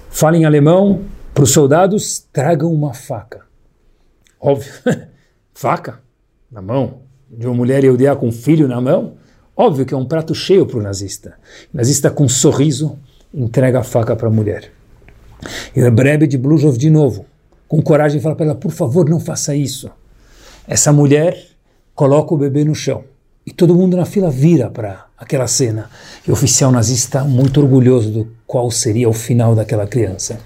Fala 0.09 0.37
em 0.37 0.45
alemão 0.45 1.03
para 1.35 1.45
os 1.45 1.51
soldados: 1.51 2.27
tragam 2.33 2.73
uma 2.73 2.95
faca. 2.95 3.43
Óbvio, 4.41 4.73
faca 5.53 6.01
na 6.51 6.63
mão 6.63 7.01
de 7.31 7.47
uma 7.47 7.55
mulher 7.55 7.85
eudeia 7.85 8.17
com 8.17 8.29
um 8.29 8.33
filho 8.33 8.69
na 8.69 8.81
mão. 8.81 9.15
Óbvio 9.57 9.85
que 9.85 9.93
é 9.93 9.97
um 9.97 10.07
prato 10.07 10.35
cheio 10.35 10.65
para 10.65 10.79
o 10.79 10.83
nazista. 10.83 11.35
O 11.75 11.77
nazista, 11.77 12.11
com 12.11 12.25
um 12.25 12.29
sorriso, 12.29 12.97
entrega 13.35 13.81
a 13.81 13.83
faca 13.83 14.15
para 14.15 14.29
a 14.29 14.31
mulher. 14.31 14.71
E 15.75 15.83
o 15.83 15.91
Brebe 15.91 16.27
de 16.29 16.39
Bluzhov 16.39 16.79
de 16.79 16.89
novo 16.89 17.27
com 17.69 17.83
coragem, 17.83 18.21
fala 18.21 18.35
para 18.35 18.47
ela: 18.47 18.55
por 18.55 18.73
favor, 18.73 19.09
não 19.09 19.21
faça 19.21 19.55
isso. 19.55 19.91
Essa 20.67 20.93
mulher 20.93 21.39
coloca 21.95 22.35
o 22.35 22.39
bebê 22.39 22.65
no 22.65 22.75
chão. 22.75 23.05
E 23.47 23.53
todo 23.53 23.75
mundo 23.75 23.97
na 23.97 24.05
fila 24.05 24.31
vira 24.31 24.71
para 24.71 25.07
aquela 25.17 25.47
cena. 25.47 25.89
E 26.27 26.31
o 26.31 26.35
oficial 26.35 26.71
nazista, 26.71 27.25
muito 27.25 27.61
orgulhoso 27.61 28.11
do 28.11 28.33
qual 28.47 28.71
seria 28.71 29.09
o 29.09 29.13
final 29.13 29.55
daquela 29.55 29.87
criança. 29.87 30.41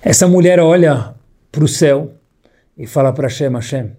Essa 0.00 0.28
mulher 0.28 0.60
olha 0.60 1.14
para 1.50 1.64
o 1.64 1.68
céu 1.68 2.12
e 2.76 2.86
fala 2.86 3.12
para 3.12 3.28
Hashem: 3.28 3.52
Hashem, 3.52 3.92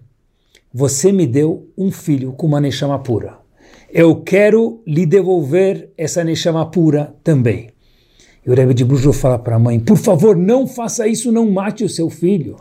você 0.72 1.12
me 1.12 1.26
deu 1.26 1.70
um 1.76 1.90
filho 1.90 2.32
com 2.32 2.46
uma 2.46 2.60
neshama 2.60 2.98
pura. 2.98 3.38
Eu 3.92 4.22
quero 4.22 4.82
lhe 4.86 5.06
devolver 5.06 5.92
essa 5.96 6.24
neshama 6.24 6.68
pura 6.70 7.14
também. 7.22 7.73
E 8.46 8.50
o 8.50 8.54
Rebbe 8.54 8.74
de 8.74 8.84
Brujo 8.84 9.12
fala 9.12 9.38
para 9.38 9.56
a 9.56 9.58
mãe: 9.58 9.80
por 9.80 9.96
favor, 9.96 10.36
não 10.36 10.66
faça 10.66 11.08
isso, 11.08 11.32
não 11.32 11.50
mate 11.50 11.84
o 11.84 11.88
seu 11.88 12.10
filho. 12.10 12.56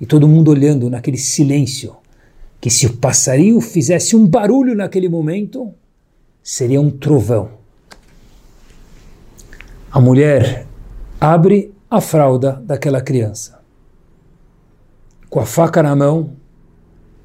E 0.00 0.06
todo 0.06 0.28
mundo 0.28 0.50
olhando 0.50 0.88
naquele 0.90 1.18
silêncio, 1.18 1.96
que 2.60 2.70
se 2.70 2.86
o 2.86 2.96
passarinho 2.96 3.60
fizesse 3.60 4.16
um 4.16 4.26
barulho 4.26 4.74
naquele 4.74 5.08
momento, 5.08 5.72
seria 6.42 6.80
um 6.80 6.90
trovão. 6.90 7.50
A 9.90 10.00
mulher 10.00 10.66
abre 11.20 11.72
a 11.90 12.00
fralda 12.00 12.60
daquela 12.64 13.00
criança. 13.00 13.60
Com 15.30 15.40
a 15.40 15.46
faca 15.46 15.82
na 15.82 15.94
mão, 15.94 16.32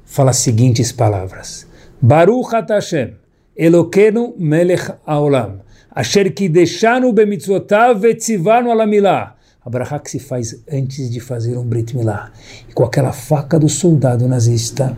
fala 0.04 0.30
as 0.30 0.38
seguintes 0.38 0.92
palavras: 0.92 1.66
Baruch 2.00 2.50
Hashem, 2.68 3.14
Eloqueno 3.56 4.34
melech 4.38 4.92
haolam, 5.06 5.60
Asher 5.94 6.32
kideshanu 6.32 7.12
bemitzvotav 7.12 8.00
vetzivanu 8.00 8.70
alamilá. 8.70 9.36
A 9.64 9.68
brachá 9.68 9.98
que 9.98 10.10
se 10.10 10.18
faz 10.18 10.62
antes 10.70 11.10
de 11.10 11.20
fazer 11.20 11.58
um 11.58 11.64
Brit 11.64 11.96
Milá. 11.96 12.30
E 12.68 12.72
com 12.72 12.84
aquela 12.84 13.12
faca 13.12 13.58
do 13.58 13.68
soldado 13.68 14.26
nazista, 14.26 14.96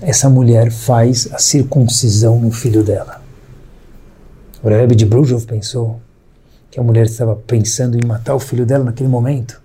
essa 0.00 0.30
mulher 0.30 0.70
faz 0.70 1.28
a 1.32 1.38
circuncisão 1.38 2.40
no 2.40 2.50
filho 2.50 2.82
dela. 2.82 3.20
O 4.62 4.68
Rebbe 4.68 4.94
de 4.94 5.04
Brujov 5.04 5.44
pensou 5.46 6.00
que 6.70 6.78
a 6.78 6.82
mulher 6.82 7.06
estava 7.06 7.34
pensando 7.34 7.98
em 7.98 8.06
matar 8.06 8.34
o 8.34 8.40
filho 8.40 8.64
dela 8.64 8.84
naquele 8.84 9.08
momento. 9.08 9.60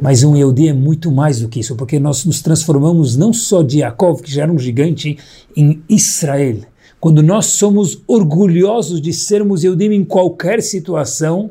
Mas 0.00 0.22
um 0.22 0.36
Yehudi 0.36 0.68
é 0.68 0.72
muito 0.72 1.10
mais 1.10 1.40
do 1.40 1.48
que 1.48 1.60
isso, 1.60 1.74
porque 1.74 1.98
nós 1.98 2.24
nos 2.24 2.40
transformamos 2.40 3.16
não 3.16 3.32
só 3.32 3.62
de 3.62 3.80
Yaakov, 3.80 4.22
que 4.22 4.32
já 4.32 4.42
era 4.42 4.52
um 4.52 4.58
gigante, 4.58 5.18
em 5.56 5.82
Israel. 5.88 6.58
Quando 7.00 7.22
nós 7.22 7.46
somos 7.46 8.02
orgulhosos 8.06 9.00
de 9.00 9.10
sermos 9.14 9.64
Yehudim 9.64 9.92
em 9.94 10.04
qualquer 10.04 10.62
situação, 10.62 11.50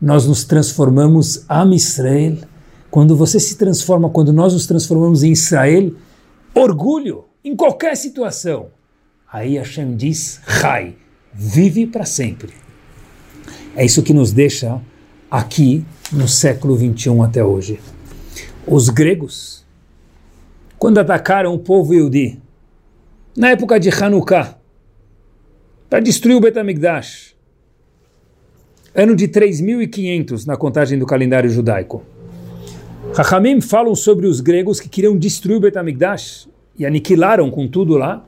nós 0.00 0.26
nos 0.26 0.44
transformamos 0.44 1.44
Am 1.48 1.74
Israel. 1.74 2.38
Quando 2.88 3.16
você 3.16 3.40
se 3.40 3.56
transforma, 3.56 4.08
quando 4.08 4.32
nós 4.32 4.52
nos 4.52 4.64
transformamos 4.64 5.24
em 5.24 5.32
Israel, 5.32 5.92
orgulho 6.54 7.24
em 7.44 7.56
qualquer 7.56 7.96
situação. 7.96 8.68
Aí 9.30 9.56
Hashem 9.58 9.96
diz, 9.96 10.40
Rai, 10.44 10.94
vive 11.34 11.84
para 11.88 12.04
sempre. 12.04 12.52
É 13.74 13.84
isso 13.84 14.04
que 14.04 14.14
nos 14.14 14.30
deixa 14.30 14.80
aqui 15.28 15.84
no 16.12 16.28
século 16.28 16.76
21 16.76 17.24
até 17.24 17.44
hoje. 17.44 17.80
Os 18.64 18.88
gregos, 18.88 19.64
quando 20.78 20.98
atacaram 20.98 21.52
o 21.52 21.58
povo 21.58 21.92
Yehudi, 21.92 22.40
na 23.36 23.50
época 23.50 23.80
de 23.80 23.90
Hanukkah, 23.90 24.56
para 25.88 26.00
destruir 26.00 26.36
o 26.36 26.40
Betamigdash, 26.40 27.34
ano 28.94 29.14
de 29.14 29.28
3500 29.28 30.46
na 30.46 30.56
contagem 30.56 30.98
do 30.98 31.06
calendário 31.06 31.50
judaico. 31.50 32.02
Rahamim 33.14 33.60
falam 33.60 33.94
sobre 33.94 34.26
os 34.26 34.40
gregos 34.40 34.80
que 34.80 34.88
queriam 34.88 35.16
destruir 35.16 35.56
o 35.56 35.60
Betamigdash 35.60 36.48
e 36.78 36.84
aniquilaram 36.84 37.50
com 37.50 37.68
tudo 37.68 37.96
lá. 37.96 38.26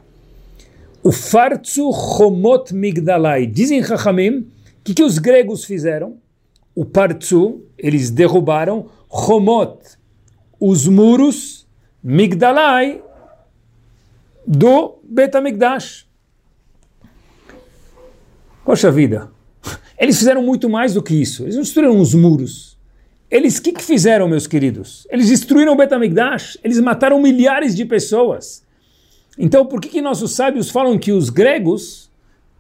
O 1.03 1.13
Fartzu 1.13 1.89
Homot 1.91 2.75
Migdalai. 2.75 3.47
Dizem 3.47 3.81
Rahamim, 3.81 4.47
que, 4.89 4.95
que 4.95 5.05
os 5.05 5.19
gregos 5.19 5.67
fizeram? 5.67 6.17
O 6.75 6.83
Partzu, 6.83 7.63
eles 7.77 8.11
derrubaram 8.11 8.87
Homot, 9.11 9.79
os 10.59 10.89
muros 10.89 11.69
Migdalai 12.03 13.03
do 14.47 14.99
Betamigdash. 15.05 16.08
Poxa 18.69 18.91
vida, 18.91 19.31
eles 19.99 20.19
fizeram 20.19 20.43
muito 20.43 20.69
mais 20.69 20.93
do 20.93 21.03
que 21.03 21.15
isso. 21.15 21.45
Eles 21.45 21.55
não 21.55 21.63
destruíram 21.63 21.99
os 21.99 22.13
muros. 22.13 22.77
Eles 23.31 23.57
o 23.57 23.63
que, 23.63 23.73
que, 23.73 23.83
fizeram, 23.83 24.29
meus 24.29 24.47
queridos? 24.47 25.07
Eles 25.11 25.31
destruíram 25.31 25.73
o 25.73 25.77
Betamigdash. 25.77 26.59
Eles 26.63 26.79
mataram 26.79 27.19
milhares 27.19 27.75
de 27.75 27.87
pessoas. 27.87 28.63
Então, 29.39 29.65
por 29.65 29.81
que, 29.81 29.89
que 29.89 30.03
nossos 30.03 30.35
sábios 30.35 30.69
falam 30.69 30.99
que 30.99 31.13
os 31.13 31.31
gregos 31.31 32.11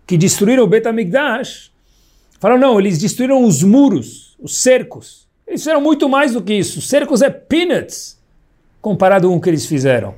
que 0.06 0.16
destruíram 0.16 0.64
o 0.64 0.66
Betamigdash 0.66 1.70
falam 2.40 2.56
não? 2.56 2.80
Eles 2.80 2.98
destruíram 2.98 3.44
os 3.44 3.62
muros, 3.62 4.34
os 4.40 4.62
cercos. 4.62 5.28
Eles 5.46 5.60
fizeram 5.60 5.82
muito 5.82 6.08
mais 6.08 6.32
do 6.32 6.40
que 6.40 6.54
isso. 6.54 6.78
Os 6.78 6.88
cercos 6.88 7.20
é 7.20 7.28
peanuts 7.28 8.18
comparado 8.80 9.28
com 9.28 9.36
o 9.36 9.40
que 9.42 9.50
eles 9.50 9.66
fizeram. 9.66 10.14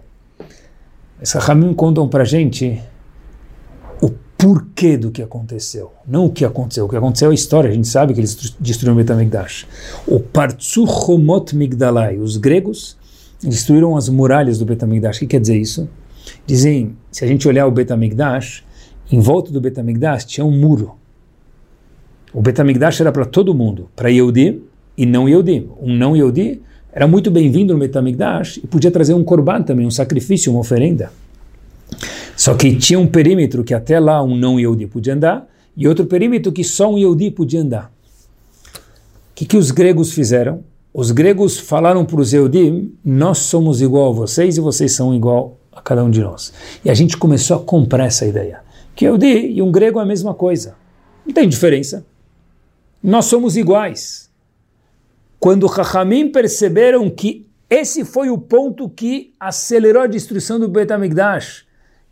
Essa 1.20 1.40
Ramim 1.40 1.74
contam 1.74 2.08
para 2.08 2.22
gente 2.22 2.80
porquê 4.40 4.96
do 4.96 5.10
que 5.10 5.22
aconteceu. 5.22 5.92
Não 6.08 6.26
o 6.26 6.30
que 6.30 6.44
aconteceu. 6.44 6.86
O 6.86 6.88
que 6.88 6.96
aconteceu 6.96 7.28
é 7.28 7.32
a 7.32 7.34
história. 7.34 7.70
A 7.70 7.72
gente 7.72 7.88
sabe 7.88 8.14
que 8.14 8.20
eles 8.20 8.56
destruíram 8.58 8.94
o 8.94 8.96
Betamigdash. 8.96 9.66
O 10.06 10.18
Partsuchomot 10.18 11.54
Migdalai. 11.54 12.18
Os 12.18 12.36
gregos 12.38 12.96
destruíram 13.42 13.96
as 13.96 14.08
muralhas 14.08 14.58
do 14.58 14.64
Betamigdash. 14.64 15.18
O 15.18 15.20
que 15.20 15.26
quer 15.26 15.40
dizer 15.40 15.58
isso? 15.58 15.88
Dizem, 16.46 16.96
se 17.12 17.24
a 17.24 17.28
gente 17.28 17.46
olhar 17.46 17.66
o 17.66 17.70
Betamigdash, 17.70 18.64
em 19.12 19.20
volta 19.20 19.52
do 19.52 19.60
Betamigdash 19.60 20.24
tinha 20.24 20.44
um 20.44 20.50
muro. 20.50 20.94
O 22.32 22.40
Betamigdash 22.40 23.00
era 23.00 23.12
para 23.12 23.24
todo 23.24 23.54
mundo, 23.54 23.90
para 23.94 24.08
Yehudi 24.08 24.62
e 24.96 25.04
não 25.04 25.28
Yehudi. 25.28 25.68
Um 25.80 25.94
não 25.94 26.16
Yehudi 26.16 26.62
era 26.92 27.06
muito 27.06 27.30
bem-vindo 27.30 27.74
no 27.74 27.80
Betamigdash 27.80 28.58
e 28.58 28.66
podia 28.66 28.90
trazer 28.90 29.14
um 29.14 29.22
korban 29.22 29.62
também, 29.62 29.86
um 29.86 29.90
sacrifício, 29.90 30.50
uma 30.50 30.60
oferenda. 30.60 31.12
Só 32.40 32.54
que 32.54 32.74
tinha 32.74 32.98
um 32.98 33.06
perímetro 33.06 33.62
que 33.62 33.74
até 33.74 34.00
lá 34.00 34.22
um 34.22 34.34
não 34.34 34.58
Yehudi 34.58 34.86
podia 34.86 35.12
andar 35.12 35.46
e 35.76 35.86
outro 35.86 36.06
perímetro 36.06 36.50
que 36.50 36.64
só 36.64 36.90
um 36.90 36.96
Yehudi 36.96 37.30
podia 37.30 37.60
andar. 37.60 37.92
O 38.64 39.34
que, 39.34 39.44
que 39.44 39.58
os 39.58 39.70
gregos 39.70 40.14
fizeram? 40.14 40.64
Os 40.90 41.10
gregos 41.10 41.58
falaram 41.58 42.02
para 42.02 42.18
os 42.18 42.32
Yehudi, 42.32 42.94
nós 43.04 43.40
somos 43.40 43.82
igual 43.82 44.08
a 44.08 44.14
vocês 44.14 44.56
e 44.56 44.60
vocês 44.62 44.92
são 44.92 45.14
igual 45.14 45.58
a 45.70 45.82
cada 45.82 46.02
um 46.02 46.10
de 46.10 46.22
nós. 46.22 46.50
E 46.82 46.88
a 46.88 46.94
gente 46.94 47.14
começou 47.14 47.58
a 47.58 47.60
comprar 47.60 48.06
essa 48.06 48.24
ideia. 48.24 48.62
Que 48.96 49.04
Yehudi 49.04 49.52
e 49.52 49.60
um 49.60 49.70
grego 49.70 50.00
é 50.00 50.02
a 50.02 50.06
mesma 50.06 50.32
coisa. 50.32 50.76
Não 51.26 51.34
tem 51.34 51.46
diferença. 51.46 52.06
Nós 53.02 53.26
somos 53.26 53.54
iguais. 53.54 54.30
Quando 55.38 55.68
Chachamim 55.68 56.32
perceberam 56.32 57.10
que 57.10 57.46
esse 57.68 58.02
foi 58.02 58.30
o 58.30 58.38
ponto 58.38 58.88
que 58.88 59.34
acelerou 59.38 60.04
a 60.04 60.06
destruição 60.06 60.58
do 60.58 60.70
Betamigdash, 60.70 61.68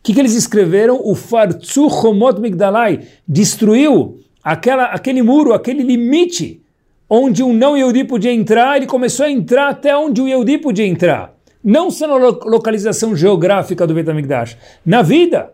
que, 0.08 0.14
que 0.14 0.20
eles 0.20 0.34
escreveram? 0.34 1.02
O 1.04 1.14
Fartzu 1.14 1.86
Homot 1.86 2.40
Migdalai 2.40 3.02
destruiu 3.26 4.18
aquela, 4.42 4.84
aquele 4.84 5.20
muro, 5.20 5.52
aquele 5.52 5.82
limite 5.82 6.62
onde 7.10 7.42
um 7.42 7.52
não 7.52 7.76
Yehudi 7.76 8.04
podia 8.04 8.32
entrar, 8.32 8.78
ele 8.78 8.86
começou 8.86 9.26
a 9.26 9.30
entrar 9.30 9.68
até 9.68 9.94
onde 9.94 10.22
o 10.22 10.26
Yehudi 10.26 10.56
podia 10.56 10.86
entrar. 10.86 11.34
Não 11.62 11.90
só 11.90 12.06
na 12.06 12.14
localização 12.16 13.14
geográfica 13.14 13.86
do 13.86 13.92
Betamigdash, 13.92 14.56
na 14.84 15.02
vida. 15.02 15.52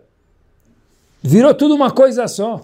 Virou 1.20 1.52
tudo 1.52 1.74
uma 1.74 1.90
coisa 1.90 2.28
só. 2.28 2.60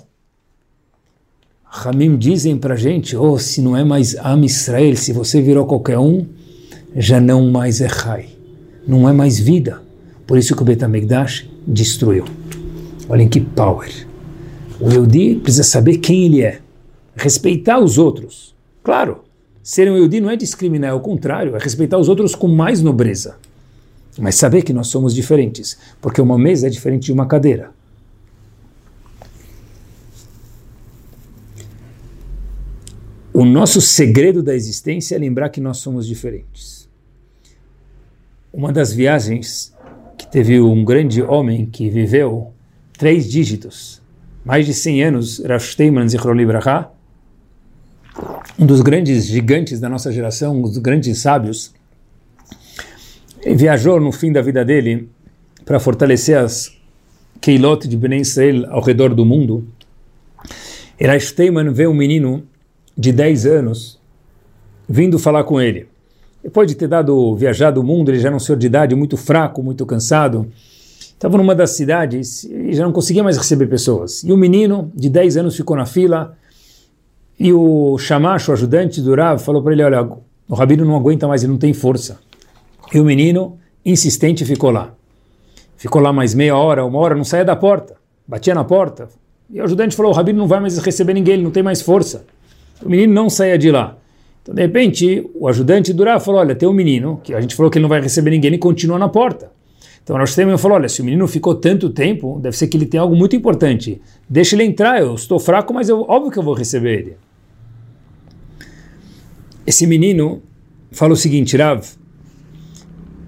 Ramim 1.64 2.16
dizem 2.16 2.56
para 2.56 2.76
gente, 2.76 3.16
oh, 3.16 3.36
se 3.36 3.60
não 3.60 3.76
é 3.76 3.82
mais 3.82 4.14
Am 4.16 4.44
Israel, 4.44 4.94
se 4.94 5.12
você 5.12 5.42
virou 5.42 5.66
qualquer 5.66 5.98
um, 5.98 6.24
já 6.94 7.20
não 7.20 7.50
mais 7.50 7.80
é 7.80 7.86
Rai, 7.86 8.28
não 8.86 9.08
é 9.08 9.12
mais 9.12 9.40
vida. 9.40 9.89
Por 10.30 10.38
isso 10.38 10.54
que 10.54 10.62
o 10.62 10.64
Betamigdash 10.64 11.50
destruiu. 11.66 12.24
Olhem 13.08 13.28
que 13.28 13.40
power. 13.40 14.06
O 14.78 14.88
Yehudi 14.88 15.34
precisa 15.34 15.64
saber 15.64 15.98
quem 15.98 16.26
ele 16.26 16.40
é, 16.40 16.60
respeitar 17.16 17.80
os 17.80 17.98
outros. 17.98 18.54
Claro, 18.80 19.24
ser 19.60 19.90
um 19.90 19.96
Yehudi 19.96 20.20
não 20.20 20.30
é 20.30 20.36
discriminar, 20.36 20.92
é 20.92 20.94
o 20.94 21.00
contrário, 21.00 21.56
é 21.56 21.58
respeitar 21.58 21.98
os 21.98 22.08
outros 22.08 22.36
com 22.36 22.46
mais 22.46 22.80
nobreza. 22.80 23.38
Mas 24.20 24.36
saber 24.36 24.62
que 24.62 24.72
nós 24.72 24.86
somos 24.86 25.16
diferentes, 25.16 25.76
porque 26.00 26.20
uma 26.20 26.38
mesa 26.38 26.68
é 26.68 26.70
diferente 26.70 27.06
de 27.06 27.12
uma 27.12 27.26
cadeira. 27.26 27.72
O 33.32 33.44
nosso 33.44 33.80
segredo 33.80 34.44
da 34.44 34.54
existência 34.54 35.16
é 35.16 35.18
lembrar 35.18 35.48
que 35.48 35.60
nós 35.60 35.78
somos 35.78 36.06
diferentes. 36.06 36.88
Uma 38.52 38.72
das 38.72 38.92
viagens 38.92 39.74
teve 40.26 40.60
um 40.60 40.84
grande 40.84 41.22
homem 41.22 41.66
que 41.66 41.88
viveu 41.88 42.52
três 42.96 43.30
dígitos, 43.30 44.02
mais 44.44 44.66
de 44.66 44.74
100 44.74 45.04
anos, 45.04 45.38
Rav 45.44 45.60
Steinman 45.60 46.08
Zichroli 46.08 46.46
Bracha, 46.46 46.88
um 48.58 48.66
dos 48.66 48.80
grandes 48.80 49.26
gigantes 49.26 49.80
da 49.80 49.88
nossa 49.88 50.12
geração, 50.12 50.56
um 50.56 50.62
dos 50.62 50.78
grandes 50.78 51.18
sábios, 51.20 51.72
viajou 53.46 54.00
no 54.00 54.12
fim 54.12 54.32
da 54.32 54.42
vida 54.42 54.64
dele 54.64 55.08
para 55.64 55.80
fortalecer 55.80 56.36
as 56.36 56.76
Keilot 57.40 57.88
de 57.88 57.96
Ben 57.96 58.20
Israel 58.20 58.66
ao 58.70 58.82
redor 58.82 59.14
do 59.14 59.24
mundo. 59.24 59.66
Rav 61.00 61.20
Steinman 61.20 61.72
vê 61.72 61.86
um 61.86 61.94
menino 61.94 62.46
de 62.96 63.12
10 63.12 63.46
anos 63.46 63.98
vindo 64.86 65.18
falar 65.18 65.44
com 65.44 65.60
ele. 65.60 65.89
Depois 66.42 66.66
de 66.66 66.74
ter 66.74 66.88
dado 66.88 67.34
viajado 67.36 67.80
o 67.80 67.84
mundo, 67.84 68.10
ele 68.10 68.18
já 68.18 68.28
era 68.28 68.36
um 68.36 68.40
senhor 68.40 68.58
de 68.58 68.66
idade 68.66 68.94
muito 68.94 69.16
fraco, 69.16 69.62
muito 69.62 69.84
cansado. 69.84 70.50
Estava 70.98 71.36
numa 71.36 71.54
das 71.54 71.72
cidades 71.72 72.44
e 72.44 72.72
já 72.72 72.84
não 72.84 72.92
conseguia 72.92 73.22
mais 73.22 73.36
receber 73.36 73.66
pessoas. 73.66 74.24
E 74.24 74.32
o 74.32 74.36
menino 74.36 74.90
de 74.94 75.10
10 75.10 75.36
anos 75.36 75.54
ficou 75.54 75.76
na 75.76 75.84
fila 75.84 76.34
e 77.38 77.52
o 77.52 77.98
chamacho, 77.98 78.50
o 78.50 78.54
ajudante 78.54 79.00
do 79.00 79.14
Rav, 79.14 79.38
falou 79.42 79.62
para 79.62 79.72
ele, 79.72 79.82
olha, 79.82 80.08
o 80.48 80.54
rabino 80.54 80.84
não 80.84 80.96
aguenta 80.96 81.28
mais, 81.28 81.42
ele 81.42 81.52
não 81.52 81.58
tem 81.58 81.72
força. 81.72 82.18
E 82.92 82.98
o 82.98 83.04
menino, 83.04 83.58
insistente, 83.84 84.44
ficou 84.44 84.70
lá. 84.70 84.92
Ficou 85.76 86.02
lá 86.02 86.12
mais 86.12 86.34
meia 86.34 86.56
hora, 86.56 86.84
uma 86.84 86.98
hora, 86.98 87.14
não 87.14 87.24
saía 87.24 87.44
da 87.44 87.56
porta. 87.56 87.96
Batia 88.26 88.54
na 88.54 88.64
porta. 88.64 89.08
E 89.48 89.60
o 89.60 89.64
ajudante 89.64 89.96
falou, 89.96 90.12
o 90.12 90.14
rabino 90.14 90.38
não 90.38 90.46
vai 90.46 90.60
mais 90.60 90.78
receber 90.78 91.14
ninguém, 91.14 91.34
ele 91.34 91.42
não 91.42 91.50
tem 91.50 91.62
mais 91.62 91.80
força. 91.80 92.24
O 92.82 92.88
menino 92.88 93.12
não 93.12 93.28
saía 93.30 93.56
de 93.56 93.70
lá. 93.70 93.96
Então, 94.50 94.54
de 94.56 94.62
repente, 94.62 95.30
o 95.32 95.46
ajudante 95.46 95.92
do 95.92 96.02
Rav 96.02 96.24
falou: 96.24 96.40
Olha, 96.40 96.56
tem 96.56 96.68
um 96.68 96.72
menino, 96.72 97.20
que 97.22 97.32
a 97.32 97.40
gente 97.40 97.54
falou 97.54 97.70
que 97.70 97.78
ele 97.78 97.84
não 97.84 97.88
vai 97.88 98.00
receber 98.00 98.30
ninguém, 98.30 98.52
e 98.52 98.58
continua 98.58 98.98
na 98.98 99.08
porta. 99.08 99.52
Então 100.02 100.18
nós 100.18 100.34
temos 100.34 100.60
falou, 100.60 100.76
olha, 100.78 100.88
se 100.88 101.02
o 101.02 101.04
menino 101.04 101.28
ficou 101.28 101.54
tanto 101.54 101.90
tempo, 101.90 102.40
deve 102.42 102.56
ser 102.56 102.66
que 102.66 102.76
ele 102.76 102.86
tem 102.86 102.98
algo 102.98 103.14
muito 103.14 103.36
importante. 103.36 104.00
Deixa 104.28 104.56
ele 104.56 104.64
entrar, 104.64 105.00
eu 105.00 105.14
estou 105.14 105.38
fraco, 105.38 105.72
mas 105.72 105.88
eu, 105.88 106.00
óbvio 106.08 106.32
que 106.32 106.38
eu 106.38 106.42
vou 106.42 106.54
receber 106.54 106.98
ele. 106.98 107.16
Esse 109.64 109.86
menino 109.86 110.42
fala 110.90 111.12
o 111.12 111.16
seguinte, 111.16 111.56
Rav, 111.56 111.84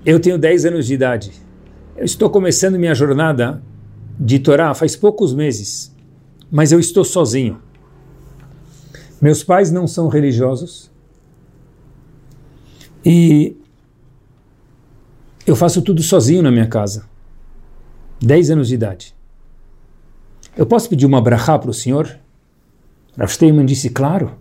eu 0.04 0.18
tenho 0.18 0.36
10 0.36 0.64
anos 0.64 0.86
de 0.86 0.94
idade. 0.94 1.30
Eu 1.94 2.04
estou 2.04 2.28
começando 2.30 2.78
minha 2.78 2.94
jornada 2.94 3.62
de 4.18 4.40
Torá 4.40 4.74
faz 4.74 4.96
poucos 4.96 5.32
meses, 5.32 5.94
mas 6.50 6.72
eu 6.72 6.80
estou 6.80 7.04
sozinho. 7.04 7.60
Meus 9.20 9.44
pais 9.44 9.70
não 9.70 9.86
são 9.86 10.08
religiosos 10.08 10.90
e 13.04 13.56
eu 15.46 15.56
faço 15.56 15.82
tudo 15.82 16.02
sozinho 16.02 16.42
na 16.42 16.50
minha 16.50 16.66
casa. 16.66 17.04
10 18.20 18.50
anos 18.50 18.68
de 18.68 18.74
idade. 18.74 19.14
Eu 20.56 20.66
posso 20.66 20.88
pedir 20.88 21.06
uma 21.06 21.20
brachá 21.20 21.58
para 21.58 21.70
o 21.70 21.74
senhor? 21.74 22.18
Rav 23.18 23.32
Steinman 23.32 23.66
disse, 23.66 23.90
claro. 23.90 24.32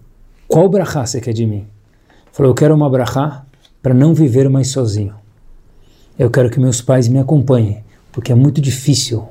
Qual 0.47 0.69
brachá 0.69 1.05
você 1.05 1.19
quer 1.19 1.33
de 1.33 1.45
mim? 1.45 1.67
Falou, 2.31 2.51
eu 2.51 2.55
quero 2.55 2.75
uma 2.75 2.89
brachá 2.89 3.45
para 3.81 3.93
não 3.93 4.13
viver 4.13 4.49
mais 4.49 4.69
sozinho. 4.69 5.15
Eu 6.19 6.29
quero 6.29 6.51
que 6.51 6.59
meus 6.59 6.81
pais 6.81 7.07
me 7.07 7.17
acompanhem, 7.17 7.83
porque 8.11 8.31
é 8.31 8.35
muito 8.35 8.61
difícil 8.61 9.27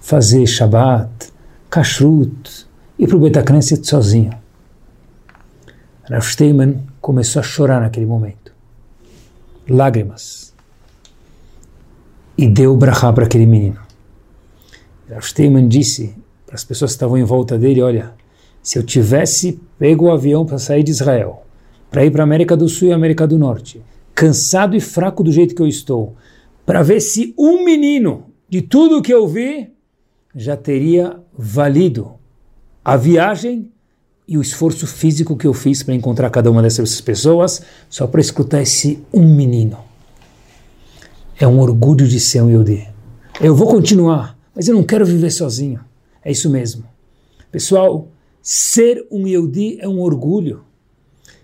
fazer 0.00 0.44
Shabbat, 0.46 1.32
Kashrut, 1.70 2.66
ir 2.98 3.06
para 3.06 3.16
o 3.16 3.20
Betacneset 3.20 3.86
sozinho. 3.86 4.32
Rav 6.10 6.24
Steinman 6.24 6.84
começou 7.00 7.40
a 7.40 7.42
chorar 7.44 7.80
naquele 7.80 8.06
momento. 8.06 8.41
Lágrimas. 9.68 10.52
E 12.36 12.48
deu 12.48 12.76
brachá 12.76 13.12
para 13.12 13.24
aquele 13.24 13.46
menino. 13.46 13.78
Rav 15.08 15.24
Steinman 15.24 15.68
disse 15.68 16.14
para 16.46 16.56
as 16.56 16.64
pessoas 16.64 16.92
que 16.92 16.96
estavam 16.96 17.16
em 17.18 17.24
volta 17.24 17.58
dele, 17.58 17.82
olha, 17.82 18.14
se 18.62 18.78
eu 18.78 18.82
tivesse 18.82 19.60
pego 19.78 20.06
o 20.06 20.12
avião 20.12 20.44
para 20.46 20.58
sair 20.58 20.82
de 20.82 20.90
Israel, 20.90 21.44
para 21.90 22.04
ir 22.04 22.10
para 22.10 22.22
a 22.22 22.24
América 22.24 22.56
do 22.56 22.68
Sul 22.68 22.88
e 22.88 22.92
América 22.92 23.26
do 23.26 23.38
Norte, 23.38 23.82
cansado 24.14 24.76
e 24.76 24.80
fraco 24.80 25.22
do 25.22 25.32
jeito 25.32 25.54
que 25.54 25.62
eu 25.62 25.66
estou, 25.66 26.16
para 26.64 26.82
ver 26.82 27.00
se 27.00 27.34
um 27.38 27.64
menino 27.64 28.26
de 28.48 28.62
tudo 28.62 29.02
que 29.02 29.12
eu 29.12 29.26
vi 29.26 29.72
já 30.34 30.56
teria 30.56 31.18
valido 31.36 32.12
a 32.84 32.96
viagem 32.96 33.70
e 34.32 34.38
o 34.38 34.40
esforço 34.40 34.86
físico 34.86 35.36
que 35.36 35.46
eu 35.46 35.52
fiz 35.52 35.82
para 35.82 35.94
encontrar 35.94 36.30
cada 36.30 36.50
uma 36.50 36.62
dessas 36.62 37.02
pessoas 37.02 37.60
só 37.90 38.06
para 38.06 38.18
escutar 38.18 38.62
esse 38.62 38.98
um 39.12 39.28
menino. 39.28 39.76
É 41.38 41.46
um 41.46 41.60
orgulho 41.60 42.08
de 42.08 42.18
ser 42.18 42.40
um 42.42 42.48
Yodi. 42.48 42.88
Eu 43.38 43.54
vou 43.54 43.66
continuar, 43.66 44.38
mas 44.54 44.66
eu 44.66 44.74
não 44.74 44.84
quero 44.84 45.04
viver 45.04 45.30
sozinho. 45.30 45.80
É 46.24 46.32
isso 46.32 46.48
mesmo. 46.48 46.84
Pessoal, 47.50 48.08
ser 48.40 49.06
um 49.10 49.26
Yodi 49.28 49.76
é 49.78 49.86
um 49.86 50.00
orgulho. 50.00 50.62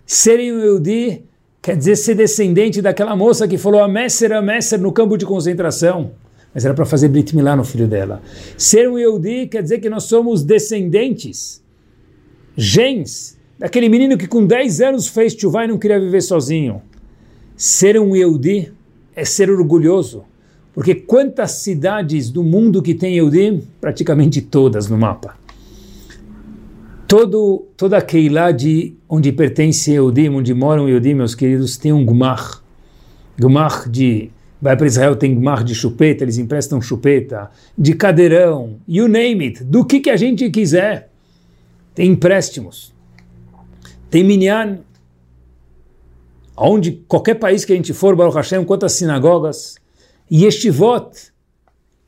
Ser 0.06 0.38
um 0.38 0.58
Yodi 0.58 1.26
quer 1.60 1.76
dizer 1.76 1.96
ser 1.96 2.14
descendente 2.14 2.80
daquela 2.80 3.14
moça 3.14 3.46
que 3.46 3.58
falou 3.58 3.82
a 3.82 3.88
Messer, 3.88 4.32
a 4.32 4.40
Messer 4.40 4.80
no 4.80 4.92
campo 4.92 5.18
de 5.18 5.26
concentração 5.26 6.12
mas 6.54 6.64
era 6.64 6.74
para 6.74 6.86
fazer 6.86 7.08
Brit 7.08 7.36
Milá 7.36 7.54
no 7.54 7.62
filho 7.62 7.86
dela. 7.86 8.22
Ser 8.56 8.88
um 8.88 8.98
Yehudi 8.98 9.46
quer 9.46 9.62
dizer 9.62 9.78
que 9.78 9.90
nós 9.90 10.04
somos 10.04 10.42
descendentes, 10.42 11.62
gens, 12.60 13.38
daquele 13.56 13.88
menino 13.88 14.18
que 14.18 14.26
com 14.26 14.44
10 14.44 14.80
anos 14.80 15.06
fez 15.06 15.32
chuvá 15.32 15.64
e 15.64 15.68
não 15.68 15.78
queria 15.78 16.00
viver 16.00 16.20
sozinho. 16.20 16.82
Ser 17.56 18.00
um 18.00 18.16
Yehudi 18.16 18.72
é 19.14 19.24
ser 19.24 19.48
orgulhoso, 19.48 20.24
porque 20.74 20.94
quantas 20.94 21.52
cidades 21.52 22.30
do 22.30 22.42
mundo 22.42 22.82
que 22.82 22.94
tem 22.94 23.14
Yehudi? 23.14 23.62
Praticamente 23.80 24.42
todas 24.42 24.88
no 24.88 24.98
mapa. 24.98 25.36
Todo, 27.06 27.64
toda 27.76 27.98
a 27.98 28.02
Keilah 28.02 28.50
de 28.50 28.94
onde 29.08 29.32
pertence 29.32 29.90
Yehudim, 29.90 30.28
onde 30.28 30.52
moram 30.52 30.88
Yehudim, 30.88 31.14
meus 31.14 31.34
queridos, 31.34 31.78
tem 31.78 31.92
um 31.92 32.04
Gmach. 32.04 32.58
Gmach 33.38 33.88
de 33.88 34.30
Vai 34.60 34.76
para 34.76 34.88
Israel, 34.88 35.14
tem 35.14 35.36
mar 35.36 35.62
de 35.62 35.72
chupeta, 35.72 36.24
eles 36.24 36.36
emprestam 36.36 36.82
chupeta, 36.82 37.48
de 37.76 37.94
cadeirão, 37.94 38.80
you 38.88 39.06
name 39.06 39.44
it, 39.44 39.62
do 39.62 39.84
que, 39.84 40.00
que 40.00 40.10
a 40.10 40.16
gente 40.16 40.50
quiser. 40.50 41.10
Tem 41.98 42.12
empréstimos. 42.12 42.94
Tem 44.08 44.22
minyan. 44.22 44.84
Onde 46.56 46.92
qualquer 47.08 47.34
país 47.34 47.64
que 47.64 47.72
a 47.72 47.74
gente 47.74 47.92
for, 47.92 48.14
Baruch 48.14 48.36
Hashem, 48.36 48.64
quantas 48.64 48.92
sinagogas. 48.92 49.74
E 50.30 50.44
este 50.44 50.70
voto 50.70 51.18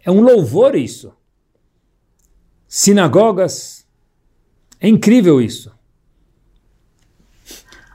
é 0.05 0.09
um 0.09 0.21
louvor 0.21 0.77
isso. 0.77 1.13
Sinagogas. 2.69 3.85
É 4.79 4.87
incrível 4.87 5.41
isso. 5.41 5.73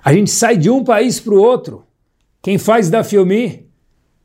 A 0.04 0.14
gente 0.14 0.32
sai 0.32 0.58
de 0.58 0.70
um 0.70 0.84
país 0.84 1.22
para 1.22 1.34
o 1.34 1.42
outro. 1.42 1.88
Quem 2.42 2.58
faz 2.58 2.90
da 2.90 3.06
filme 3.06 3.70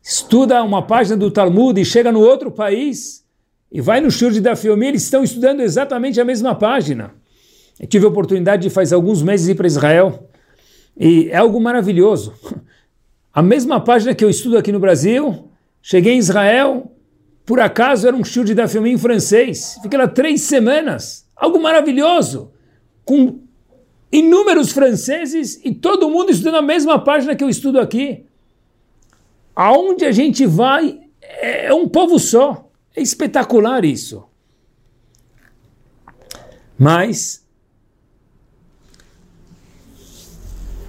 estuda 0.02 0.60
uma 0.64 0.84
página 0.84 1.16
do 1.16 1.30
Talmud 1.30 1.80
e 1.80 1.84
chega 1.84 2.10
no 2.10 2.18
outro 2.18 2.50
país 2.50 3.24
e 3.70 3.80
vai 3.80 4.00
no 4.00 4.10
shur 4.10 4.32
de 4.32 4.40
Dafiomi, 4.40 4.88
eles 4.88 5.04
estão 5.04 5.22
estudando 5.22 5.60
exatamente 5.60 6.20
a 6.20 6.24
mesma 6.24 6.52
página. 6.52 7.19
Eu 7.80 7.86
tive 7.86 8.04
a 8.04 8.08
oportunidade 8.08 8.62
de 8.64 8.70
faz 8.70 8.92
alguns 8.92 9.22
meses 9.22 9.48
ir 9.48 9.54
para 9.54 9.66
Israel 9.66 10.28
e 10.94 11.30
é 11.30 11.36
algo 11.36 11.58
maravilhoso. 11.58 12.34
A 13.32 13.42
mesma 13.42 13.80
página 13.80 14.14
que 14.14 14.24
eu 14.24 14.28
estudo 14.28 14.58
aqui 14.58 14.70
no 14.70 14.80
Brasil, 14.80 15.48
cheguei 15.80 16.14
em 16.14 16.18
Israel, 16.18 16.92
por 17.46 17.58
acaso 17.58 18.06
era 18.06 18.14
um 18.14 18.24
shur 18.24 18.44
de 18.44 18.54
Dafiomi 18.54 18.90
em 18.90 18.98
francês. 18.98 19.78
Fiquei 19.82 19.98
lá 19.98 20.08
três 20.08 20.42
semanas. 20.42 21.26
Algo 21.34 21.60
maravilhoso. 21.60 22.50
Com 23.04 23.40
inúmeros 24.12 24.72
franceses 24.72 25.60
e 25.64 25.72
todo 25.72 26.10
mundo 26.10 26.30
estudando 26.30 26.56
a 26.56 26.62
mesma 26.62 26.98
página 27.02 27.34
que 27.34 27.42
eu 27.42 27.48
estudo 27.48 27.78
aqui. 27.78 28.26
Aonde 29.54 30.04
a 30.04 30.12
gente 30.12 30.44
vai 30.44 31.00
é, 31.22 31.66
é 31.66 31.74
um 31.74 31.88
povo 31.88 32.18
só. 32.18 32.68
É 32.94 33.00
espetacular 33.00 33.84
isso. 33.84 34.24
Mas 36.76 37.48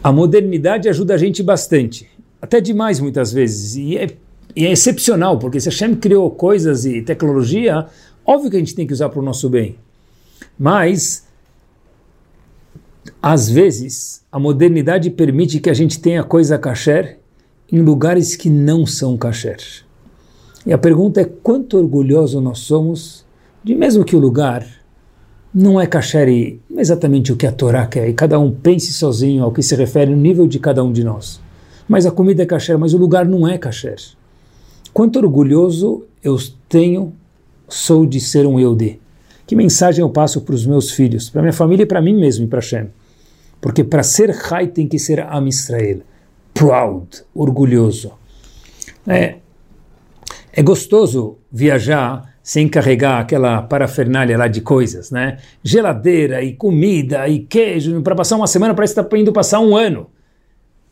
a 0.04 0.12
modernidade 0.12 0.90
ajuda 0.90 1.14
a 1.14 1.18
gente 1.18 1.44
bastante, 1.44 2.10
até 2.42 2.60
demais 2.60 3.00
muitas 3.00 3.32
vezes, 3.32 3.76
e 3.76 3.98
é, 3.98 4.08
e 4.56 4.66
é 4.66 4.72
excepcional, 4.72 5.38
porque 5.38 5.60
se 5.60 5.70
a 5.70 5.72
Shem 5.72 5.96
criou 5.96 6.30
coisas 6.32 6.86
e 6.86 7.02
tecnologia, 7.02 7.86
óbvio 8.26 8.50
que 8.50 8.58
a 8.58 8.60
gente 8.60 8.76
tem 8.76 8.88
que 8.88 8.94
usar 8.94 9.10
para 9.10 9.20
o 9.20 9.24
nosso 9.24 9.50
bem. 9.50 9.78
Mas, 10.58 11.26
às 13.22 13.50
vezes, 13.50 14.24
a 14.32 14.40
modernidade 14.40 15.10
permite 15.10 15.60
que 15.60 15.70
a 15.70 15.74
gente 15.74 16.00
tenha 16.00 16.24
coisa 16.24 16.58
kasher 16.58 17.20
em 17.72 17.82
lugares 17.82 18.36
que 18.36 18.50
não 18.50 18.86
são 18.86 19.18
kasher. 19.18 19.60
E 20.66 20.74
a 20.74 20.78
pergunta 20.78 21.22
é 21.22 21.26
quanto 21.26 21.78
orgulhoso 21.78 22.42
nós 22.42 22.60
somos 22.60 23.26
de 23.64 23.76
mesmo 23.76 24.04
que 24.04 24.16
o 24.16 24.20
lugar 24.20 24.66
não 25.54 25.80
é 25.80 25.88
kasher 25.88 26.28
e 26.30 26.60
exatamente 26.82 27.32
o 27.32 27.36
que 27.36 27.48
a 27.48 27.52
Torá 27.52 27.86
quer, 27.88 28.10
e 28.10 28.14
cada 28.14 28.40
um 28.40 28.52
pense 28.52 28.92
sozinho 28.94 29.44
ao 29.44 29.52
que 29.52 29.64
se 29.64 29.76
refere 29.76 30.12
no 30.12 30.18
nível 30.18 30.48
de 30.48 30.60
cada 30.60 30.84
um 30.84 30.92
de 30.92 31.04
nós. 31.04 31.40
Mas 31.88 32.06
a 32.06 32.12
comida 32.12 32.44
é 32.44 32.46
kasher, 32.46 32.78
mas 32.78 32.94
o 32.94 32.98
lugar 32.98 33.26
não 33.26 33.48
é 33.48 33.58
kasher. 33.58 33.98
Quanto 34.94 35.20
orgulhoso 35.20 36.06
eu 36.24 36.38
tenho, 36.68 37.14
sou 37.68 38.06
de 38.06 38.20
ser 38.20 38.46
um 38.46 38.60
Yehudi. 38.60 39.00
Que 39.48 39.56
mensagem 39.56 40.02
eu 40.02 40.10
passo 40.10 40.42
para 40.42 40.56
os 40.56 40.66
meus 40.66 40.92
filhos, 40.92 41.30
para 41.30 41.42
minha 41.42 41.54
família 41.54 41.84
e 41.84 41.86
para 41.86 42.02
mim 42.02 42.16
mesmo 42.16 42.46
e 42.46 42.48
para 42.48 42.60
Hashem? 42.60 42.88
Porque 43.60 43.84
para 43.84 44.04
ser 44.04 44.32
Rai 44.32 44.68
tem 44.68 44.88
que 44.88 44.98
ser 44.98 45.20
Am 45.20 45.48
Israel 45.48 46.02
proud, 46.54 47.24
orgulhoso. 47.34 48.12
É, 49.08 49.38
é 50.54 50.62
gostoso 50.62 51.38
viajar 51.52 52.31
sem 52.44 52.68
carregar 52.68 53.20
aquela 53.20 53.62
parafernália 53.62 54.38
lá 54.38 54.48
de 54.48 54.62
coisas, 54.62 55.12
né? 55.12 55.38
Geladeira 55.64 56.42
e 56.42 56.54
comida 56.54 57.28
e 57.28 57.40
queijo, 57.40 58.02
para 58.02 58.16
passar 58.16 58.36
uma 58.36 58.48
semana 58.48 58.74
parece 58.74 58.94
que 58.94 59.00
está 59.00 59.18
indo 59.18 59.32
passar 59.32 59.60
um 59.60 59.76
ano. 59.76 60.08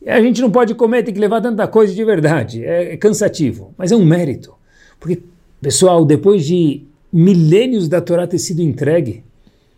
E 0.02 0.08
a 0.08 0.20
gente 0.20 0.40
não 0.40 0.50
pode 0.50 0.74
comer, 0.74 1.02
tem 1.02 1.12
que 1.12 1.20
levar 1.20 1.40
tanta 1.40 1.66
coisa 1.66 1.94
de 1.94 2.04
verdade, 2.04 2.64
é, 2.64 2.94
é 2.94 2.96
cansativo, 2.96 3.74
mas 3.76 3.92
é 3.92 3.96
um 3.96 4.04
mérito. 4.04 4.54
Porque, 4.98 5.22
pessoal, 5.60 6.04
depois 6.04 6.44
de 6.46 6.84
milênios 7.12 7.88
da 7.88 8.00
Torá 8.00 8.26
ter 8.26 8.38
sido 8.38 8.62
entregue, 8.62 9.24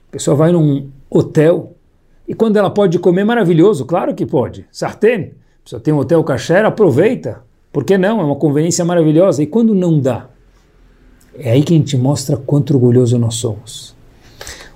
a 0.08 0.12
pessoa 0.12 0.36
vai 0.36 0.52
num 0.52 0.90
hotel 1.10 1.74
e 2.26 2.34
quando 2.34 2.56
ela 2.56 2.70
pode 2.70 2.98
comer, 2.98 3.24
maravilhoso, 3.24 3.84
claro 3.84 4.14
que 4.14 4.24
pode. 4.24 4.66
Sartén, 4.70 5.32
pessoa 5.64 5.80
tem 5.80 5.92
um 5.92 5.98
hotel 5.98 6.22
kasher, 6.24 6.64
aproveita. 6.64 7.42
Por 7.72 7.84
que 7.84 7.96
não? 7.96 8.20
É 8.20 8.24
uma 8.24 8.36
conveniência 8.36 8.84
maravilhosa. 8.84 9.42
E 9.42 9.46
quando 9.46 9.74
não 9.74 9.98
dá? 10.00 10.28
É 11.38 11.52
aí 11.52 11.62
que 11.62 11.74
a 11.74 11.76
gente 11.76 11.96
mostra 11.96 12.36
quanto 12.36 12.74
orgulhoso 12.74 13.18
nós 13.18 13.34
somos. 13.34 13.94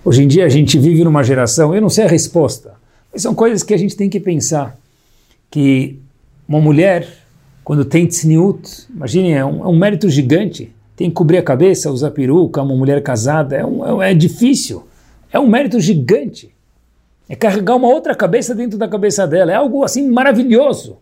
Hoje 0.05 0.23
em 0.23 0.29
dia 0.29 0.45
a 0.45 0.49
gente 0.49 0.79
vive 0.79 1.05
numa 1.05 1.23
geração, 1.23 1.75
eu 1.75 1.81
não 1.81 1.89
sei 1.89 2.05
a 2.05 2.09
resposta, 2.09 2.75
mas 3.13 3.23
são 3.23 3.35
coisas 3.35 3.63
que 3.63 3.75
a 3.75 3.77
gente 3.77 3.97
tem 3.97 4.09
que 4.09 4.21
pensar. 4.21 4.79
Que 5.51 5.99
uma 6.49 6.61
mulher 6.61 7.07
quando 7.67 7.85
tem 7.85 8.07
tzniut, 8.07 8.87
imagine, 8.89 9.33
é 9.33 9.45
um, 9.45 9.65
é 9.65 9.67
um, 9.67 9.77
mérito 9.77 10.09
gigante. 10.09 10.73
Tem 10.95 11.09
que 11.09 11.17
cobrir 11.17 11.39
a 11.39 11.43
cabeça, 11.43 11.91
usar 11.91 12.13
peruca, 12.13 12.63
uma 12.63 12.77
mulher 12.77 13.03
casada, 13.03 13.57
é, 13.57 13.67
um, 13.67 14.01
é, 14.03 14.13
é 14.13 14.15
difícil. 14.15 14.87
É 15.33 15.41
um 15.41 15.49
mérito 15.49 15.81
gigante. 15.81 16.55
É 17.29 17.35
carregar 17.35 17.75
uma 17.75 17.89
outra 17.89 18.15
cabeça 18.15 18.55
dentro 18.55 18.79
da 18.79 18.87
cabeça 18.87 19.27
dela. 19.27 19.51
É 19.51 19.57
algo 19.57 19.83
assim 19.83 20.09
maravilhoso. 20.09 20.99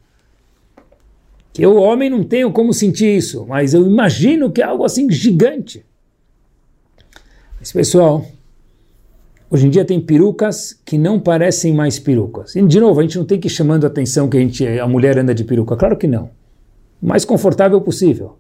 Que 1.55 1.65
eu, 1.65 1.77
homem, 1.77 2.11
não 2.11 2.25
tenho 2.25 2.51
como 2.51 2.75
sentir 2.75 3.17
isso, 3.17 3.47
mas 3.49 3.73
eu 3.73 3.87
imagino 3.87 4.51
que 4.51 4.61
é 4.61 4.65
algo 4.65 4.85
assim 4.85 5.09
gigante. 5.09 5.87
Mas, 7.61 7.71
pessoal, 7.71 8.27
hoje 9.49 9.69
em 9.69 9.71
dia 9.71 9.85
tem 9.85 10.01
perucas 10.01 10.77
que 10.85 10.99
não 10.99 11.21
parecem 11.21 11.73
mais 11.73 11.97
perucas. 11.97 12.57
E, 12.57 12.63
de 12.67 12.81
novo, 12.81 12.99
a 12.99 13.05
gente 13.05 13.17
não 13.17 13.25
tem 13.25 13.39
que 13.39 13.47
ir 13.47 13.51
chamando 13.51 13.85
a 13.85 13.87
atenção 13.87 14.29
que 14.29 14.37
a, 14.37 14.41
gente, 14.41 14.67
a 14.67 14.89
mulher 14.89 15.17
anda 15.17 15.33
de 15.33 15.45
peruca. 15.45 15.77
Claro 15.77 15.97
que 15.97 16.09
não. 16.09 16.29
O 17.01 17.07
mais 17.07 17.25
confortável 17.25 17.81
possível. 17.81 18.37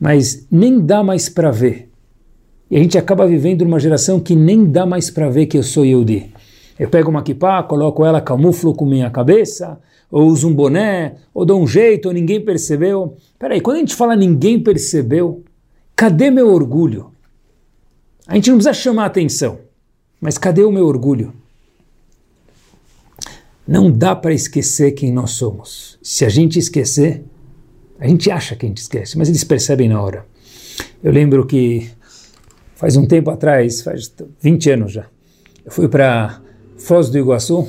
Mas 0.00 0.46
nem 0.50 0.80
dá 0.80 1.04
mais 1.04 1.28
para 1.28 1.50
ver. 1.50 1.90
E 2.70 2.78
a 2.78 2.80
gente 2.80 2.96
acaba 2.96 3.26
vivendo 3.26 3.62
numa 3.62 3.78
geração 3.78 4.18
que 4.18 4.34
nem 4.34 4.64
dá 4.64 4.86
mais 4.86 5.10
para 5.10 5.28
ver 5.28 5.44
que 5.44 5.58
eu 5.58 5.62
sou 5.62 5.84
Yehudi. 5.84 6.32
Eu 6.78 6.88
pego 6.88 7.10
uma 7.10 7.22
kippah, 7.22 7.62
coloco 7.64 8.06
ela, 8.06 8.22
camuflo 8.22 8.72
com 8.72 8.86
minha 8.86 9.10
cabeça, 9.10 9.78
ou 10.10 10.26
uso 10.26 10.48
um 10.48 10.54
boné, 10.54 11.16
ou 11.34 11.44
dou 11.44 11.60
um 11.60 11.66
jeito, 11.66 12.08
ou 12.08 12.14
ninguém 12.14 12.44
percebeu. 12.44 13.16
Peraí, 13.38 13.60
quando 13.60 13.76
a 13.76 13.80
gente 13.80 13.94
fala 13.94 14.16
ninguém 14.16 14.60
percebeu, 14.60 15.44
cadê 15.94 16.30
meu 16.30 16.48
orgulho? 16.48 17.12
A 18.26 18.34
gente 18.34 18.50
não 18.50 18.58
precisa 18.58 18.74
chamar 18.74 19.06
atenção, 19.06 19.58
mas 20.20 20.36
cadê 20.36 20.62
o 20.62 20.72
meu 20.72 20.86
orgulho? 20.86 21.32
Não 23.66 23.90
dá 23.90 24.16
para 24.16 24.32
esquecer 24.32 24.92
quem 24.92 25.12
nós 25.12 25.32
somos. 25.32 25.98
Se 26.02 26.24
a 26.24 26.28
gente 26.28 26.58
esquecer, 26.58 27.22
a 27.98 28.06
gente 28.06 28.30
acha 28.30 28.56
que 28.56 28.64
a 28.64 28.68
gente 28.68 28.78
esquece, 28.78 29.18
mas 29.18 29.28
eles 29.28 29.44
percebem 29.44 29.88
na 29.88 30.00
hora. 30.00 30.26
Eu 31.02 31.12
lembro 31.12 31.46
que 31.46 31.90
faz 32.74 32.96
um 32.96 33.06
tempo 33.06 33.30
atrás, 33.30 33.82
faz 33.82 34.12
20 34.40 34.70
anos 34.70 34.92
já, 34.92 35.06
eu 35.64 35.72
fui 35.72 35.88
para 35.88 36.40
Foz 36.78 37.10
do 37.10 37.18
Iguaçu 37.18 37.68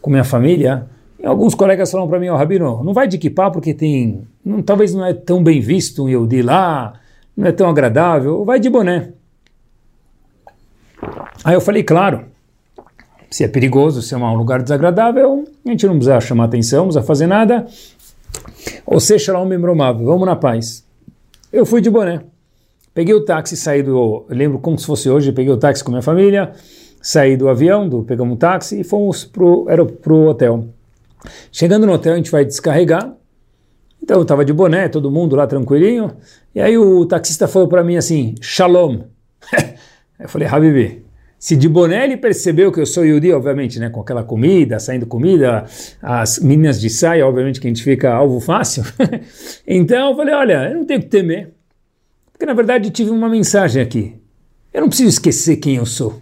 com 0.00 0.10
minha 0.10 0.24
família, 0.24 0.88
alguns 1.24 1.54
colegas 1.54 1.90
falaram 1.90 2.08
para 2.08 2.20
mim, 2.20 2.28
ó, 2.28 2.34
oh, 2.34 2.38
Rabino, 2.38 2.84
não 2.84 2.92
vai 2.92 3.08
de 3.08 3.16
equipar 3.16 3.50
porque 3.50 3.74
tem, 3.74 4.26
não, 4.44 4.62
talvez 4.62 4.94
não 4.94 5.04
é 5.04 5.14
tão 5.14 5.42
bem 5.42 5.60
visto 5.60 6.04
um 6.04 6.08
Yehudi 6.08 6.42
lá, 6.42 6.94
não 7.36 7.46
é 7.46 7.52
tão 7.52 7.68
agradável, 7.68 8.44
vai 8.44 8.60
de 8.60 8.70
boné. 8.70 9.12
Aí 11.44 11.54
eu 11.54 11.60
falei, 11.60 11.82
claro, 11.82 12.24
se 13.30 13.44
é 13.44 13.48
perigoso, 13.48 14.02
se 14.02 14.14
é 14.14 14.16
um 14.16 14.34
lugar 14.34 14.62
desagradável, 14.62 15.44
a 15.64 15.68
gente 15.68 15.86
não 15.86 15.94
precisa 15.94 16.20
chamar 16.20 16.44
atenção, 16.44 16.80
não 16.80 16.86
precisa 16.86 17.06
fazer 17.06 17.26
nada. 17.26 17.66
Ou 18.84 19.00
seja, 19.00 19.32
lá 19.32 19.42
um 19.42 19.46
memromável, 19.46 20.06
vamos 20.06 20.26
na 20.26 20.36
paz. 20.36 20.84
Eu 21.52 21.66
fui 21.66 21.80
de 21.80 21.90
boné. 21.90 22.22
Peguei 22.94 23.14
o 23.14 23.24
táxi, 23.24 23.56
saí 23.56 23.82
do. 23.82 24.24
Lembro 24.28 24.58
como 24.58 24.78
se 24.78 24.86
fosse 24.86 25.10
hoje, 25.10 25.30
peguei 25.30 25.52
o 25.52 25.58
táxi 25.58 25.84
com 25.84 25.90
minha 25.90 26.02
família, 26.02 26.52
saí 27.02 27.36
do 27.36 27.48
avião, 27.48 27.86
do, 27.86 28.02
pegamos 28.02 28.34
um 28.34 28.36
táxi 28.38 28.80
e 28.80 28.84
fomos 28.84 29.22
pro, 29.22 29.66
era 29.68 29.84
pro 29.84 30.28
hotel. 30.28 30.66
Chegando 31.50 31.86
no 31.86 31.92
hotel, 31.92 32.14
a 32.14 32.16
gente 32.16 32.30
vai 32.30 32.44
descarregar. 32.44 33.14
Então 34.02 34.18
eu 34.18 34.22
estava 34.22 34.44
de 34.44 34.52
boné, 34.52 34.88
todo 34.88 35.10
mundo 35.10 35.34
lá 35.34 35.46
tranquilinho. 35.46 36.16
E 36.54 36.60
aí 36.60 36.78
o 36.78 37.04
taxista 37.06 37.48
falou 37.48 37.68
para 37.68 37.82
mim 37.82 37.96
assim: 37.96 38.34
Shalom. 38.40 39.00
eu 40.18 40.28
falei: 40.28 40.48
Habibi. 40.48 41.04
Se 41.38 41.54
de 41.54 41.68
boné 41.68 42.04
ele 42.04 42.16
percebeu 42.16 42.72
que 42.72 42.80
eu 42.80 42.86
sou 42.86 43.04
Yudi, 43.04 43.30
obviamente, 43.30 43.78
né, 43.78 43.90
com 43.90 44.00
aquela 44.00 44.24
comida, 44.24 44.78
saindo 44.78 45.06
comida, 45.06 45.66
as 46.00 46.38
meninas 46.38 46.80
de 46.80 46.88
saia, 46.88 47.26
obviamente 47.26 47.60
que 47.60 47.66
a 47.66 47.70
gente 47.70 47.82
fica 47.82 48.12
alvo 48.12 48.40
fácil. 48.40 48.84
então 49.66 50.10
eu 50.10 50.16
falei: 50.16 50.34
olha, 50.34 50.70
eu 50.70 50.76
não 50.76 50.84
tenho 50.84 51.00
que 51.00 51.06
temer. 51.06 51.52
Porque 52.32 52.46
na 52.46 52.54
verdade 52.54 52.90
tive 52.90 53.10
uma 53.10 53.28
mensagem 53.28 53.82
aqui. 53.82 54.14
Eu 54.72 54.82
não 54.82 54.88
preciso 54.88 55.08
esquecer 55.08 55.56
quem 55.56 55.76
eu 55.76 55.86
sou. 55.86 56.20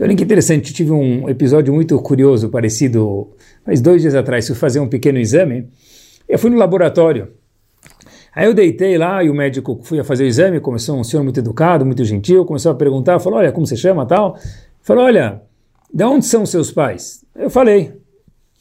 Olha 0.00 0.16
que 0.16 0.24
interessante, 0.24 0.70
eu 0.70 0.74
tive 0.74 0.92
um 0.92 1.28
episódio 1.28 1.74
muito 1.74 2.00
curioso, 2.00 2.48
parecido, 2.48 3.32
faz 3.62 3.82
dois 3.82 4.00
dias 4.00 4.14
atrás, 4.14 4.46
fui 4.46 4.56
fazer 4.56 4.80
um 4.80 4.88
pequeno 4.88 5.18
exame, 5.18 5.68
eu 6.26 6.38
fui 6.38 6.48
no 6.48 6.56
laboratório, 6.56 7.34
aí 8.34 8.46
eu 8.46 8.54
deitei 8.54 8.96
lá 8.96 9.22
e 9.22 9.28
o 9.28 9.34
médico 9.34 9.78
fui 9.82 10.00
a 10.00 10.04
fazer 10.04 10.24
o 10.24 10.26
exame, 10.26 10.58
começou 10.58 10.98
um 10.98 11.04
senhor 11.04 11.22
muito 11.22 11.38
educado, 11.38 11.84
muito 11.84 12.02
gentil, 12.02 12.46
começou 12.46 12.72
a 12.72 12.74
perguntar, 12.74 13.20
falou, 13.20 13.40
olha, 13.40 13.52
como 13.52 13.66
você 13.66 13.76
chama, 13.76 14.06
tal, 14.06 14.38
falou, 14.80 15.04
olha, 15.04 15.42
de 15.92 16.02
onde 16.02 16.24
são 16.24 16.46
seus 16.46 16.72
pais? 16.72 17.22
Eu 17.34 17.50
falei, 17.50 17.92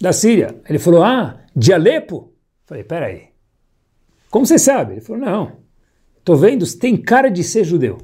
da 0.02 0.12
Síria. 0.12 0.56
Ele 0.68 0.78
falou, 0.78 1.04
ah, 1.04 1.40
de 1.56 1.72
Alepo? 1.72 2.34
Falei, 2.66 2.84
peraí, 2.84 3.30
como 4.30 4.46
você 4.46 4.60
sabe? 4.60 4.96
Ele 4.96 5.02
falou, 5.02 5.22
não, 5.22 5.52
tô 6.22 6.36
vendo, 6.36 6.66
tem 6.78 6.98
cara 6.98 7.30
de 7.30 7.46
ser 7.46 7.64
judeu. 7.64 7.98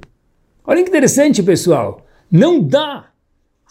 Olha 0.66 0.82
que 0.82 0.90
interessante, 0.90 1.44
pessoal, 1.44 2.06
não 2.32 2.62
dá 2.62 3.10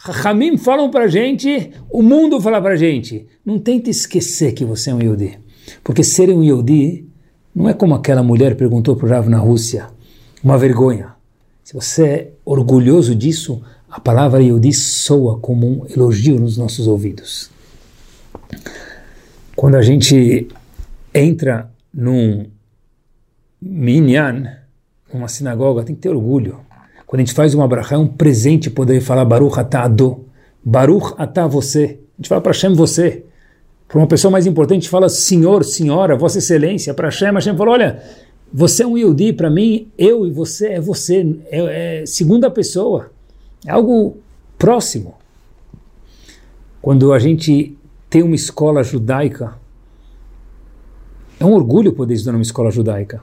Hamim 0.07 0.59
falam 0.59 0.91
para 0.91 1.09
gente, 1.09 1.73
o 1.91 2.03
mundo 2.03 2.39
fala 2.41 2.61
para 2.61 2.77
gente, 2.77 3.27
não 3.45 3.59
tente 3.59 3.89
esquecer 3.89 4.53
que 4.53 4.65
você 4.65 4.91
é 4.91 4.95
um 4.95 5.01
Yehudi. 5.01 5.39
Porque 5.83 6.05
ser 6.05 6.29
um 6.29 6.43
Yehudi 6.43 7.09
não 7.55 7.69
é 7.69 7.75
como 7.75 7.95
aquela 7.95 8.23
mulher 8.23 8.55
perguntou 8.55 8.97
para 8.97 9.07
o 9.07 9.09
Rav 9.09 9.29
na 9.29 9.39
Rússia, 9.39 9.89
uma 10.43 10.59
vergonha. 10.59 11.15
Se 11.63 11.73
você 11.73 12.07
é 12.07 12.31
orgulhoso 12.45 13.15
disso, 13.15 13.63
a 13.89 13.99
palavra 13.99 14.43
Yehudi 14.43 14.75
soa 14.75 15.39
como 15.39 15.67
um 15.67 15.87
elogio 15.87 16.39
nos 16.39 16.59
nossos 16.59 16.87
ouvidos. 16.87 17.51
Quando 19.57 19.77
a 19.77 19.83
gente 19.83 20.49
entra 21.15 21.71
num 21.93 22.45
minyan, 23.63 24.59
numa 25.13 25.29
sinagoga, 25.29 25.85
tem 25.85 25.95
que 25.95 26.03
ter 26.03 26.11
orgulho. 26.11 26.61
Quando 27.15 27.21
a 27.21 27.25
gente 27.27 27.35
faz 27.37 27.55
uma 27.55 27.69
brachá, 27.69 27.95
é 27.95 27.99
um 27.99 28.09
presente 28.09 28.69
poder 28.69 29.01
falar 29.01 29.25
Baruch 29.25 29.57
atah 29.57 29.85
ado. 29.85 30.25
Baruch 30.65 31.15
atah 31.17 31.47
você. 31.47 32.01
A 32.15 32.17
gente 32.17 32.29
fala 32.29 32.41
para 32.41 32.51
Hashem 32.51 32.75
você. 32.75 33.25
Para 33.87 33.99
uma 33.99 34.09
pessoa 34.09 34.33
mais 34.33 34.49
importante, 34.49 34.79
a 34.79 34.81
gente 34.81 34.91
fala 34.91 35.09
Senhor, 35.09 35.63
Senhora, 35.63 36.17
Vossa 36.17 36.39
Excelência. 36.39 36.93
Para 36.93 37.07
Hashem, 37.07 37.33
Hashem 37.33 37.57
fala, 37.57 37.71
olha, 37.71 38.03
você 38.53 38.83
é 38.83 38.87
um 38.89 38.99
Yehudi, 38.99 39.33
para 39.33 39.49
mim, 39.49 39.87
eu 39.97 40.27
e 40.27 40.31
você 40.33 40.71
é 40.71 40.81
você. 40.81 41.39
É, 41.53 42.01
é 42.01 42.05
segunda 42.05 42.51
pessoa. 42.51 43.13
É 43.65 43.71
algo 43.71 44.17
próximo. 44.59 45.15
Quando 46.83 47.13
a 47.13 47.21
gente 47.21 47.79
tem 48.11 48.25
uma 48.25 48.35
escola 48.35 48.83
judaica, 48.83 49.57
é 51.39 51.45
um 51.45 51.53
orgulho 51.53 51.93
poder 51.93 52.15
estudar 52.15 52.33
numa 52.33 52.43
escola 52.43 52.73
judaica. 52.73 53.21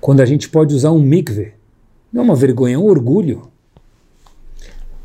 Quando 0.00 0.20
a 0.20 0.24
gente 0.24 0.48
pode 0.48 0.72
usar 0.72 0.92
um 0.92 1.00
mikveh, 1.02 1.54
não 2.12 2.22
é 2.22 2.24
uma 2.24 2.36
vergonha, 2.36 2.74
é 2.74 2.78
um 2.78 2.84
orgulho. 2.84 3.42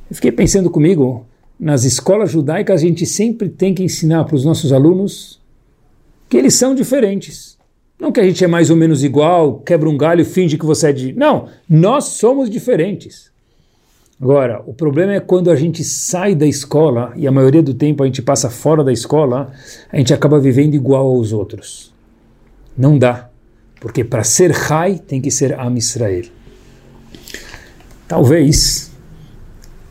Eu 0.10 0.16
fiquei 0.16 0.32
pensando 0.32 0.70
comigo, 0.70 1.26
nas 1.60 1.84
escolas 1.84 2.32
judaicas 2.32 2.82
a 2.82 2.86
gente 2.86 3.06
sempre 3.06 3.50
tem 3.50 3.74
que 3.74 3.84
ensinar 3.84 4.26
para 4.26 4.36
os 4.36 4.46
nossos 4.46 4.74
alunos 4.74 5.40
que 6.30 6.38
eles 6.38 6.54
são 6.54 6.76
diferentes. 6.76 7.58
Não 8.00 8.12
que 8.12 8.20
a 8.20 8.24
gente 8.24 8.44
é 8.44 8.48
mais 8.48 8.70
ou 8.70 8.76
menos 8.76 9.04
igual, 9.04 9.60
quebra 9.60 9.90
um 9.90 9.98
galho 9.98 10.22
e 10.22 10.26
finge 10.26 10.58
que 10.58 10.66
você 10.66 10.90
é 10.90 10.94
de. 10.94 11.14
Não, 11.14 11.48
nós 11.68 12.06
somos 12.06 12.50
diferentes. 12.50 13.32
Agora, 14.20 14.64
o 14.66 14.74
problema 14.74 15.14
é 15.14 15.20
quando 15.20 15.50
a 15.50 15.56
gente 15.56 15.84
sai 15.84 16.36
da 16.36 16.46
escola, 16.46 17.14
e 17.16 17.28
a 17.28 17.32
maioria 17.32 17.62
do 17.62 17.74
tempo 17.74 18.04
a 18.04 18.06
gente 18.06 18.22
passa 18.22 18.50
fora 18.50 18.84
da 18.84 18.92
escola, 18.92 19.52
a 19.92 19.98
gente 19.98 20.14
acaba 20.14 20.40
vivendo 20.40 20.74
igual 20.74 21.06
aos 21.08 21.32
outros. 21.32 21.94
Não 22.78 22.98
dá. 22.98 23.30
Porque 23.80 24.04
para 24.04 24.24
ser 24.24 24.52
Rai 24.52 24.98
tem 24.98 25.22
que 25.22 25.30
ser 25.30 25.60
Am 25.60 25.78
Israel. 25.78 26.26
Talvez, 28.08 28.90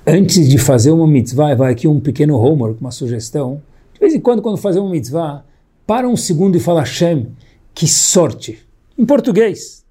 antes 0.06 0.48
de 0.48 0.56
fazer 0.56 0.90
uma 0.90 1.06
mitzvah, 1.06 1.54
vai 1.54 1.70
aqui 1.70 1.86
um 1.86 2.00
pequeno 2.00 2.38
homework, 2.38 2.80
uma 2.80 2.90
sugestão. 2.90 3.60
De 3.92 4.00
vez 4.00 4.14
em 4.14 4.20
quando, 4.20 4.40
quando 4.40 4.56
fazer 4.56 4.78
uma 4.80 4.88
mitzvah, 4.88 5.44
para 5.86 6.08
um 6.08 6.16
segundo 6.16 6.56
e 6.56 6.60
fala 6.60 6.80
Hashem, 6.80 7.28
que 7.74 7.86
sorte. 7.86 8.58
Em 8.96 9.04
português. 9.04 9.84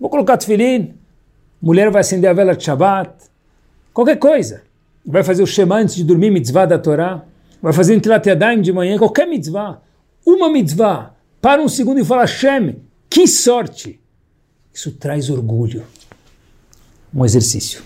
Vou 0.00 0.08
colocar 0.08 0.38
tefilim, 0.38 0.94
mulher 1.60 1.90
vai 1.90 2.00
acender 2.00 2.30
a 2.30 2.32
vela 2.32 2.56
de 2.56 2.64
Shabbat, 2.64 3.12
qualquer 3.92 4.16
coisa. 4.16 4.62
Vai 5.04 5.22
fazer 5.22 5.42
o 5.42 5.46
Shema 5.46 5.76
antes 5.76 5.94
de 5.94 6.04
dormir, 6.04 6.30
mitzvah 6.30 6.64
da 6.64 6.78
Torá. 6.78 7.22
Vai 7.60 7.74
fazer 7.74 7.96
Ntilat 7.96 8.26
Yadayim 8.26 8.62
de 8.62 8.72
manhã, 8.72 8.96
qualquer 8.96 9.26
mitzvah. 9.26 9.82
Uma 10.24 10.48
mitzvah. 10.48 11.14
Para 11.38 11.60
um 11.60 11.68
segundo 11.68 12.00
e 12.00 12.04
fala 12.04 12.22
Hashem, 12.22 12.76
que 13.10 13.26
sorte. 13.26 14.00
Isso 14.72 14.92
traz 14.92 15.28
orgulho 15.28 15.84
um 17.14 17.24
exercício. 17.24 17.82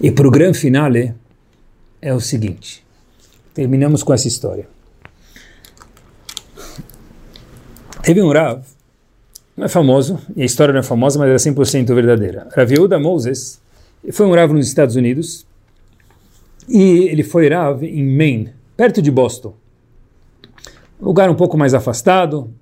E 0.00 0.10
para 0.10 0.26
o 0.26 0.30
grande 0.30 0.58
finale 0.58 1.14
é 2.00 2.12
o 2.12 2.20
seguinte: 2.20 2.84
terminamos 3.54 4.02
com 4.02 4.12
essa 4.12 4.28
história. 4.28 4.68
Teve 8.02 8.22
um 8.22 8.32
Rav, 8.32 8.62
não 9.56 9.64
é 9.64 9.68
famoso, 9.68 10.20
e 10.36 10.42
a 10.42 10.44
história 10.44 10.72
não 10.72 10.80
é 10.80 10.82
famosa, 10.82 11.18
mas 11.18 11.28
era 11.28 11.38
100% 11.38 11.92
verdadeira. 11.92 12.46
Rav 12.54 12.70
Yehuda 12.70 13.00
Moses 13.00 13.60
foi 14.12 14.26
um 14.26 14.34
Rav 14.34 14.52
nos 14.52 14.68
Estados 14.68 14.94
Unidos 14.94 15.44
e 16.68 17.08
ele 17.08 17.22
foi 17.24 17.48
Rav 17.48 17.82
em 17.82 18.04
Maine, 18.04 18.52
perto 18.76 19.02
de 19.02 19.10
Boston. 19.10 19.54
lugar 21.00 21.28
um 21.30 21.34
pouco 21.34 21.56
mais 21.58 21.74
afastado, 21.74 22.52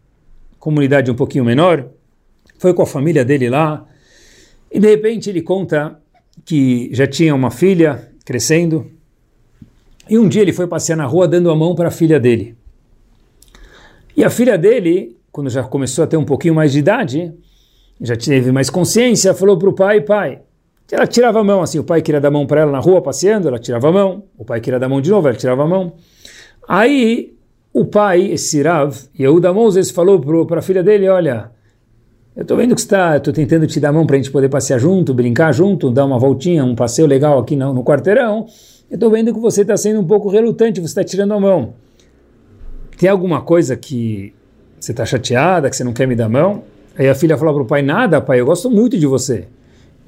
comunidade 0.58 1.10
um 1.10 1.14
pouquinho 1.14 1.44
menor, 1.44 1.86
foi 2.58 2.72
com 2.72 2.82
a 2.82 2.86
família 2.86 3.24
dele 3.24 3.50
lá, 3.50 3.86
e 4.74 4.80
de 4.80 4.88
repente 4.88 5.30
ele 5.30 5.40
conta 5.40 5.96
que 6.44 6.90
já 6.92 7.06
tinha 7.06 7.32
uma 7.32 7.48
filha 7.48 8.10
crescendo, 8.24 8.90
e 10.10 10.18
um 10.18 10.28
dia 10.28 10.42
ele 10.42 10.52
foi 10.52 10.66
passear 10.66 10.96
na 10.96 11.06
rua 11.06 11.28
dando 11.28 11.48
a 11.48 11.54
mão 11.54 11.76
para 11.76 11.88
a 11.88 11.92
filha 11.92 12.18
dele. 12.18 12.56
E 14.16 14.24
a 14.24 14.28
filha 14.28 14.58
dele, 14.58 15.16
quando 15.30 15.48
já 15.48 15.62
começou 15.62 16.02
a 16.02 16.06
ter 16.08 16.16
um 16.16 16.24
pouquinho 16.24 16.56
mais 16.56 16.72
de 16.72 16.80
idade, 16.80 17.32
já 18.00 18.16
teve 18.16 18.50
mais 18.50 18.68
consciência, 18.68 19.32
falou 19.32 19.56
para 19.56 19.68
o 19.68 19.72
pai, 19.72 20.00
pai, 20.00 20.40
ela 20.90 21.06
tirava 21.06 21.38
a 21.38 21.44
mão 21.44 21.62
assim, 21.62 21.78
o 21.78 21.84
pai 21.84 22.02
queria 22.02 22.20
dar 22.20 22.28
a 22.28 22.32
mão 22.32 22.44
para 22.44 22.62
ela 22.62 22.72
na 22.72 22.80
rua 22.80 23.00
passeando, 23.00 23.46
ela 23.46 23.60
tirava 23.60 23.88
a 23.88 23.92
mão, 23.92 24.24
o 24.36 24.44
pai 24.44 24.60
queria 24.60 24.80
dar 24.80 24.86
a 24.86 24.88
mão 24.88 25.00
de 25.00 25.08
novo, 25.08 25.28
ela 25.28 25.36
tirava 25.36 25.62
a 25.62 25.68
mão. 25.68 25.94
Aí 26.68 27.36
o 27.72 27.84
pai, 27.84 28.32
esse 28.32 28.60
Rav, 28.60 28.96
Yehuda 29.18 29.52
Moses, 29.52 29.92
falou 29.92 30.20
para 30.46 30.58
a 30.58 30.62
filha 30.62 30.82
dele, 30.82 31.08
olha, 31.08 31.53
eu 32.36 32.42
estou 32.42 32.56
vendo 32.56 32.74
que 32.74 32.80
está, 32.80 33.16
estou 33.16 33.32
tentando 33.32 33.66
te 33.66 33.78
dar 33.78 33.90
a 33.90 33.92
mão 33.92 34.06
para 34.06 34.16
a 34.16 34.18
gente 34.18 34.30
poder 34.30 34.48
passear 34.48 34.78
junto, 34.78 35.14
brincar 35.14 35.52
junto, 35.52 35.90
dar 35.90 36.04
uma 36.04 36.18
voltinha, 36.18 36.64
um 36.64 36.74
passeio 36.74 37.06
legal 37.06 37.38
aqui 37.38 37.54
no, 37.54 37.72
no 37.72 37.84
quarteirão, 37.84 38.46
eu 38.90 38.96
estou 38.96 39.10
vendo 39.10 39.32
que 39.32 39.38
você 39.38 39.62
está 39.62 39.76
sendo 39.76 40.00
um 40.00 40.04
pouco 40.04 40.28
relutante, 40.28 40.80
você 40.80 40.86
está 40.86 41.04
tirando 41.04 41.32
a 41.32 41.40
mão. 41.40 41.74
Tem 42.98 43.08
alguma 43.08 43.40
coisa 43.40 43.76
que 43.76 44.34
você 44.78 44.90
está 44.90 45.06
chateada, 45.06 45.70
que 45.70 45.76
você 45.76 45.84
não 45.84 45.92
quer 45.92 46.06
me 46.06 46.16
dar 46.16 46.26
a 46.26 46.28
mão? 46.28 46.64
Aí 46.98 47.08
a 47.08 47.14
filha 47.14 47.36
fala 47.38 47.52
para 47.52 47.62
o 47.62 47.66
pai, 47.66 47.82
nada 47.82 48.20
pai, 48.20 48.40
eu 48.40 48.46
gosto 48.46 48.70
muito 48.70 48.98
de 48.98 49.06
você. 49.06 49.46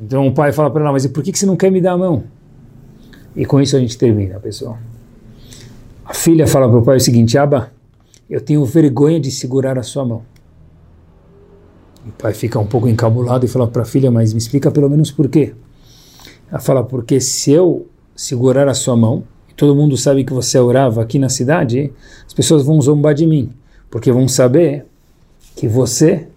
Então 0.00 0.26
o 0.26 0.34
pai 0.34 0.52
fala 0.52 0.70
para 0.70 0.82
ela, 0.82 0.92
mas 0.92 1.04
e 1.04 1.08
por 1.08 1.22
que, 1.22 1.32
que 1.32 1.38
você 1.38 1.46
não 1.46 1.56
quer 1.56 1.70
me 1.70 1.80
dar 1.80 1.92
a 1.92 1.98
mão? 1.98 2.24
E 3.34 3.44
com 3.44 3.60
isso 3.60 3.76
a 3.76 3.80
gente 3.80 3.96
termina, 3.96 4.40
pessoal. 4.40 4.78
A 6.04 6.12
filha 6.12 6.46
fala 6.46 6.68
para 6.68 6.78
o 6.78 6.82
pai 6.82 6.96
o 6.96 7.00
seguinte, 7.00 7.38
Aba, 7.38 7.72
eu 8.28 8.40
tenho 8.40 8.64
vergonha 8.64 9.18
de 9.18 9.30
segurar 9.30 9.78
a 9.78 9.82
sua 9.82 10.04
mão. 10.04 10.22
O 12.07 12.12
pai 12.12 12.32
fica 12.32 12.59
um 12.59 12.66
pouco 12.66 12.88
encabulado 12.88 13.44
e 13.44 13.48
fala 13.48 13.66
para 13.66 13.82
a 13.82 13.84
filha, 13.84 14.11
mas 14.11 14.32
me 14.32 14.38
explica 14.38 14.70
pelo 14.70 14.88
menos 14.88 15.11
por 15.11 15.28
quê. 15.28 15.54
Ela 16.48 16.61
fala, 16.61 16.84
porque 16.84 17.20
se 17.20 17.50
eu 17.50 17.88
segurar 18.14 18.68
a 18.68 18.74
sua 18.74 18.96
mão, 18.96 19.24
e 19.50 19.54
todo 19.54 19.74
mundo 19.74 19.96
sabe 19.96 20.24
que 20.24 20.32
você 20.32 20.59
orava 20.59 21.02
aqui 21.02 21.18
na 21.18 21.28
cidade, 21.28 21.92
as 22.24 22.32
pessoas 22.32 22.64
vão 22.64 22.80
zombar 22.80 23.12
de 23.12 23.26
mim, 23.26 23.50
porque 23.90 24.12
vão 24.12 24.28
saber 24.28 24.86
que 25.57 25.66
você 25.66 26.28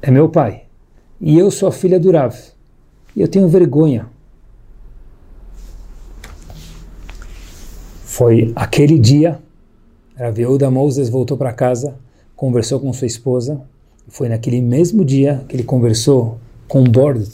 é 0.00 0.10
meu 0.10 0.28
pai 0.28 0.62
e 1.20 1.36
eu 1.36 1.50
sou 1.50 1.68
a 1.68 1.72
filha 1.72 1.98
do 1.98 2.10
Rav. 2.10 2.34
E 3.14 3.20
eu 3.20 3.28
tenho 3.28 3.48
vergonha. 3.48 4.08
Foi 8.04 8.52
aquele 8.56 8.98
dia, 8.98 9.40
Rav 10.16 10.38
Yehuda 10.38 10.70
Moses 10.70 11.08
voltou 11.08 11.36
para 11.36 11.52
casa, 11.52 11.96
conversou 12.34 12.80
com 12.80 12.92
sua 12.92 13.06
esposa, 13.06 13.60
foi 14.08 14.28
naquele 14.28 14.60
mesmo 14.60 15.04
dia 15.04 15.44
que 15.48 15.56
ele 15.56 15.62
conversou 15.62 16.38
com 16.66 16.82
o 16.82 16.90
board 16.90 17.26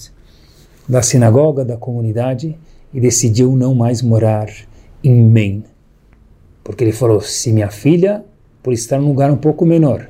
da 0.88 1.02
sinagoga, 1.02 1.64
da 1.64 1.76
comunidade, 1.76 2.56
e 2.92 3.00
decidiu 3.00 3.56
não 3.56 3.74
mais 3.74 4.02
morar 4.02 4.48
em 5.02 5.22
Maine. 5.22 5.64
Porque 6.62 6.84
ele 6.84 6.92
falou, 6.92 7.20
se 7.20 7.52
minha 7.52 7.70
filha, 7.70 8.24
por 8.62 8.72
estar 8.72 9.00
num 9.00 9.08
lugar 9.08 9.30
um 9.30 9.36
pouco 9.36 9.66
menor, 9.66 10.06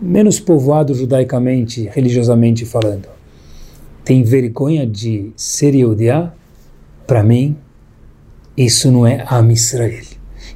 menos 0.00 0.40
povoado 0.40 0.94
judaicamente, 0.94 1.88
religiosamente 1.92 2.64
falando, 2.64 3.08
tem 4.04 4.22
vergonha 4.22 4.86
de 4.86 5.32
ser 5.36 5.74
Yehudiá, 5.74 6.32
para 7.06 7.22
mim, 7.22 7.56
isso 8.56 8.90
não 8.90 9.06
é 9.06 9.24
Am 9.28 9.52
Israel. 9.52 10.04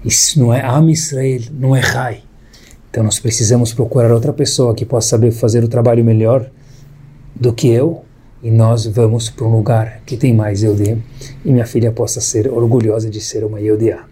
Isso 0.05 0.39
não 0.41 0.53
é 0.53 0.61
Am 0.65 0.91
Israel, 0.91 1.43
não 1.53 1.77
é 1.77 1.81
Rai. 1.81 2.23
Então 2.93 3.03
nós 3.03 3.19
precisamos 3.19 3.73
procurar 3.73 4.13
outra 4.13 4.35
pessoa 4.35 4.75
que 4.75 4.85
possa 4.85 5.09
saber 5.09 5.31
fazer 5.31 5.65
o 5.65 5.69
trabalho 5.69 6.05
melhor 6.05 6.51
do 7.35 7.51
que 7.51 7.69
eu 7.69 8.05
e 8.43 8.51
nós 8.51 8.85
vamos 8.85 9.31
para 9.31 9.47
um 9.47 9.57
lugar 9.57 10.03
que 10.05 10.15
tem 10.15 10.35
mais 10.35 10.63
Yehudiá 10.63 10.99
e 11.43 11.51
minha 11.51 11.65
filha 11.65 11.91
possa 11.91 12.21
ser 12.21 12.53
orgulhosa 12.53 13.09
de 13.09 13.19
ser 13.19 13.45
uma 13.45 13.63
Yehudiá. 13.63 14.05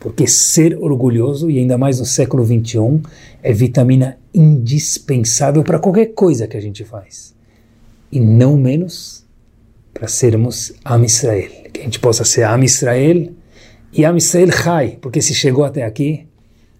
Porque 0.00 0.26
ser 0.26 0.76
orgulhoso, 0.76 1.48
e 1.48 1.58
ainda 1.58 1.78
mais 1.78 2.00
no 2.00 2.04
século 2.04 2.44
XXI, 2.44 3.00
é 3.44 3.52
vitamina 3.52 4.18
indispensável 4.34 5.62
para 5.62 5.78
qualquer 5.78 6.06
coisa 6.06 6.48
que 6.48 6.56
a 6.56 6.60
gente 6.60 6.84
faz. 6.84 7.32
E 8.10 8.18
não 8.18 8.56
menos 8.56 9.24
para 9.94 10.08
sermos 10.08 10.72
Am 10.84 11.04
Israel. 11.04 11.50
Que 11.72 11.80
a 11.80 11.84
gente 11.84 12.00
possa 12.00 12.24
ser 12.24 12.42
Am 12.42 12.64
Israel 12.64 13.28
e 13.92 14.04
Am 14.04 14.16
Israel 14.18 14.50
Chai, 14.50 14.98
porque 15.00 15.22
se 15.22 15.32
chegou 15.32 15.64
até 15.64 15.84
aqui, 15.84 16.25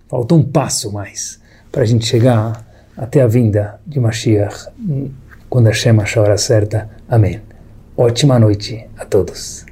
falta 0.09 0.35
um 0.35 0.43
passo 0.43 0.93
mais 0.93 1.41
para 1.71 1.83
a 1.83 1.85
gente 1.85 2.07
chegar 2.07 2.65
até 2.97 3.21
a 3.21 3.27
vinda 3.27 3.79
de 3.87 4.01
Mashiach, 4.01 4.69
quando 5.51 5.67
Hashem 5.67 5.99
achar 6.01 6.21
a 6.21 6.23
hora 6.25 6.39
certa. 6.39 6.89
Amém. 7.09 7.41
Ótima 7.97 8.39
noite 8.39 8.87
a 8.97 9.05
todos. 9.05 9.66